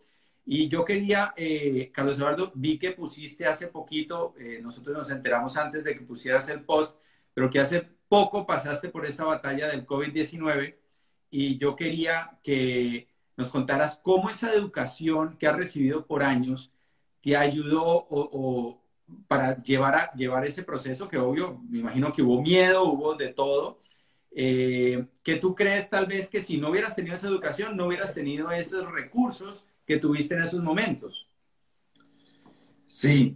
Y 0.52 0.68
yo 0.68 0.84
quería, 0.84 1.32
eh, 1.38 1.92
Carlos 1.94 2.18
Eduardo, 2.18 2.52
vi 2.56 2.80
que 2.80 2.90
pusiste 2.92 3.46
hace 3.46 3.68
poquito, 3.68 4.34
eh, 4.40 4.60
nosotros 4.64 4.98
nos 4.98 5.12
enteramos 5.12 5.56
antes 5.58 5.84
de 5.84 5.94
que 5.94 6.02
pusieras 6.02 6.50
el 6.50 6.64
post, 6.64 7.00
pero 7.36 7.52
que 7.52 7.60
hace 7.60 7.84
poco 8.08 8.48
pasaste 8.48 8.90
por 8.90 9.06
esta 9.06 9.26
batalla 9.26 9.68
del 9.68 9.86
COVID-19 9.86 10.76
y 11.30 11.60
yo 11.60 11.76
quería 11.76 12.40
que 12.44 13.08
nos 13.38 13.50
contaras 13.50 14.00
cómo 14.04 14.32
esa 14.32 14.52
educación 14.52 15.38
que 15.38 15.46
has 15.48 15.56
recibido 15.56 16.08
por 16.08 16.24
años 16.24 16.72
te 17.22 17.38
ayudó 17.38 18.08
o, 18.10 18.82
para 19.28 19.62
llevar, 19.62 19.96
a, 19.96 20.12
llevar 20.14 20.46
ese 20.48 20.64
proceso 20.64 21.08
que 21.08 21.20
obvio, 21.20 21.62
me 21.70 21.80
imagino 21.80 22.12
que 22.12 22.24
hubo 22.24 22.42
miedo, 22.42 22.86
hubo 22.86 23.14
de 23.14 23.30
todo. 23.30 23.82
Eh, 24.32 25.06
que 25.24 25.36
tú 25.36 25.54
crees 25.54 25.92
tal 25.92 26.08
vez 26.08 26.30
que 26.32 26.42
si 26.42 26.58
no 26.58 26.70
hubieras 26.70 26.96
tenido 26.96 27.14
esa 27.16 27.28
educación, 27.28 27.78
no 27.78 27.86
hubieras 27.86 28.16
tenido 28.16 28.52
esos 28.52 28.92
recursos 28.92 29.66
que 29.90 29.98
tuviste 29.98 30.36
en 30.36 30.44
esos 30.44 30.62
momentos. 30.62 31.28
Sí, 32.86 33.36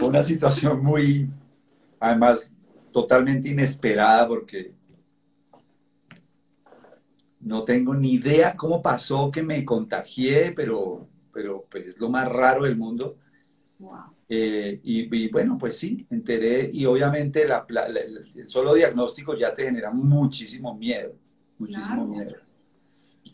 una 0.00 0.22
situación 0.22 0.82
muy, 0.82 1.28
además, 2.00 2.50
totalmente 2.90 3.50
inesperada 3.50 4.26
porque 4.26 4.72
no 7.40 7.64
tengo 7.64 7.92
ni 7.92 8.14
idea 8.14 8.56
cómo 8.56 8.80
pasó 8.80 9.30
que 9.30 9.42
me 9.42 9.62
contagié, 9.62 10.52
pero, 10.56 11.06
pero 11.34 11.66
pues 11.70 11.88
es 11.88 12.00
lo 12.00 12.08
más 12.08 12.26
raro 12.26 12.64
del 12.64 12.78
mundo. 12.78 13.18
Eh, 14.26 14.80
y, 14.82 15.28
bueno, 15.30 15.58
pues 15.58 15.76
sí, 15.76 16.06
enteré 16.08 16.70
y 16.72 16.86
obviamente 16.86 17.42
el 17.42 18.48
solo 18.48 18.72
diagnóstico 18.72 19.36
ya 19.36 19.54
te 19.54 19.64
genera 19.64 19.90
muchísimo 19.90 20.74
miedo, 20.74 21.14
muchísimo 21.58 22.06
miedo. 22.06 22.36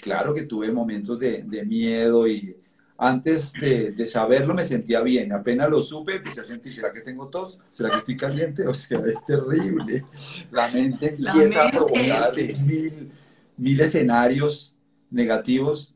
Claro 0.01 0.33
que 0.35 0.45
tuve 0.45 0.71
momentos 0.71 1.19
de, 1.19 1.45
miedo 1.67 2.27
y 2.27 2.57
antes 2.97 3.53
de, 3.53 4.07
saberlo 4.07 4.55
me 4.55 4.65
sentía 4.65 5.01
bien, 5.01 5.33
apenas 5.33 5.69
lo 5.71 5.81
supe 5.81 6.17
empecé 6.17 6.41
a 6.41 6.45
sentir, 6.45 6.73
¿será 6.73 6.93
que 6.93 7.01
tengo 7.01 7.29
tos? 7.29 7.61
¿Será 7.71 7.91
que 7.91 7.97
estoy 7.99 8.17
caliente? 8.17 8.67
O 8.67 8.75
sea, 8.75 9.01
es 9.07 9.25
terrible. 9.25 10.05
La 10.51 10.69
mente 10.69 11.17
empieza 11.17 11.67
a 11.67 11.71
provocar 11.71 12.33
mil 12.61 13.13
mil 13.59 13.81
escenarios 13.81 14.75
negativos, 15.11 15.95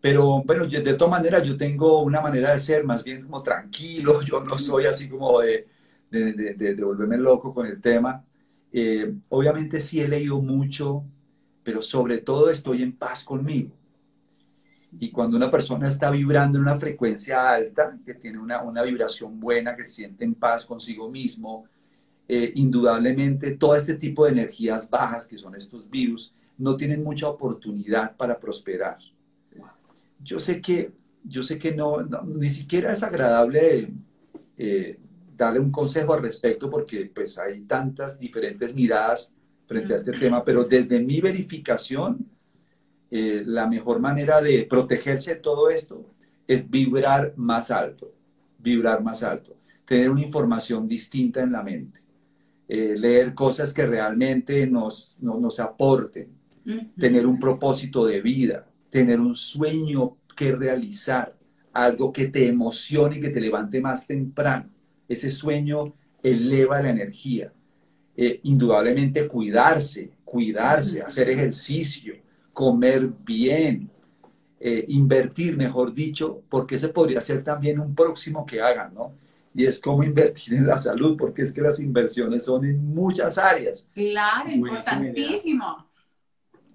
pero 0.00 0.42
bueno, 0.42 0.66
de 0.66 0.94
todas 0.94 1.10
maneras 1.10 1.46
yo 1.46 1.56
tengo 1.56 2.02
una 2.02 2.20
manera 2.20 2.52
de 2.52 2.58
ser 2.58 2.82
más 2.82 3.04
bien 3.04 3.22
como 3.22 3.42
tranquilo, 3.42 4.20
yo 4.22 4.40
no 4.42 4.58
soy 4.58 4.86
así 4.86 5.08
como 5.08 5.40
de, 5.40 5.66
de, 6.10 6.74
volverme 6.82 7.18
loco 7.18 7.54
con 7.54 7.66
el 7.66 7.80
tema. 7.80 8.24
Eh, 8.72 9.12
obviamente 9.28 9.80
sí 9.80 10.00
he 10.00 10.08
leído 10.08 10.40
mucho, 10.40 11.04
pero 11.62 11.82
sobre 11.82 12.18
todo 12.18 12.50
estoy 12.50 12.82
en 12.82 12.92
paz 12.92 13.24
conmigo. 13.24 13.70
Y 14.98 15.10
cuando 15.10 15.36
una 15.36 15.50
persona 15.50 15.88
está 15.88 16.10
vibrando 16.10 16.58
en 16.58 16.64
una 16.64 16.78
frecuencia 16.78 17.50
alta, 17.50 17.98
que 18.04 18.14
tiene 18.14 18.38
una, 18.38 18.62
una 18.62 18.82
vibración 18.82 19.40
buena, 19.40 19.74
que 19.74 19.84
se 19.84 19.92
siente 19.92 20.24
en 20.24 20.34
paz 20.34 20.66
consigo 20.66 21.08
mismo, 21.08 21.64
eh, 22.28 22.52
indudablemente 22.56 23.56
todo 23.56 23.74
este 23.74 23.94
tipo 23.94 24.24
de 24.24 24.32
energías 24.32 24.88
bajas, 24.88 25.26
que 25.26 25.38
son 25.38 25.54
estos 25.54 25.88
virus, 25.88 26.34
no 26.58 26.76
tienen 26.76 27.02
mucha 27.02 27.28
oportunidad 27.28 28.16
para 28.16 28.38
prosperar. 28.38 28.98
Yo 30.22 30.38
sé 30.38 30.60
que, 30.60 30.92
yo 31.24 31.42
sé 31.42 31.58
que 31.58 31.74
no, 31.74 32.02
ni 32.24 32.48
siquiera 32.48 32.92
es 32.92 33.02
agradable 33.02 33.92
eh, 34.56 34.98
darle 35.36 35.58
un 35.58 35.72
consejo 35.72 36.14
al 36.14 36.22
respecto 36.22 36.70
porque 36.70 37.10
pues 37.12 37.38
hay 37.38 37.62
tantas 37.62 38.18
diferentes 38.20 38.74
miradas 38.74 39.34
frente 39.72 39.94
a 39.94 39.96
este 39.96 40.12
tema, 40.12 40.44
pero 40.44 40.64
desde 40.64 41.00
mi 41.00 41.20
verificación, 41.20 42.26
eh, 43.10 43.42
la 43.46 43.66
mejor 43.66 44.00
manera 44.00 44.40
de 44.42 44.64
protegerse 44.64 45.34
de 45.34 45.40
todo 45.40 45.70
esto 45.70 46.04
es 46.46 46.68
vibrar 46.68 47.32
más 47.36 47.70
alto, 47.70 48.12
vibrar 48.58 49.02
más 49.02 49.22
alto, 49.22 49.56
tener 49.86 50.10
una 50.10 50.22
información 50.22 50.86
distinta 50.86 51.42
en 51.42 51.52
la 51.52 51.62
mente, 51.62 52.00
eh, 52.68 52.94
leer 52.96 53.34
cosas 53.34 53.72
que 53.72 53.86
realmente 53.86 54.66
nos, 54.66 55.18
nos 55.20 55.58
aporten, 55.58 56.28
tener 56.96 57.26
un 57.26 57.40
propósito 57.40 58.06
de 58.06 58.20
vida, 58.20 58.66
tener 58.90 59.18
un 59.20 59.34
sueño 59.34 60.16
que 60.36 60.52
realizar, 60.52 61.34
algo 61.72 62.12
que 62.12 62.28
te 62.28 62.46
emocione 62.46 63.16
y 63.16 63.20
que 63.20 63.30
te 63.30 63.40
levante 63.40 63.80
más 63.80 64.06
temprano. 64.06 64.68
Ese 65.08 65.30
sueño 65.30 65.94
eleva 66.22 66.82
la 66.82 66.90
energía. 66.90 67.50
Eh, 68.24 68.38
indudablemente 68.44 69.26
cuidarse, 69.26 70.10
cuidarse, 70.24 71.02
hacer 71.02 71.28
ejercicio, 71.28 72.14
comer 72.52 73.10
bien, 73.24 73.90
eh, 74.60 74.84
invertir, 74.86 75.56
mejor 75.56 75.92
dicho, 75.92 76.40
porque 76.48 76.76
ese 76.76 76.88
podría 76.90 77.20
ser 77.20 77.42
también 77.42 77.80
un 77.80 77.96
próximo 77.96 78.46
que 78.46 78.60
hagan, 78.60 78.94
¿no? 78.94 79.10
Y 79.52 79.64
es 79.64 79.80
cómo 79.80 80.04
invertir 80.12 80.54
en 80.54 80.68
la 80.68 80.78
salud, 80.78 81.16
porque 81.16 81.42
es 81.42 81.52
que 81.52 81.62
las 81.62 81.80
inversiones 81.80 82.44
son 82.44 82.64
en 82.64 82.94
muchas 82.94 83.38
áreas. 83.38 83.88
Claro, 83.92 84.48
importantísimo 84.50 85.88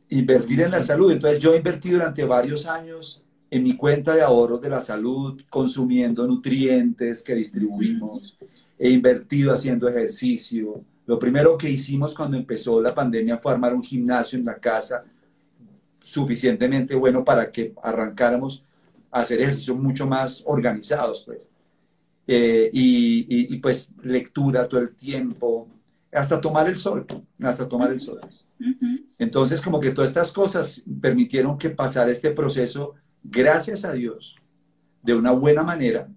invertir 0.09 0.61
en 0.61 0.71
la 0.71 0.81
salud. 0.81 1.13
Entonces 1.13 1.41
yo 1.41 1.55
invertí 1.55 1.91
durante 1.91 2.25
varios 2.25 2.65
años 2.65 3.23
en 3.49 3.63
mi 3.63 3.77
cuenta 3.77 4.13
de 4.15 4.21
ahorros 4.21 4.61
de 4.61 4.69
la 4.69 4.81
salud, 4.81 5.41
consumiendo 5.49 6.27
nutrientes 6.27 7.23
que 7.23 7.35
distribuimos, 7.35 8.37
he 8.77 8.89
invertido 8.89 9.53
haciendo 9.53 9.87
ejercicio. 9.87 10.83
Lo 11.07 11.17
primero 11.17 11.57
que 11.57 11.69
hicimos 11.69 12.13
cuando 12.13 12.37
empezó 12.37 12.81
la 12.81 12.93
pandemia 12.93 13.37
fue 13.37 13.53
armar 13.53 13.73
un 13.73 13.81
gimnasio 13.81 14.37
en 14.37 14.45
la 14.45 14.57
casa 14.57 15.05
suficientemente 16.03 16.93
bueno 16.95 17.23
para 17.23 17.51
que 17.51 17.73
arrancáramos 17.81 18.63
a 19.09 19.21
hacer 19.21 19.41
ejercicios 19.41 19.77
mucho 19.77 20.05
más 20.05 20.43
organizados, 20.45 21.23
pues. 21.25 21.49
Eh, 22.27 22.69
y, 22.73 23.53
y, 23.53 23.57
pues 23.59 23.93
lectura 24.03 24.67
todo 24.67 24.81
el 24.81 24.95
tiempo, 24.95 25.69
hasta 26.11 26.41
tomar 26.41 26.67
el 26.67 26.75
sol, 26.75 27.05
hasta 27.41 27.67
tomar 27.67 27.91
el 27.91 28.01
sol. 28.01 28.19
Entonces, 29.17 29.61
como 29.61 29.79
que 29.79 29.91
todas 29.91 30.09
estas 30.09 30.33
cosas 30.33 30.83
permitieron 31.01 31.57
que 31.57 31.69
pasara 31.69 32.11
este 32.11 32.31
proceso, 32.31 32.95
gracias 33.23 33.85
a 33.85 33.93
Dios, 33.93 34.35
de 35.01 35.13
una 35.13 35.31
buena 35.31 35.63
manera 35.63 36.09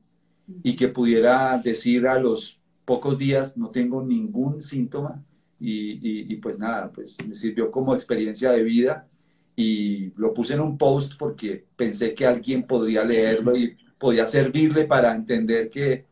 y 0.65 0.75
que 0.75 0.89
pudiera 0.89 1.57
decir 1.63 2.09
a 2.09 2.19
los 2.19 2.60
pocos 2.85 3.19
días, 3.19 3.57
no 3.57 3.71
tengo 3.71 4.03
ningún 4.03 4.63
síntoma 4.63 5.23
y, 5.59 6.35
pues 6.37 6.59
nada, 6.59 6.91
pues 6.91 7.17
me 7.27 7.35
sirvió 7.35 7.71
como 7.71 7.95
experiencia 7.95 8.51
de 8.53 8.63
vida 8.63 9.07
y 9.55 10.11
lo 10.17 10.33
puse 10.33 10.55
en 10.55 10.61
un 10.61 10.79
post 10.79 11.19
porque 11.19 11.67
pensé 11.77 12.15
que 12.15 12.27
alguien 12.27 12.67
podría 12.67 13.05
leerlo 13.05 13.55
y 13.57 13.77
podía 13.99 14.25
servirle 14.25 14.85
para 14.87 15.15
entender 15.15 15.69
que 15.69 16.07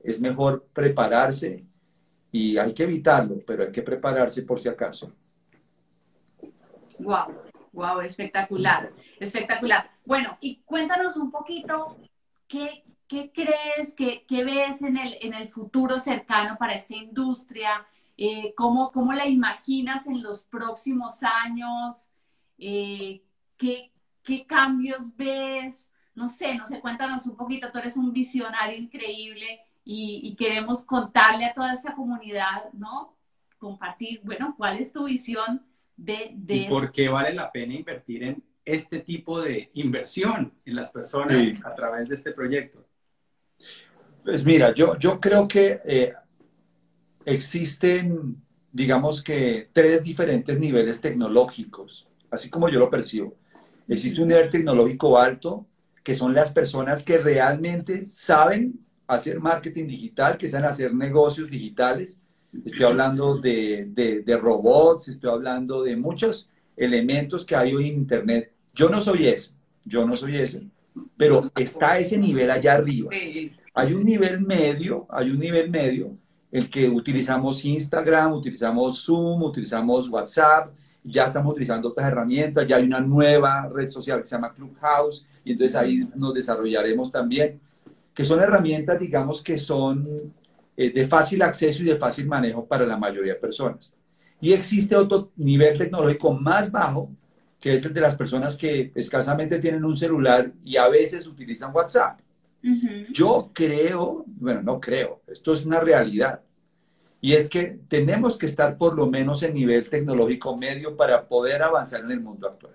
es 0.00 0.20
mejor 0.20 0.66
prepararse 0.72 1.64
y 2.32 2.56
hay 2.56 2.72
que 2.72 2.84
evitarlo, 2.84 3.38
pero 3.46 3.64
hay 3.64 3.72
que 3.72 3.82
prepararse 3.82 4.42
por 4.42 4.60
si 4.60 4.68
acaso. 4.68 5.12
Wow, 6.98 7.34
wow, 7.72 8.00
espectacular, 8.00 8.92
espectacular. 9.20 9.88
Bueno, 10.04 10.38
y 10.40 10.62
cuéntanos 10.64 11.16
un 11.16 11.30
poquito 11.30 11.98
qué, 12.48 12.84
qué 13.08 13.32
crees, 13.32 13.94
qué, 13.94 14.24
qué, 14.26 14.44
ves 14.44 14.82
en 14.82 14.96
el, 14.96 15.16
en 15.20 15.34
el 15.34 15.48
futuro 15.48 15.98
cercano 15.98 16.56
para 16.58 16.74
esta 16.74 16.94
industria, 16.94 17.86
eh, 18.16 18.54
¿cómo, 18.56 18.90
¿cómo, 18.90 19.12
la 19.12 19.26
imaginas 19.26 20.06
en 20.06 20.22
los 20.22 20.42
próximos 20.42 21.22
años, 21.22 22.10
eh, 22.58 23.22
¿qué, 23.56 23.92
qué 24.22 24.46
cambios 24.46 25.16
ves, 25.16 25.88
no 26.14 26.28
sé, 26.28 26.54
no 26.54 26.66
sé, 26.66 26.80
cuéntanos 26.80 27.26
un 27.26 27.36
poquito, 27.36 27.70
tú 27.70 27.78
eres 27.78 27.96
un 27.96 28.12
visionario 28.12 28.78
increíble 28.78 29.60
y, 29.84 30.20
y 30.24 30.36
queremos 30.36 30.84
contarle 30.84 31.44
a 31.44 31.54
toda 31.54 31.72
esta 31.72 31.94
comunidad, 31.94 32.72
¿no? 32.72 33.14
Compartir, 33.58 34.20
bueno, 34.24 34.54
¿cuál 34.56 34.78
es 34.78 34.92
tu 34.92 35.04
visión? 35.04 35.62
de... 35.96 36.32
de 36.34 36.66
¿Por 36.68 36.92
qué 36.92 37.08
vale 37.08 37.32
la 37.32 37.50
pena 37.50 37.74
invertir 37.74 38.22
en 38.22 38.42
este 38.64 39.00
tipo 39.00 39.40
de 39.40 39.70
inversión 39.74 40.52
en 40.64 40.76
las 40.76 40.90
personas 40.90 41.52
a 41.64 41.74
través 41.74 42.08
de 42.08 42.14
este 42.14 42.32
proyecto? 42.32 42.85
Pues 44.24 44.44
mira, 44.44 44.74
yo, 44.74 44.98
yo 44.98 45.20
creo 45.20 45.46
que 45.46 45.80
eh, 45.84 46.12
existen, 47.24 48.36
digamos 48.72 49.22
que, 49.22 49.68
tres 49.72 50.02
diferentes 50.02 50.58
niveles 50.58 51.00
tecnológicos, 51.00 52.08
así 52.30 52.50
como 52.50 52.68
yo 52.68 52.78
lo 52.78 52.90
percibo. 52.90 53.34
Existe 53.88 54.20
un 54.20 54.28
nivel 54.28 54.50
tecnológico 54.50 55.18
alto, 55.18 55.66
que 56.02 56.14
son 56.14 56.34
las 56.34 56.50
personas 56.50 57.02
que 57.02 57.18
realmente 57.18 58.04
saben 58.04 58.80
hacer 59.06 59.40
marketing 59.40 59.86
digital, 59.86 60.36
que 60.36 60.48
saben 60.48 60.66
hacer 60.66 60.92
negocios 60.92 61.50
digitales, 61.50 62.20
estoy 62.64 62.84
hablando 62.84 63.38
de, 63.38 64.22
de, 64.24 64.36
robots, 64.36 65.08
estoy 65.08 65.30
hablando 65.30 65.82
de 65.82 65.96
muchos 65.96 66.48
elementos 66.76 67.44
que 67.44 67.56
hay 67.56 67.74
hoy 67.74 67.88
en 67.88 67.96
Internet. 67.96 68.52
Yo 68.74 68.88
no 68.88 69.00
soy 69.00 69.28
ese, 69.28 69.54
yo 69.84 70.06
no 70.06 70.16
soy 70.16 70.36
ese, 70.36 70.66
pero 71.16 71.50
está 71.56 71.98
ese 71.98 72.18
nivel 72.18 72.50
allá 72.50 72.74
arriba. 72.74 73.10
Hay 73.74 73.92
un 73.92 74.04
nivel 74.04 74.40
medio, 74.40 75.06
hay 75.10 75.30
un 75.30 75.38
nivel 75.38 75.70
medio, 75.70 76.16
el 76.50 76.70
que 76.70 76.88
utilizamos 76.88 77.64
Instagram, 77.64 78.32
utilizamos 78.32 79.04
Zoom, 79.04 79.42
utilizamos 79.42 80.08
WhatsApp, 80.08 80.72
ya 81.04 81.24
estamos 81.24 81.52
utilizando 81.52 81.88
otras 81.88 82.08
herramientas, 82.08 82.66
ya 82.66 82.76
hay 82.76 82.84
una 82.84 83.00
nueva 83.00 83.68
red 83.72 83.88
social 83.88 84.20
que 84.20 84.26
se 84.26 84.34
llama 84.34 84.52
Clubhouse, 84.52 85.26
y 85.44 85.52
entonces 85.52 85.76
ahí 85.76 86.00
nos 86.16 86.34
desarrollaremos 86.34 87.12
también, 87.12 87.60
que 88.12 88.24
son 88.24 88.40
herramientas, 88.40 88.98
digamos, 88.98 89.42
que 89.42 89.58
son 89.58 90.02
eh, 90.76 90.92
de 90.92 91.06
fácil 91.06 91.42
acceso 91.42 91.82
y 91.82 91.86
de 91.86 91.96
fácil 91.96 92.26
manejo 92.26 92.66
para 92.66 92.86
la 92.86 92.96
mayoría 92.96 93.34
de 93.34 93.40
personas. 93.40 93.96
Y 94.40 94.52
existe 94.52 94.96
otro 94.96 95.30
nivel 95.36 95.78
tecnológico 95.78 96.32
más 96.32 96.70
bajo, 96.72 97.10
que 97.60 97.74
es 97.74 97.84
el 97.84 97.94
de 97.94 98.00
las 98.00 98.16
personas 98.16 98.56
que 98.56 98.92
escasamente 98.94 99.58
tienen 99.58 99.84
un 99.84 99.96
celular 99.96 100.52
y 100.64 100.76
a 100.76 100.88
veces 100.88 101.26
utilizan 101.26 101.74
WhatsApp. 101.74 102.20
Yo 103.12 103.50
creo, 103.52 104.24
bueno, 104.26 104.62
no 104.62 104.80
creo, 104.80 105.22
esto 105.28 105.52
es 105.52 105.64
una 105.64 105.80
realidad. 105.80 106.40
Y 107.20 107.34
es 107.34 107.48
que 107.48 107.78
tenemos 107.88 108.36
que 108.36 108.46
estar 108.46 108.76
por 108.76 108.94
lo 108.94 109.06
menos 109.06 109.42
en 109.42 109.54
nivel 109.54 109.88
tecnológico 109.88 110.56
medio 110.56 110.96
para 110.96 111.26
poder 111.26 111.62
avanzar 111.62 112.00
en 112.00 112.10
el 112.10 112.20
mundo 112.20 112.48
actual. 112.48 112.74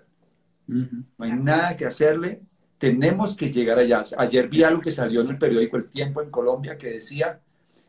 No 0.66 1.24
hay 1.24 1.32
nada 1.32 1.76
que 1.76 1.84
hacerle, 1.84 2.40
tenemos 2.78 3.36
que 3.36 3.50
llegar 3.50 3.78
allá. 3.78 4.04
Ayer 4.16 4.48
vi 4.48 4.62
algo 4.62 4.80
que 4.80 4.90
salió 4.90 5.20
en 5.20 5.28
el 5.28 5.38
periódico 5.38 5.76
El 5.76 5.88
Tiempo 5.88 6.22
en 6.22 6.30
Colombia 6.30 6.76
que 6.76 6.90
decía 6.90 7.40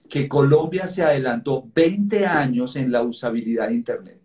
que 0.09 0.27
Colombia 0.27 0.87
se 0.87 1.03
adelantó 1.03 1.67
20 1.73 2.25
años 2.25 2.75
en 2.75 2.91
la 2.91 3.01
usabilidad 3.01 3.69
de 3.69 3.73
Internet. 3.73 4.22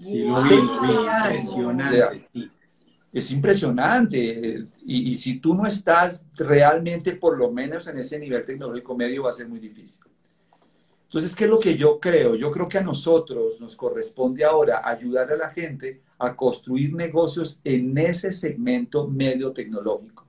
Sí, 0.00 0.24
lo 0.24 0.42
vi, 0.42 0.54
impresionante. 0.54 2.00
Es 3.12 3.30
impresionante. 3.32 4.66
Y, 4.86 5.14
si 5.16 5.38
tú 5.38 5.54
no 5.54 5.66
estás 5.66 6.26
realmente, 6.36 7.16
por 7.16 7.36
lo 7.36 7.52
menos 7.52 7.86
en 7.86 7.98
ese 7.98 8.18
nivel 8.18 8.44
tecnológico 8.44 8.96
medio, 8.96 9.24
va 9.24 9.30
a 9.30 9.34
ser 9.34 9.48
muy 9.48 9.60
difícil. 9.60 10.02
Entonces, 11.04 11.34
¿qué 11.36 11.44
es 11.44 11.50
lo 11.50 11.58
que 11.58 11.76
yo 11.76 11.98
creo? 11.98 12.36
Yo 12.36 12.50
creo 12.50 12.68
que 12.68 12.78
a 12.78 12.82
nosotros 12.82 13.60
nos 13.60 13.76
corresponde 13.76 14.44
ahora 14.44 14.82
ayudar 14.84 15.30
a 15.32 15.36
la 15.36 15.50
gente 15.50 16.00
a 16.18 16.34
construir 16.34 16.94
negocios 16.94 17.58
en 17.64 17.98
ese 17.98 18.32
segmento 18.32 19.08
medio 19.08 19.52
tecnológico. 19.52 20.24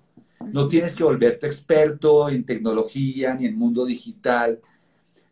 No 0.51 0.67
tienes 0.67 0.95
que 0.95 1.03
volverte 1.03 1.45
experto 1.45 2.28
en 2.30 2.43
tecnología 2.43 3.36
ni 3.36 3.45
en 3.45 3.55
mundo 3.55 3.86
digital 3.86 4.59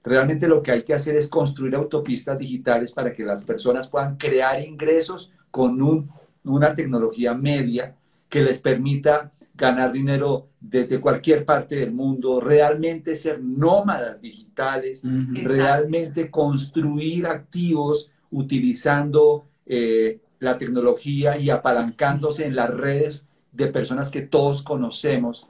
Realmente 0.09 0.47
lo 0.47 0.63
que 0.63 0.71
hay 0.71 0.81
que 0.81 0.95
hacer 0.95 1.15
es 1.15 1.27
construir 1.27 1.75
autopistas 1.75 2.35
digitales 2.35 2.91
para 2.91 3.13
que 3.13 3.23
las 3.23 3.43
personas 3.43 3.87
puedan 3.87 4.17
crear 4.17 4.59
ingresos 4.59 5.35
con 5.51 6.09
una 6.43 6.75
tecnología 6.75 7.35
media 7.35 7.95
que 8.27 8.41
les 8.41 8.57
permita 8.57 9.31
ganar 9.53 9.91
dinero 9.91 10.47
desde 10.59 10.99
cualquier 10.99 11.45
parte 11.45 11.75
del 11.75 11.91
mundo, 11.91 12.39
realmente 12.39 13.15
ser 13.15 13.39
nómadas 13.39 14.19
digitales, 14.19 15.03
realmente 15.43 16.31
construir 16.31 17.27
activos 17.27 18.11
utilizando 18.31 19.45
eh, 19.67 20.21
la 20.39 20.57
tecnología 20.57 21.37
y 21.37 21.51
apalancándose 21.51 22.47
en 22.47 22.55
las 22.55 22.71
redes 22.71 23.29
de 23.51 23.67
personas 23.67 24.09
que 24.09 24.23
todos 24.23 24.63
conocemos. 24.63 25.45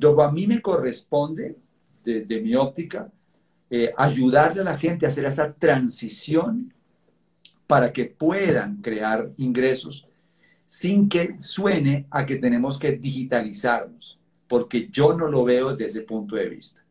Luego 0.00 0.22
a 0.22 0.32
mí 0.32 0.46
me 0.46 0.62
corresponde, 0.62 1.56
desde 2.02 2.40
mi 2.40 2.54
óptica, 2.54 3.10
eh, 3.74 3.90
ayudarle 3.96 4.60
a 4.60 4.64
la 4.64 4.76
gente 4.76 5.06
a 5.06 5.08
hacer 5.08 5.24
esa 5.24 5.50
transición 5.50 6.74
para 7.66 7.90
que 7.90 8.04
puedan 8.04 8.82
crear 8.82 9.30
ingresos 9.38 10.06
sin 10.66 11.08
que 11.08 11.36
suene 11.40 12.04
a 12.10 12.26
que 12.26 12.36
tenemos 12.36 12.78
que 12.78 12.92
digitalizarnos, 12.92 14.18
porque 14.46 14.90
yo 14.90 15.14
no 15.14 15.26
lo 15.26 15.42
veo 15.44 15.70
desde 15.70 15.86
ese 15.86 16.00
punto 16.02 16.36
de 16.36 16.50
vista. 16.50 16.84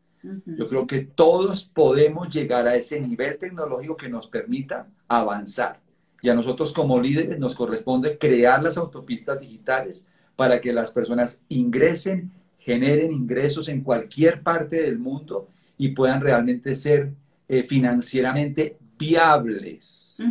Yo 0.44 0.66
creo 0.66 0.84
que 0.88 1.02
todos 1.02 1.70
podemos 1.72 2.28
llegar 2.28 2.66
a 2.66 2.74
ese 2.74 3.00
nivel 3.00 3.38
tecnológico 3.38 3.96
que 3.96 4.08
nos 4.08 4.26
permita 4.26 4.88
avanzar. 5.06 5.78
Y 6.20 6.30
a 6.30 6.34
nosotros 6.34 6.72
como 6.72 7.00
líderes 7.00 7.38
nos 7.38 7.54
corresponde 7.54 8.18
crear 8.18 8.60
las 8.60 8.76
autopistas 8.76 9.38
digitales 9.38 10.04
para 10.34 10.60
que 10.60 10.72
las 10.72 10.90
personas 10.90 11.44
ingresen, 11.48 12.32
generen 12.58 13.12
ingresos 13.12 13.68
en 13.68 13.82
cualquier 13.82 14.42
parte 14.42 14.82
del 14.82 14.98
mundo 14.98 15.46
y 15.82 15.88
puedan 15.88 16.20
realmente 16.20 16.76
ser 16.76 17.12
eh, 17.48 17.64
financieramente 17.64 18.78
viables. 18.96 20.22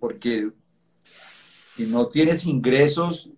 Porque 0.00 0.50
si 1.76 1.86
no 1.86 2.08
tienes 2.08 2.44
ingresos, 2.44 3.30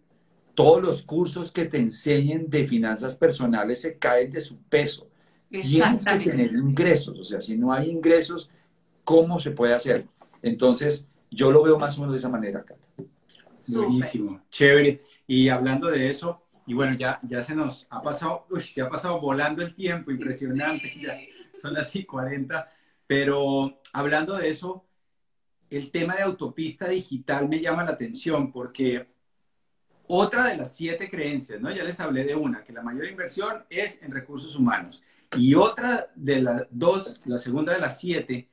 todos 0.55 0.83
los 0.83 1.03
cursos 1.03 1.53
que 1.53 1.67
te 1.67 1.77
enseñen 1.77 2.49
de 2.49 2.65
finanzas 2.65 3.17
personales 3.17 3.83
se 3.83 3.99
caen 3.99 4.33
de 4.33 4.41
su 4.41 4.57
peso. 4.63 5.11
Tienes 5.51 6.07
que 6.07 6.19
tener 6.31 6.55
ingresos, 6.55 7.19
o 7.19 7.25
sea, 7.25 7.43
si 7.43 7.59
no 7.59 7.71
hay 7.71 7.91
ingresos, 7.91 8.49
¿cómo 9.05 9.39
se 9.39 9.51
puede 9.51 9.75
hacer? 9.75 10.07
Entonces, 10.41 11.07
yo 11.31 11.53
lo 11.53 11.63
veo 11.63 11.79
más 11.79 11.99
o 11.99 12.01
menos 12.01 12.15
de 12.15 12.19
esa 12.19 12.31
manera, 12.31 12.65
Cata. 12.65 12.81
Buenísimo, 13.67 14.41
chévere. 14.51 15.03
Y 15.27 15.51
hablando 15.51 15.89
de 15.89 16.09
eso, 16.09 16.41
y 16.67 16.75
bueno, 16.75 16.95
ya, 16.95 17.21
ya 17.23 17.43
se 17.43 17.55
nos 17.55 17.87
ha 17.91 18.03
pasado, 18.03 18.47
se 18.61 18.83
ha 18.83 18.89
pasado 18.89 19.21
volando 19.21 19.63
el 19.63 19.75
tiempo, 19.75 20.11
impresionante, 20.11 20.93
ya 21.01 21.17
son 21.55 21.75
las 21.75 21.95
y 21.95 22.05
40. 22.05 22.71
Pero 23.07 23.81
hablando 23.93 24.37
de 24.37 24.51
eso, 24.51 24.85
el 25.71 25.91
tema 25.91 26.17
de 26.17 26.23
autopista 26.23 26.89
digital 26.89 27.49
me 27.49 27.61
llama 27.61 27.85
la 27.85 27.93
atención 27.93 28.53
porque 28.53 29.09
otra 30.09 30.49
de 30.49 30.57
las 30.57 30.75
siete 30.75 31.11
creencias, 31.11 31.61
¿no? 31.61 31.71
Ya 31.71 31.85
les 31.85 31.99
hablé 32.01 32.25
de 32.25 32.35
una, 32.35 32.63
que 32.63 32.73
la 32.73 32.83
mayor 32.83 33.07
inversión 33.07 33.65
es 33.69 34.03
en 34.03 34.13
recursos 34.13 34.55
humanos. 34.57 35.03
Y 35.37 35.55
otra 35.55 36.09
de 36.15 36.43
las 36.43 36.67
dos, 36.71 37.21
la 37.25 37.39
segunda 37.39 37.73
de 37.73 37.81
las 37.81 37.99
siete, 37.99 38.49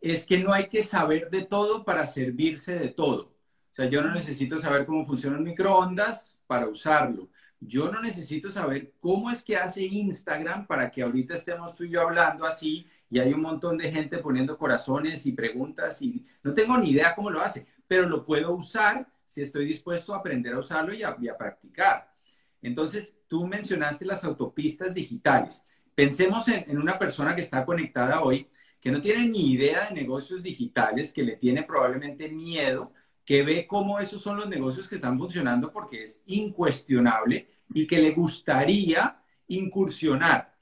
es 0.00 0.26
que 0.26 0.38
no 0.38 0.52
hay 0.52 0.68
que 0.68 0.82
saber 0.82 1.30
de 1.30 1.42
todo 1.42 1.84
para 1.84 2.06
servirse 2.06 2.78
de 2.78 2.88
todo. 2.88 3.34
O 3.70 3.74
sea, 3.74 3.86
yo 3.86 4.02
no 4.02 4.12
necesito 4.12 4.58
saber 4.58 4.86
cómo 4.86 5.04
funciona 5.04 5.36
un 5.36 5.44
microondas 5.44 6.36
para 6.46 6.68
usarlo. 6.68 7.28
Yo 7.66 7.90
no 7.90 8.00
necesito 8.00 8.50
saber 8.50 8.92
cómo 9.00 9.30
es 9.30 9.42
que 9.42 9.56
hace 9.56 9.84
Instagram 9.84 10.66
para 10.66 10.90
que 10.90 11.02
ahorita 11.02 11.34
estemos 11.34 11.74
tú 11.74 11.84
y 11.84 11.90
yo 11.90 12.02
hablando 12.02 12.44
así 12.44 12.86
y 13.08 13.18
hay 13.18 13.32
un 13.32 13.40
montón 13.40 13.78
de 13.78 13.90
gente 13.90 14.18
poniendo 14.18 14.58
corazones 14.58 15.24
y 15.24 15.32
preguntas 15.32 16.02
y 16.02 16.22
no 16.42 16.52
tengo 16.52 16.76
ni 16.76 16.90
idea 16.90 17.14
cómo 17.14 17.30
lo 17.30 17.40
hace, 17.40 17.66
pero 17.88 18.06
lo 18.06 18.24
puedo 18.24 18.54
usar 18.54 19.08
si 19.24 19.40
estoy 19.40 19.64
dispuesto 19.64 20.12
a 20.12 20.18
aprender 20.18 20.52
a 20.52 20.58
usarlo 20.58 20.92
y 20.92 21.02
a, 21.02 21.38
practicar. 21.38 22.12
Entonces, 22.60 23.16
tú 23.28 23.46
mencionaste 23.46 24.04
las 24.04 24.24
autopistas 24.24 24.92
digitales. 24.92 25.64
Pensemos 25.94 26.48
en, 26.48 26.78
una 26.78 26.98
persona 26.98 27.34
que 27.34 27.40
está 27.40 27.64
conectada 27.64 28.22
hoy, 28.22 28.48
que 28.78 28.90
no 28.90 29.00
tiene 29.00 29.26
ni 29.26 29.52
idea 29.52 29.88
de 29.88 29.94
negocios 29.94 30.42
digitales, 30.42 31.12
que 31.12 31.22
le 31.22 31.36
tiene 31.36 31.62
probablemente 31.62 32.28
miedo, 32.28 32.92
que 33.24 33.42
ve 33.42 33.66
cómo 33.66 34.00
esos 34.00 34.20
son 34.20 34.36
los 34.36 34.48
negocios 34.48 34.86
que 34.86 34.96
están 34.96 35.18
funcionando 35.18 35.72
porque 35.72 36.02
es 36.02 36.22
incuestionable 36.26 37.53
y 37.72 37.86
que 37.86 37.98
le 37.98 38.12
gustaría 38.12 39.20
incursionar. 39.48 40.54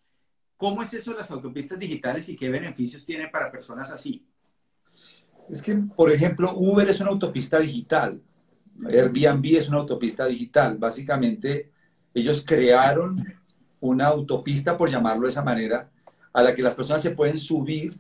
¿Cómo 0.57 0.83
es 0.83 0.95
eso 0.95 1.13
las 1.13 1.31
autopistas 1.31 1.79
digitales 1.79 2.29
y 2.29 2.37
qué 2.37 2.49
beneficios 2.49 3.05
tiene 3.05 3.29
para 3.29 3.51
personas 3.51 3.91
así? 3.91 4.25
Es 5.51 5.61
que, 5.61 5.75
por 5.75 6.11
ejemplo, 6.13 6.55
Uber 6.57 6.89
es 6.89 7.01
una 7.01 7.11
autopista 7.11 7.59
digital. 7.59 8.21
Airbnb 8.87 9.57
es 9.57 9.69
una 9.69 9.79
autopista 9.79 10.27
digital. 10.27 10.79
Básicamente, 10.79 11.71
ellos 12.15 12.45
crearon 12.47 13.19
una 13.81 14.07
autopista, 14.07 14.79
por 14.79 14.91
llamarlo 14.91 15.23
de 15.23 15.31
esa 15.31 15.43
manera, 15.43 15.91
a 16.33 16.43
la 16.43 16.55
que 16.55 16.63
las 16.63 16.75
personas 16.75 17.03
se 17.03 17.11
pueden 17.11 17.39
subir 17.39 17.99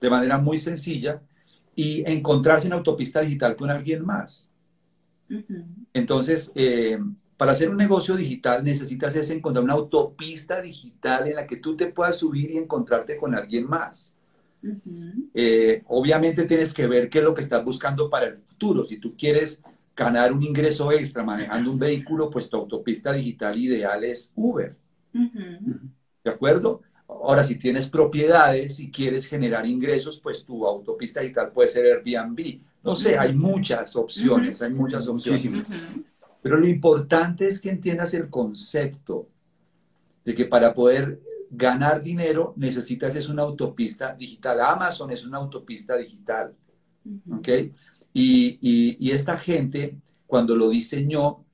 de 0.00 0.10
manera 0.10 0.38
muy 0.38 0.58
sencilla 0.58 1.20
y 1.74 2.08
encontrarse 2.10 2.68
en 2.68 2.74
autopista 2.74 3.20
digital 3.20 3.56
con 3.56 3.70
alguien 3.70 4.04
más. 4.04 4.48
Entonces, 5.92 6.52
eh, 6.54 6.98
para 7.38 7.52
hacer 7.52 7.70
un 7.70 7.76
negocio 7.76 8.16
digital 8.16 8.64
necesitas 8.64 9.14
es 9.14 9.30
encontrar 9.30 9.64
una 9.64 9.74
autopista 9.74 10.60
digital 10.60 11.28
en 11.28 11.36
la 11.36 11.46
que 11.46 11.58
tú 11.58 11.76
te 11.76 11.86
puedas 11.86 12.18
subir 12.18 12.50
y 12.50 12.58
encontrarte 12.58 13.16
con 13.16 13.32
alguien 13.32 13.64
más. 13.64 14.16
Eh, 15.32 15.84
obviamente 15.86 16.46
tienes 16.46 16.74
que 16.74 16.88
ver 16.88 17.08
qué 17.08 17.18
es 17.18 17.24
lo 17.24 17.32
que 17.32 17.42
estás 17.42 17.64
buscando 17.64 18.10
para 18.10 18.26
el 18.26 18.36
futuro. 18.36 18.84
Si 18.84 18.98
tú 18.98 19.14
quieres 19.16 19.62
ganar 19.94 20.32
un 20.32 20.42
ingreso 20.42 20.90
extra 20.90 21.22
manejando 21.22 21.70
un 21.70 21.78
vehículo, 21.78 22.28
pues 22.28 22.50
tu 22.50 22.56
autopista 22.56 23.12
digital 23.12 23.56
ideal 23.56 24.02
es 24.02 24.32
Uber. 24.34 24.74
¿De 25.12 26.30
acuerdo? 26.30 26.82
Ahora, 27.06 27.44
si 27.44 27.54
tienes 27.54 27.88
propiedades 27.88 28.80
y 28.80 28.90
quieres 28.90 29.26
generar 29.26 29.64
ingresos, 29.64 30.18
pues 30.18 30.44
tu 30.44 30.66
autopista 30.66 31.20
digital 31.20 31.52
puede 31.52 31.68
ser 31.68 31.86
Airbnb. 31.86 32.58
No 32.82 32.96
sé, 32.96 33.16
hay 33.16 33.32
muchas 33.32 33.94
opciones, 33.94 34.60
hay 34.60 34.72
muchas 34.72 35.06
opciones. 35.06 35.70
Pero 36.42 36.56
lo 36.56 36.66
importante 36.66 37.48
es 37.48 37.60
que 37.60 37.70
entiendas 37.70 38.14
el 38.14 38.28
concepto 38.28 39.28
de 40.24 40.34
que 40.34 40.44
para 40.44 40.74
poder 40.74 41.20
ganar 41.50 42.02
dinero 42.02 42.54
necesitas 42.56 43.16
es 43.16 43.28
una 43.28 43.42
autopista 43.42 44.14
digital. 44.14 44.60
Amazon 44.60 45.10
es 45.10 45.24
una 45.26 45.38
autopista 45.38 45.96
digital. 45.96 46.54
¿Ok? 47.30 47.48
Y, 48.12 49.10
esta 49.10 49.38
gente, 49.38 49.96
cuando 50.26 50.56
lo 50.56 50.70
diseñó, 50.70 51.44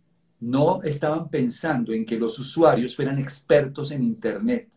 no 0.40 0.82
estaban 0.82 1.28
pensando 1.28 1.92
en 1.92 2.04
que 2.04 2.18
los 2.18 2.38
usuarios 2.38 2.96
fueran 2.96 3.18
expertos 3.18 3.90
en 3.90 4.02
Internet, 4.02 4.68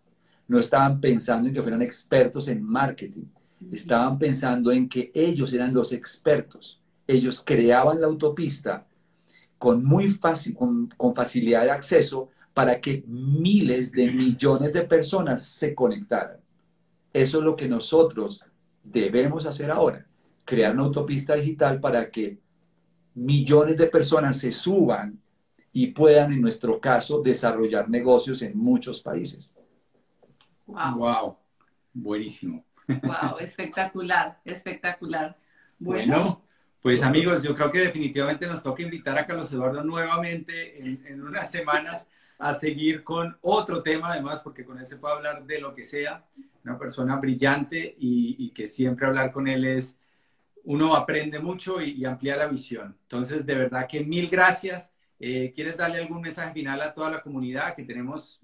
no 0.47 0.59
estaban 0.59 1.01
pensando 1.01 1.47
en 1.47 1.53
que 1.53 1.61
fueran 1.61 1.81
expertos 1.81 2.47
en 2.47 2.63
marketing, 2.63 3.25
estaban 3.71 4.17
pensando 4.17 4.71
en 4.71 4.87
que 4.87 5.11
ellos 5.13 5.51
eran 5.53 5.73
los 5.73 5.91
expertos. 5.91 6.81
Ellos 7.05 7.41
creaban 7.43 7.99
la 7.99 8.07
autopista 8.07 8.85
con 9.57 9.83
muy 9.83 10.09
fácil, 10.09 10.55
con, 10.55 10.87
con 10.97 11.15
facilidad 11.15 11.63
de 11.63 11.71
acceso 11.71 12.29
para 12.53 12.79
que 12.81 13.03
miles 13.07 13.91
de 13.91 14.11
millones 14.11 14.73
de 14.73 14.83
personas 14.83 15.45
se 15.45 15.75
conectaran. 15.75 16.37
Eso 17.13 17.37
es 17.39 17.43
lo 17.43 17.55
que 17.55 17.67
nosotros 17.67 18.43
debemos 18.83 19.45
hacer 19.45 19.71
ahora 19.71 20.05
crear 20.47 20.73
una 20.73 20.83
autopista 20.83 21.35
digital 21.35 21.79
para 21.79 22.09
que 22.09 22.39
millones 23.13 23.77
de 23.77 23.87
personas 23.87 24.39
se 24.39 24.51
suban 24.53 25.19
y 25.73 25.87
puedan, 25.87 26.31
en 26.31 26.41
nuestro 26.41 26.79
caso, 26.79 27.21
desarrollar 27.21 27.89
negocios 27.89 28.41
en 28.41 28.57
muchos 28.57 29.01
países. 29.01 29.53
Wow, 30.65 31.37
buenísimo. 31.93 32.63
Wow, 32.87 33.39
espectacular, 33.39 34.39
espectacular. 34.45 35.37
Bueno, 35.77 36.41
pues 36.87 37.03
amigos, 37.03 37.43
yo 37.43 37.53
creo 37.53 37.69
que 37.69 37.79
definitivamente 37.79 38.47
nos 38.47 38.63
toca 38.63 38.81
invitar 38.81 39.17
a 39.17 39.27
Carlos 39.27 39.51
Eduardo 39.51 39.83
nuevamente 39.83 40.79
en, 40.79 41.21
unas 41.21 41.51
semanas 41.51 42.07
a 42.39 42.53
seguir 42.53 43.03
con 43.03 43.37
otro 43.41 43.83
tema, 43.83 44.13
además, 44.13 44.39
porque 44.39 44.63
con 44.63 44.79
él 44.79 44.87
se 44.87 44.95
puede 44.95 45.15
hablar 45.15 45.45
de 45.45 45.59
lo 45.59 45.73
que 45.73 45.83
sea. 45.83 46.25
Una 46.63 46.79
persona 46.79 47.17
brillante 47.17 47.93
y 47.97 48.51
que 48.51 48.67
siempre 48.67 49.05
hablar 49.05 49.33
con 49.33 49.49
él 49.49 49.65
es 49.65 49.97
uno 50.63 50.95
aprende 50.95 51.39
mucho 51.39 51.81
y, 51.81 52.05
amplía 52.05 52.37
la 52.37 52.47
visión. 52.47 52.95
Entonces, 53.01 53.45
de 53.45 53.55
verdad 53.55 53.85
que 53.85 54.05
mil 54.05 54.29
gracias. 54.29 54.93
Eh, 55.19 55.51
¿Quieres 55.53 55.75
darle 55.75 55.97
algún 55.97 56.21
mensaje 56.21 56.53
final 56.53 56.79
a 56.79 56.93
toda 56.93 57.11
la 57.11 57.21
comunidad 57.21 57.75
que 57.75 57.83
tenemos, 57.83 58.39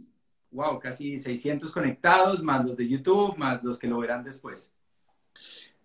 wow, 0.51 0.77
casi 0.79 1.17
600 1.17 1.71
conectados, 1.71 2.43
más 2.43 2.65
los 2.65 2.75
de 2.75 2.89
YouTube, 2.89 3.37
más 3.37 3.63
los 3.63 3.79
que 3.79 3.87
lo 3.87 3.99
verán 3.99 4.21
después? 4.21 4.69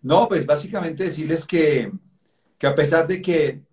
No, 0.01 0.27
pues 0.27 0.45
básicamente 0.45 1.05
decirles 1.05 1.45
que, 1.45 1.89
que 2.59 2.67
a 2.67 2.75
pesar 2.75 3.07
de 3.07 3.21
que 3.21 3.63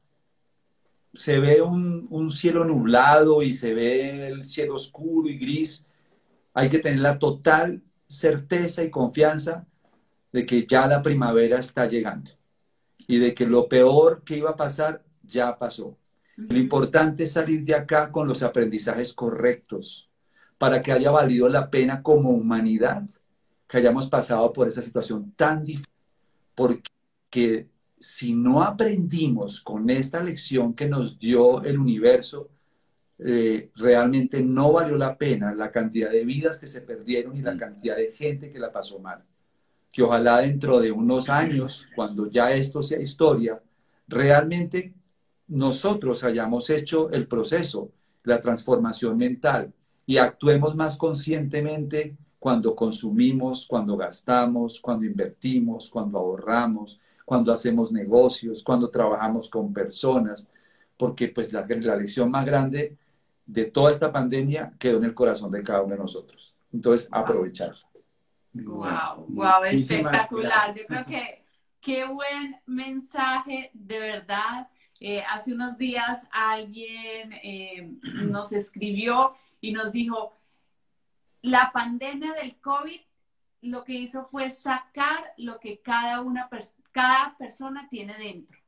se 1.12 1.38
ve 1.38 1.60
un, 1.60 2.06
un, 2.10 2.30
cielo 2.30 2.64
nublado 2.64 3.42
y 3.42 3.52
se 3.52 3.74
ve 3.74 4.28
el 4.28 4.44
cielo 4.44 4.76
oscuro 4.76 5.28
y 5.28 5.38
gris, 5.38 5.86
hay 6.54 6.70
que 6.70 6.78
tener 6.78 7.00
la 7.00 7.18
total 7.18 7.82
certeza 8.06 8.82
y 8.82 8.90
confianza 8.90 9.66
de 10.32 10.46
que 10.46 10.66
ya 10.66 10.86
la 10.86 11.02
primavera 11.02 11.58
está 11.58 11.86
llegando 11.86 12.30
y 13.06 13.18
de 13.18 13.34
que 13.34 13.46
lo 13.46 13.68
peor 13.68 14.22
que 14.24 14.38
iba 14.38 14.50
a 14.50 14.56
pasar 14.56 15.04
ya 15.22 15.58
pasó. 15.58 15.98
Lo 16.36 16.58
importante 16.58 17.24
es 17.24 17.32
salir 17.32 17.64
de 17.64 17.74
acá 17.74 18.12
con 18.12 18.28
los 18.28 18.42
aprendizajes 18.42 19.14
correctos 19.14 20.10
para 20.58 20.82
que 20.82 20.92
haya 20.92 21.10
valido 21.10 21.48
la 21.48 21.70
pena 21.70 22.02
como 22.02 22.30
humanidad 22.30 23.04
que 23.66 23.78
hayamos 23.78 24.08
pasado 24.08 24.52
por 24.52 24.68
esa 24.68 24.82
situación 24.82 25.32
tan 25.32 25.64
difícil. 25.64 25.90
Porque 26.54 27.68
si 27.98 28.34
no 28.34 28.62
aprendimos 28.62 29.62
con 29.62 29.88
esta 29.90 30.22
lección 30.22 30.74
que 30.74 30.88
nos 30.88 31.18
dio 31.18 31.62
el 31.64 31.78
universo, 31.78 32.50
eh, 33.18 33.70
realmente 33.76 34.42
no 34.42 34.72
valió 34.72 34.96
la 34.96 35.16
pena 35.16 35.54
la 35.54 35.70
cantidad 35.70 36.10
de 36.10 36.24
vidas 36.24 36.58
que 36.58 36.66
se 36.66 36.82
perdieron 36.82 37.36
y 37.36 37.42
la 37.42 37.56
cantidad 37.56 37.96
de 37.96 38.12
gente 38.12 38.52
que 38.52 38.58
la 38.58 38.72
pasó 38.72 38.98
mal. 38.98 39.24
Que 39.90 40.02
ojalá 40.02 40.40
dentro 40.40 40.80
de 40.80 40.92
unos 40.92 41.30
años, 41.30 41.88
cuando 41.94 42.30
ya 42.30 42.52
esto 42.52 42.82
sea 42.82 43.00
historia, 43.00 43.60
realmente 44.06 44.92
nosotros 45.48 46.24
hayamos 46.24 46.68
hecho 46.70 47.10
el 47.10 47.26
proceso, 47.26 47.90
la 48.24 48.40
transformación 48.40 49.16
mental 49.16 49.72
y 50.04 50.18
actuemos 50.18 50.74
más 50.74 50.96
conscientemente 50.96 52.16
cuando 52.38 52.76
consumimos, 52.76 53.66
cuando 53.66 53.96
gastamos, 53.96 54.80
cuando 54.80 55.06
invertimos, 55.06 55.88
cuando 55.88 56.18
ahorramos, 56.18 57.00
cuando 57.26 57.52
hacemos 57.52 57.90
negocios, 57.90 58.62
cuando 58.62 58.88
trabajamos 58.88 59.50
con 59.50 59.74
personas, 59.74 60.48
porque 60.96 61.28
pues 61.28 61.52
la, 61.52 61.66
la 61.68 61.96
lección 61.96 62.30
más 62.30 62.46
grande 62.46 62.96
de 63.44 63.64
toda 63.64 63.90
esta 63.90 64.12
pandemia 64.12 64.72
quedó 64.78 64.98
en 64.98 65.04
el 65.04 65.14
corazón 65.14 65.50
de 65.50 65.62
cada 65.62 65.82
uno 65.82 65.96
de 65.96 66.00
nosotros. 66.00 66.54
Entonces, 66.72 67.08
aprovecharla. 67.10 67.84
Wow, 68.52 69.26
wow, 69.28 69.64
espectacular. 69.64 70.72
Yo 70.74 70.86
creo 70.86 71.04
que 71.04 71.44
qué 71.80 72.06
buen 72.06 72.56
mensaje, 72.64 73.70
de 73.74 73.98
verdad. 73.98 74.68
Eh, 75.00 75.22
hace 75.28 75.52
unos 75.52 75.76
días 75.76 76.26
alguien 76.30 77.32
eh, 77.42 77.92
nos 78.24 78.52
escribió 78.52 79.34
y 79.60 79.72
nos 79.72 79.90
dijo, 79.90 80.36
la 81.42 81.70
pandemia 81.72 82.32
del 82.34 82.56
COVID 82.60 83.00
lo 83.62 83.82
que 83.82 83.94
hizo 83.94 84.26
fue 84.26 84.48
sacar 84.48 85.34
lo 85.38 85.58
que 85.58 85.80
cada, 85.80 86.20
una 86.20 86.48
cada 86.96 87.36
persona 87.36 87.86
tiene 87.90 88.14
dentro, 88.16 88.58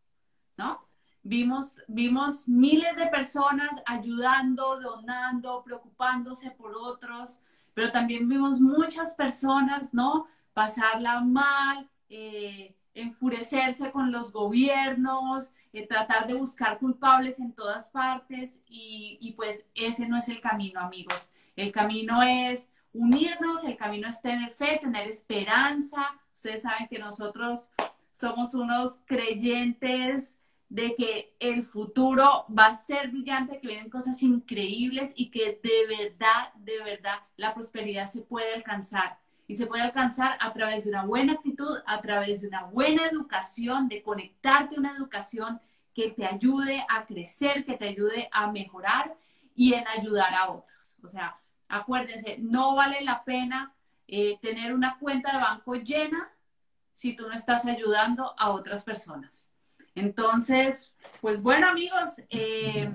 ¿no? 0.59 0.87
Vimos, 1.23 1.79
vimos 1.89 2.47
miles 2.47 2.95
de 2.95 3.07
personas 3.07 3.71
ayudando, 3.87 4.79
donando, 4.81 5.63
preocupándose 5.65 6.51
por 6.51 6.75
otros, 6.75 7.39
pero 7.73 7.91
también 7.91 8.29
vimos 8.29 8.61
muchas 8.61 9.15
personas, 9.15 9.95
¿no? 9.95 10.27
Pasarla 10.53 11.23
mal, 11.23 11.89
eh, 12.11 12.77
enfurecerse 12.93 13.91
con 13.93 14.13
los 14.13 14.31
gobiernos, 14.31 15.51
eh, 15.73 15.87
tratar 15.87 16.27
de 16.27 16.35
buscar 16.35 16.79
culpables 16.79 17.41
en 17.41 17.55
todas 17.55 17.89
partes 17.89 18.61
y, 18.67 19.17
y 19.23 19.33
pues 19.33 19.65
ese 19.75 20.07
no 20.07 20.19
es 20.19 20.29
el 20.29 20.43
camino, 20.43 20.81
amigos. 20.81 21.31
El 21.57 21.73
camino 21.73 22.23
es 22.23 22.69
unirnos, 22.93 23.65
el 23.65 23.79
camino 23.79 24.07
es 24.07 24.21
tener 24.21 24.51
fe, 24.51 24.79
tener 24.83 25.09
esperanza. 25.09 26.15
Ustedes 26.35 26.61
saben 26.61 26.89
que 26.89 26.99
nosotros 26.99 27.71
somos 28.19 28.53
unos 28.55 28.99
creyentes 29.05 30.39
de 30.69 30.97
que 30.97 31.37
el 31.39 31.63
futuro 31.63 32.47
va 32.47 32.67
a 32.67 32.75
ser 32.75 33.11
brillante, 33.11 33.61
que 33.61 33.69
vienen 33.69 33.91
cosas 33.91 34.21
increíbles 34.25 35.13
y 35.15 35.31
que 35.31 35.61
de 35.63 35.87
verdad, 35.87 36.53
de 36.57 36.83
verdad, 36.83 37.21
la 37.37 37.55
prosperidad 37.55 38.11
se 38.11 38.23
puede 38.23 38.55
alcanzar. 38.55 39.21
Y 39.47 39.55
se 39.55 39.67
puede 39.67 39.83
alcanzar 39.83 40.37
a 40.41 40.53
través 40.53 40.83
de 40.83 40.91
una 40.91 41.05
buena 41.05 41.35
actitud, 41.35 41.79
a 41.87 42.01
través 42.01 42.43
de 42.43 42.49
una 42.49 42.65
buena 42.65 43.07
educación, 43.07 43.89
de 43.89 44.03
conectarte 44.03 44.75
a 44.75 44.81
una 44.81 44.97
educación 44.97 45.61
que 45.95 46.11
te 46.11 46.27
ayude 46.27 46.85
a 46.89 47.07
crecer, 47.07 47.65
que 47.65 47.75
te 47.75 47.89
ayude 47.89 48.29
a 48.33 48.51
mejorar 48.51 49.15
y 49.55 49.75
en 49.75 49.87
ayudar 49.87 50.35
a 50.35 50.51
otros. 50.51 50.97
O 51.05 51.09
sea, 51.09 51.39
acuérdense, 51.69 52.37
no 52.41 52.75
vale 52.75 53.01
la 53.03 53.23
pena 53.23 53.75
eh, 54.09 54.39
tener 54.43 54.75
una 54.75 54.99
cuenta 54.99 55.33
de 55.33 55.39
banco 55.39 55.77
llena 55.77 56.33
si 56.99 57.15
tú 57.15 57.29
no 57.29 57.33
estás 57.33 57.65
ayudando 57.65 58.35
a 58.37 58.51
otras 58.51 58.83
personas. 58.83 59.49
Entonces, 59.95 60.93
pues 61.21 61.41
bueno 61.41 61.69
amigos, 61.69 62.21
eh, 62.29 62.91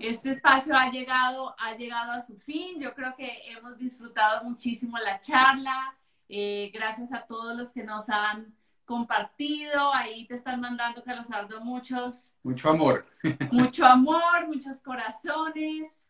este 0.00 0.28
espacio 0.28 0.76
ha 0.76 0.90
llegado, 0.90 1.54
ha 1.58 1.74
llegado 1.74 2.12
a 2.12 2.20
su 2.20 2.36
fin. 2.36 2.78
Yo 2.78 2.94
creo 2.94 3.16
que 3.16 3.50
hemos 3.50 3.78
disfrutado 3.78 4.44
muchísimo 4.44 4.98
la 4.98 5.18
charla. 5.18 5.94
Eh, 6.28 6.70
gracias 6.74 7.10
a 7.14 7.22
todos 7.22 7.56
los 7.56 7.70
que 7.70 7.84
nos 7.84 8.10
han 8.10 8.54
compartido. 8.84 9.94
Ahí 9.94 10.26
te 10.26 10.34
están 10.34 10.60
mandando, 10.60 11.02
Carlos 11.02 11.30
Ardo, 11.30 11.64
muchos. 11.64 12.26
Mucho 12.42 12.68
amor. 12.68 13.06
Mucho 13.50 13.86
amor, 13.86 14.46
muchos 14.46 14.82
corazones. 14.82 16.01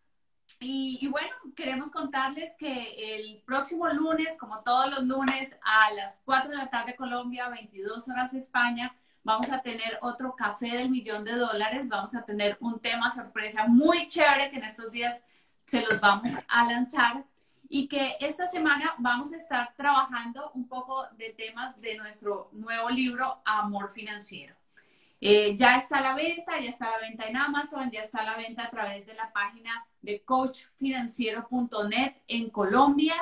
Y, 0.65 1.09
bueno, 1.09 1.31
queremos 1.57 1.91
contarles 1.91 2.55
que 2.57 3.17
el 3.17 3.43
próximo 3.45 3.89
lunes, 3.89 4.37
como 4.39 4.61
todos 4.61 4.91
los 4.91 5.03
lunes, 5.05 5.57
a 5.63 5.93
las 5.93 6.21
4 6.25 6.51
de 6.51 6.57
la 6.57 6.71
tarde 6.71 6.95
Colombia, 6.95 7.49
22 7.49 8.09
horas 8.09 8.33
España, 8.33 8.95
vamos 9.25 9.51
a 9.51 9.61
tener 9.61 9.99
otro 10.03 10.37
café 10.37 10.77
del 10.77 10.91
millón 10.91 11.25
de 11.25 11.35
dólares, 11.35 11.89
vamos 11.89 12.15
a 12.15 12.25
tener 12.25 12.57
un 12.61 12.79
tema 12.81 13.11
sorpresa 13.11 13.67
muy 13.67 14.07
chévere 14.09 14.51
que 14.51 14.57
en 14.57 14.65
estos 14.65 14.93
días 14.93 15.25
se 15.67 15.81
los 15.81 16.01
vamos 16.01 16.31
a 16.47 16.65
lanzar 16.65 17.25
y 17.69 17.89
que 17.89 18.17
esta 18.21 18.47
semana 18.47 18.95
vamos 18.99 19.33
a 19.33 19.37
estar 19.37 19.75
trabajando 19.75 20.51
un 20.55 20.69
poco 20.69 21.07
de 21.17 21.31
temas 21.31 21.81
de 21.81 21.97
nuestro 21.97 22.51
nuevo 22.53 22.89
libro 22.89 23.41
Amor 23.45 23.91
Financiero. 23.91 24.62
Eh, 25.25 25.55
ya 25.57 25.77
está 25.77 26.01
la 26.01 26.17
venta, 26.17 26.59
ya 26.59 26.71
está 26.71 26.91
la 26.91 26.99
venta 26.99 27.29
en 27.29 27.37
Amazon, 27.37 27.89
ya 27.93 28.03
está 28.03 28.25
la 28.25 28.37
venta 28.37 28.65
a 28.65 28.71
través 28.71 29.07
de 29.07 29.15
la 29.15 29.33
página 29.33 29.87
de 30.01 30.21
coachfinanciero.net 30.25 32.15
en 32.27 32.51
Colombia. 32.51 33.15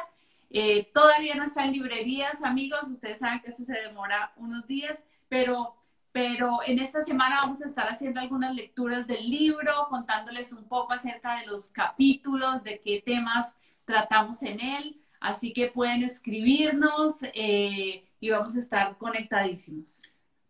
Eh, 0.49 0.91
todavía 0.95 1.35
no 1.35 1.45
está 1.45 1.67
en 1.67 1.73
librerías, 1.73 2.43
amigos. 2.43 2.89
Ustedes 2.89 3.19
saben 3.19 3.41
que 3.41 3.51
eso 3.51 3.65
se 3.67 3.75
demora 3.75 4.33
unos 4.37 4.67
días, 4.67 5.05
pero 5.29 5.77
pero 6.11 6.61
en 6.67 6.79
esta 6.79 7.05
semana 7.05 7.43
vamos 7.43 7.63
a 7.63 7.67
estar 7.67 7.87
haciendo 7.87 8.19
algunas 8.19 8.55
lecturas 8.55 9.07
del 9.07 9.29
libro, 9.29 9.71
contándoles 9.91 10.53
un 10.55 10.65
poco 10.65 10.95
acerca 10.95 11.39
de 11.39 11.47
los 11.47 11.69
capítulos, 11.69 12.65
de 12.65 12.81
qué 12.81 13.03
temas 13.05 13.57
tratamos 13.85 14.43
en 14.43 14.59
él. 14.59 15.01
Así 15.21 15.53
que 15.53 15.67
pueden 15.67 16.03
escribirnos 16.03 17.23
eh, 17.35 18.09
y 18.19 18.31
vamos 18.31 18.57
a 18.57 18.59
estar 18.59 18.97
conectadísimos. 18.97 20.01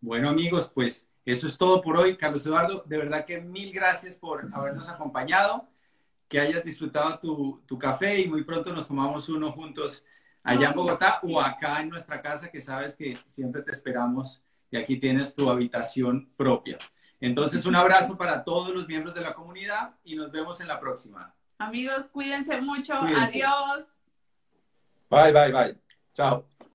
Bueno 0.01 0.31
amigos, 0.31 0.71
pues 0.73 1.10
eso 1.31 1.47
es 1.47 1.57
todo 1.57 1.81
por 1.81 1.97
hoy. 1.97 2.17
Carlos 2.17 2.45
Eduardo, 2.47 2.83
de 2.87 2.99
verdad 2.99 3.25
que 3.25 3.41
mil 3.41 3.73
gracias 3.73 4.17
por 4.17 4.49
habernos 4.53 4.89
acompañado, 4.89 5.69
que 6.29 6.41
hayas 6.41 6.65
disfrutado 6.65 7.19
tu, 7.19 7.63
tu 7.67 7.79
café 7.79 8.21
y 8.21 8.29
muy 8.29 8.45
pronto 8.45 8.73
nos 8.73 8.89
tomamos 8.89 9.29
uno 9.29 9.53
juntos 9.53 10.05
allá 10.43 10.69
en 10.69 10.75
Bogotá 10.75 11.21
o 11.23 11.41
acá 11.41 11.81
en 11.81 11.89
nuestra 11.89 12.23
casa, 12.23 12.51
que 12.51 12.61
sabes 12.61 12.95
que 12.95 13.19
siempre 13.27 13.63
te 13.63 13.71
esperamos 13.73 14.43
y 14.71 14.77
aquí 14.77 14.99
tienes 14.99 15.35
tu 15.35 15.51
habitación 15.51 16.31
propia. 16.37 16.79
Entonces, 17.21 17.67
un 17.67 17.77
abrazo 17.77 18.17
para 18.17 18.45
todos 18.45 18.73
los 18.73 18.89
miembros 18.89 19.15
de 19.15 19.21
la 19.21 19.35
comunidad 19.35 19.95
y 20.05 20.17
nos 20.17 20.31
vemos 20.31 20.61
en 20.61 20.69
la 20.69 20.81
próxima. 20.81 21.35
Amigos, 21.59 22.09
cuídense 22.09 22.61
mucho. 22.63 22.95
Adiós. 22.95 24.03
Bye, 25.11 25.33
bye, 25.33 25.53
bye. 25.53 25.79
Chao. 26.15 26.47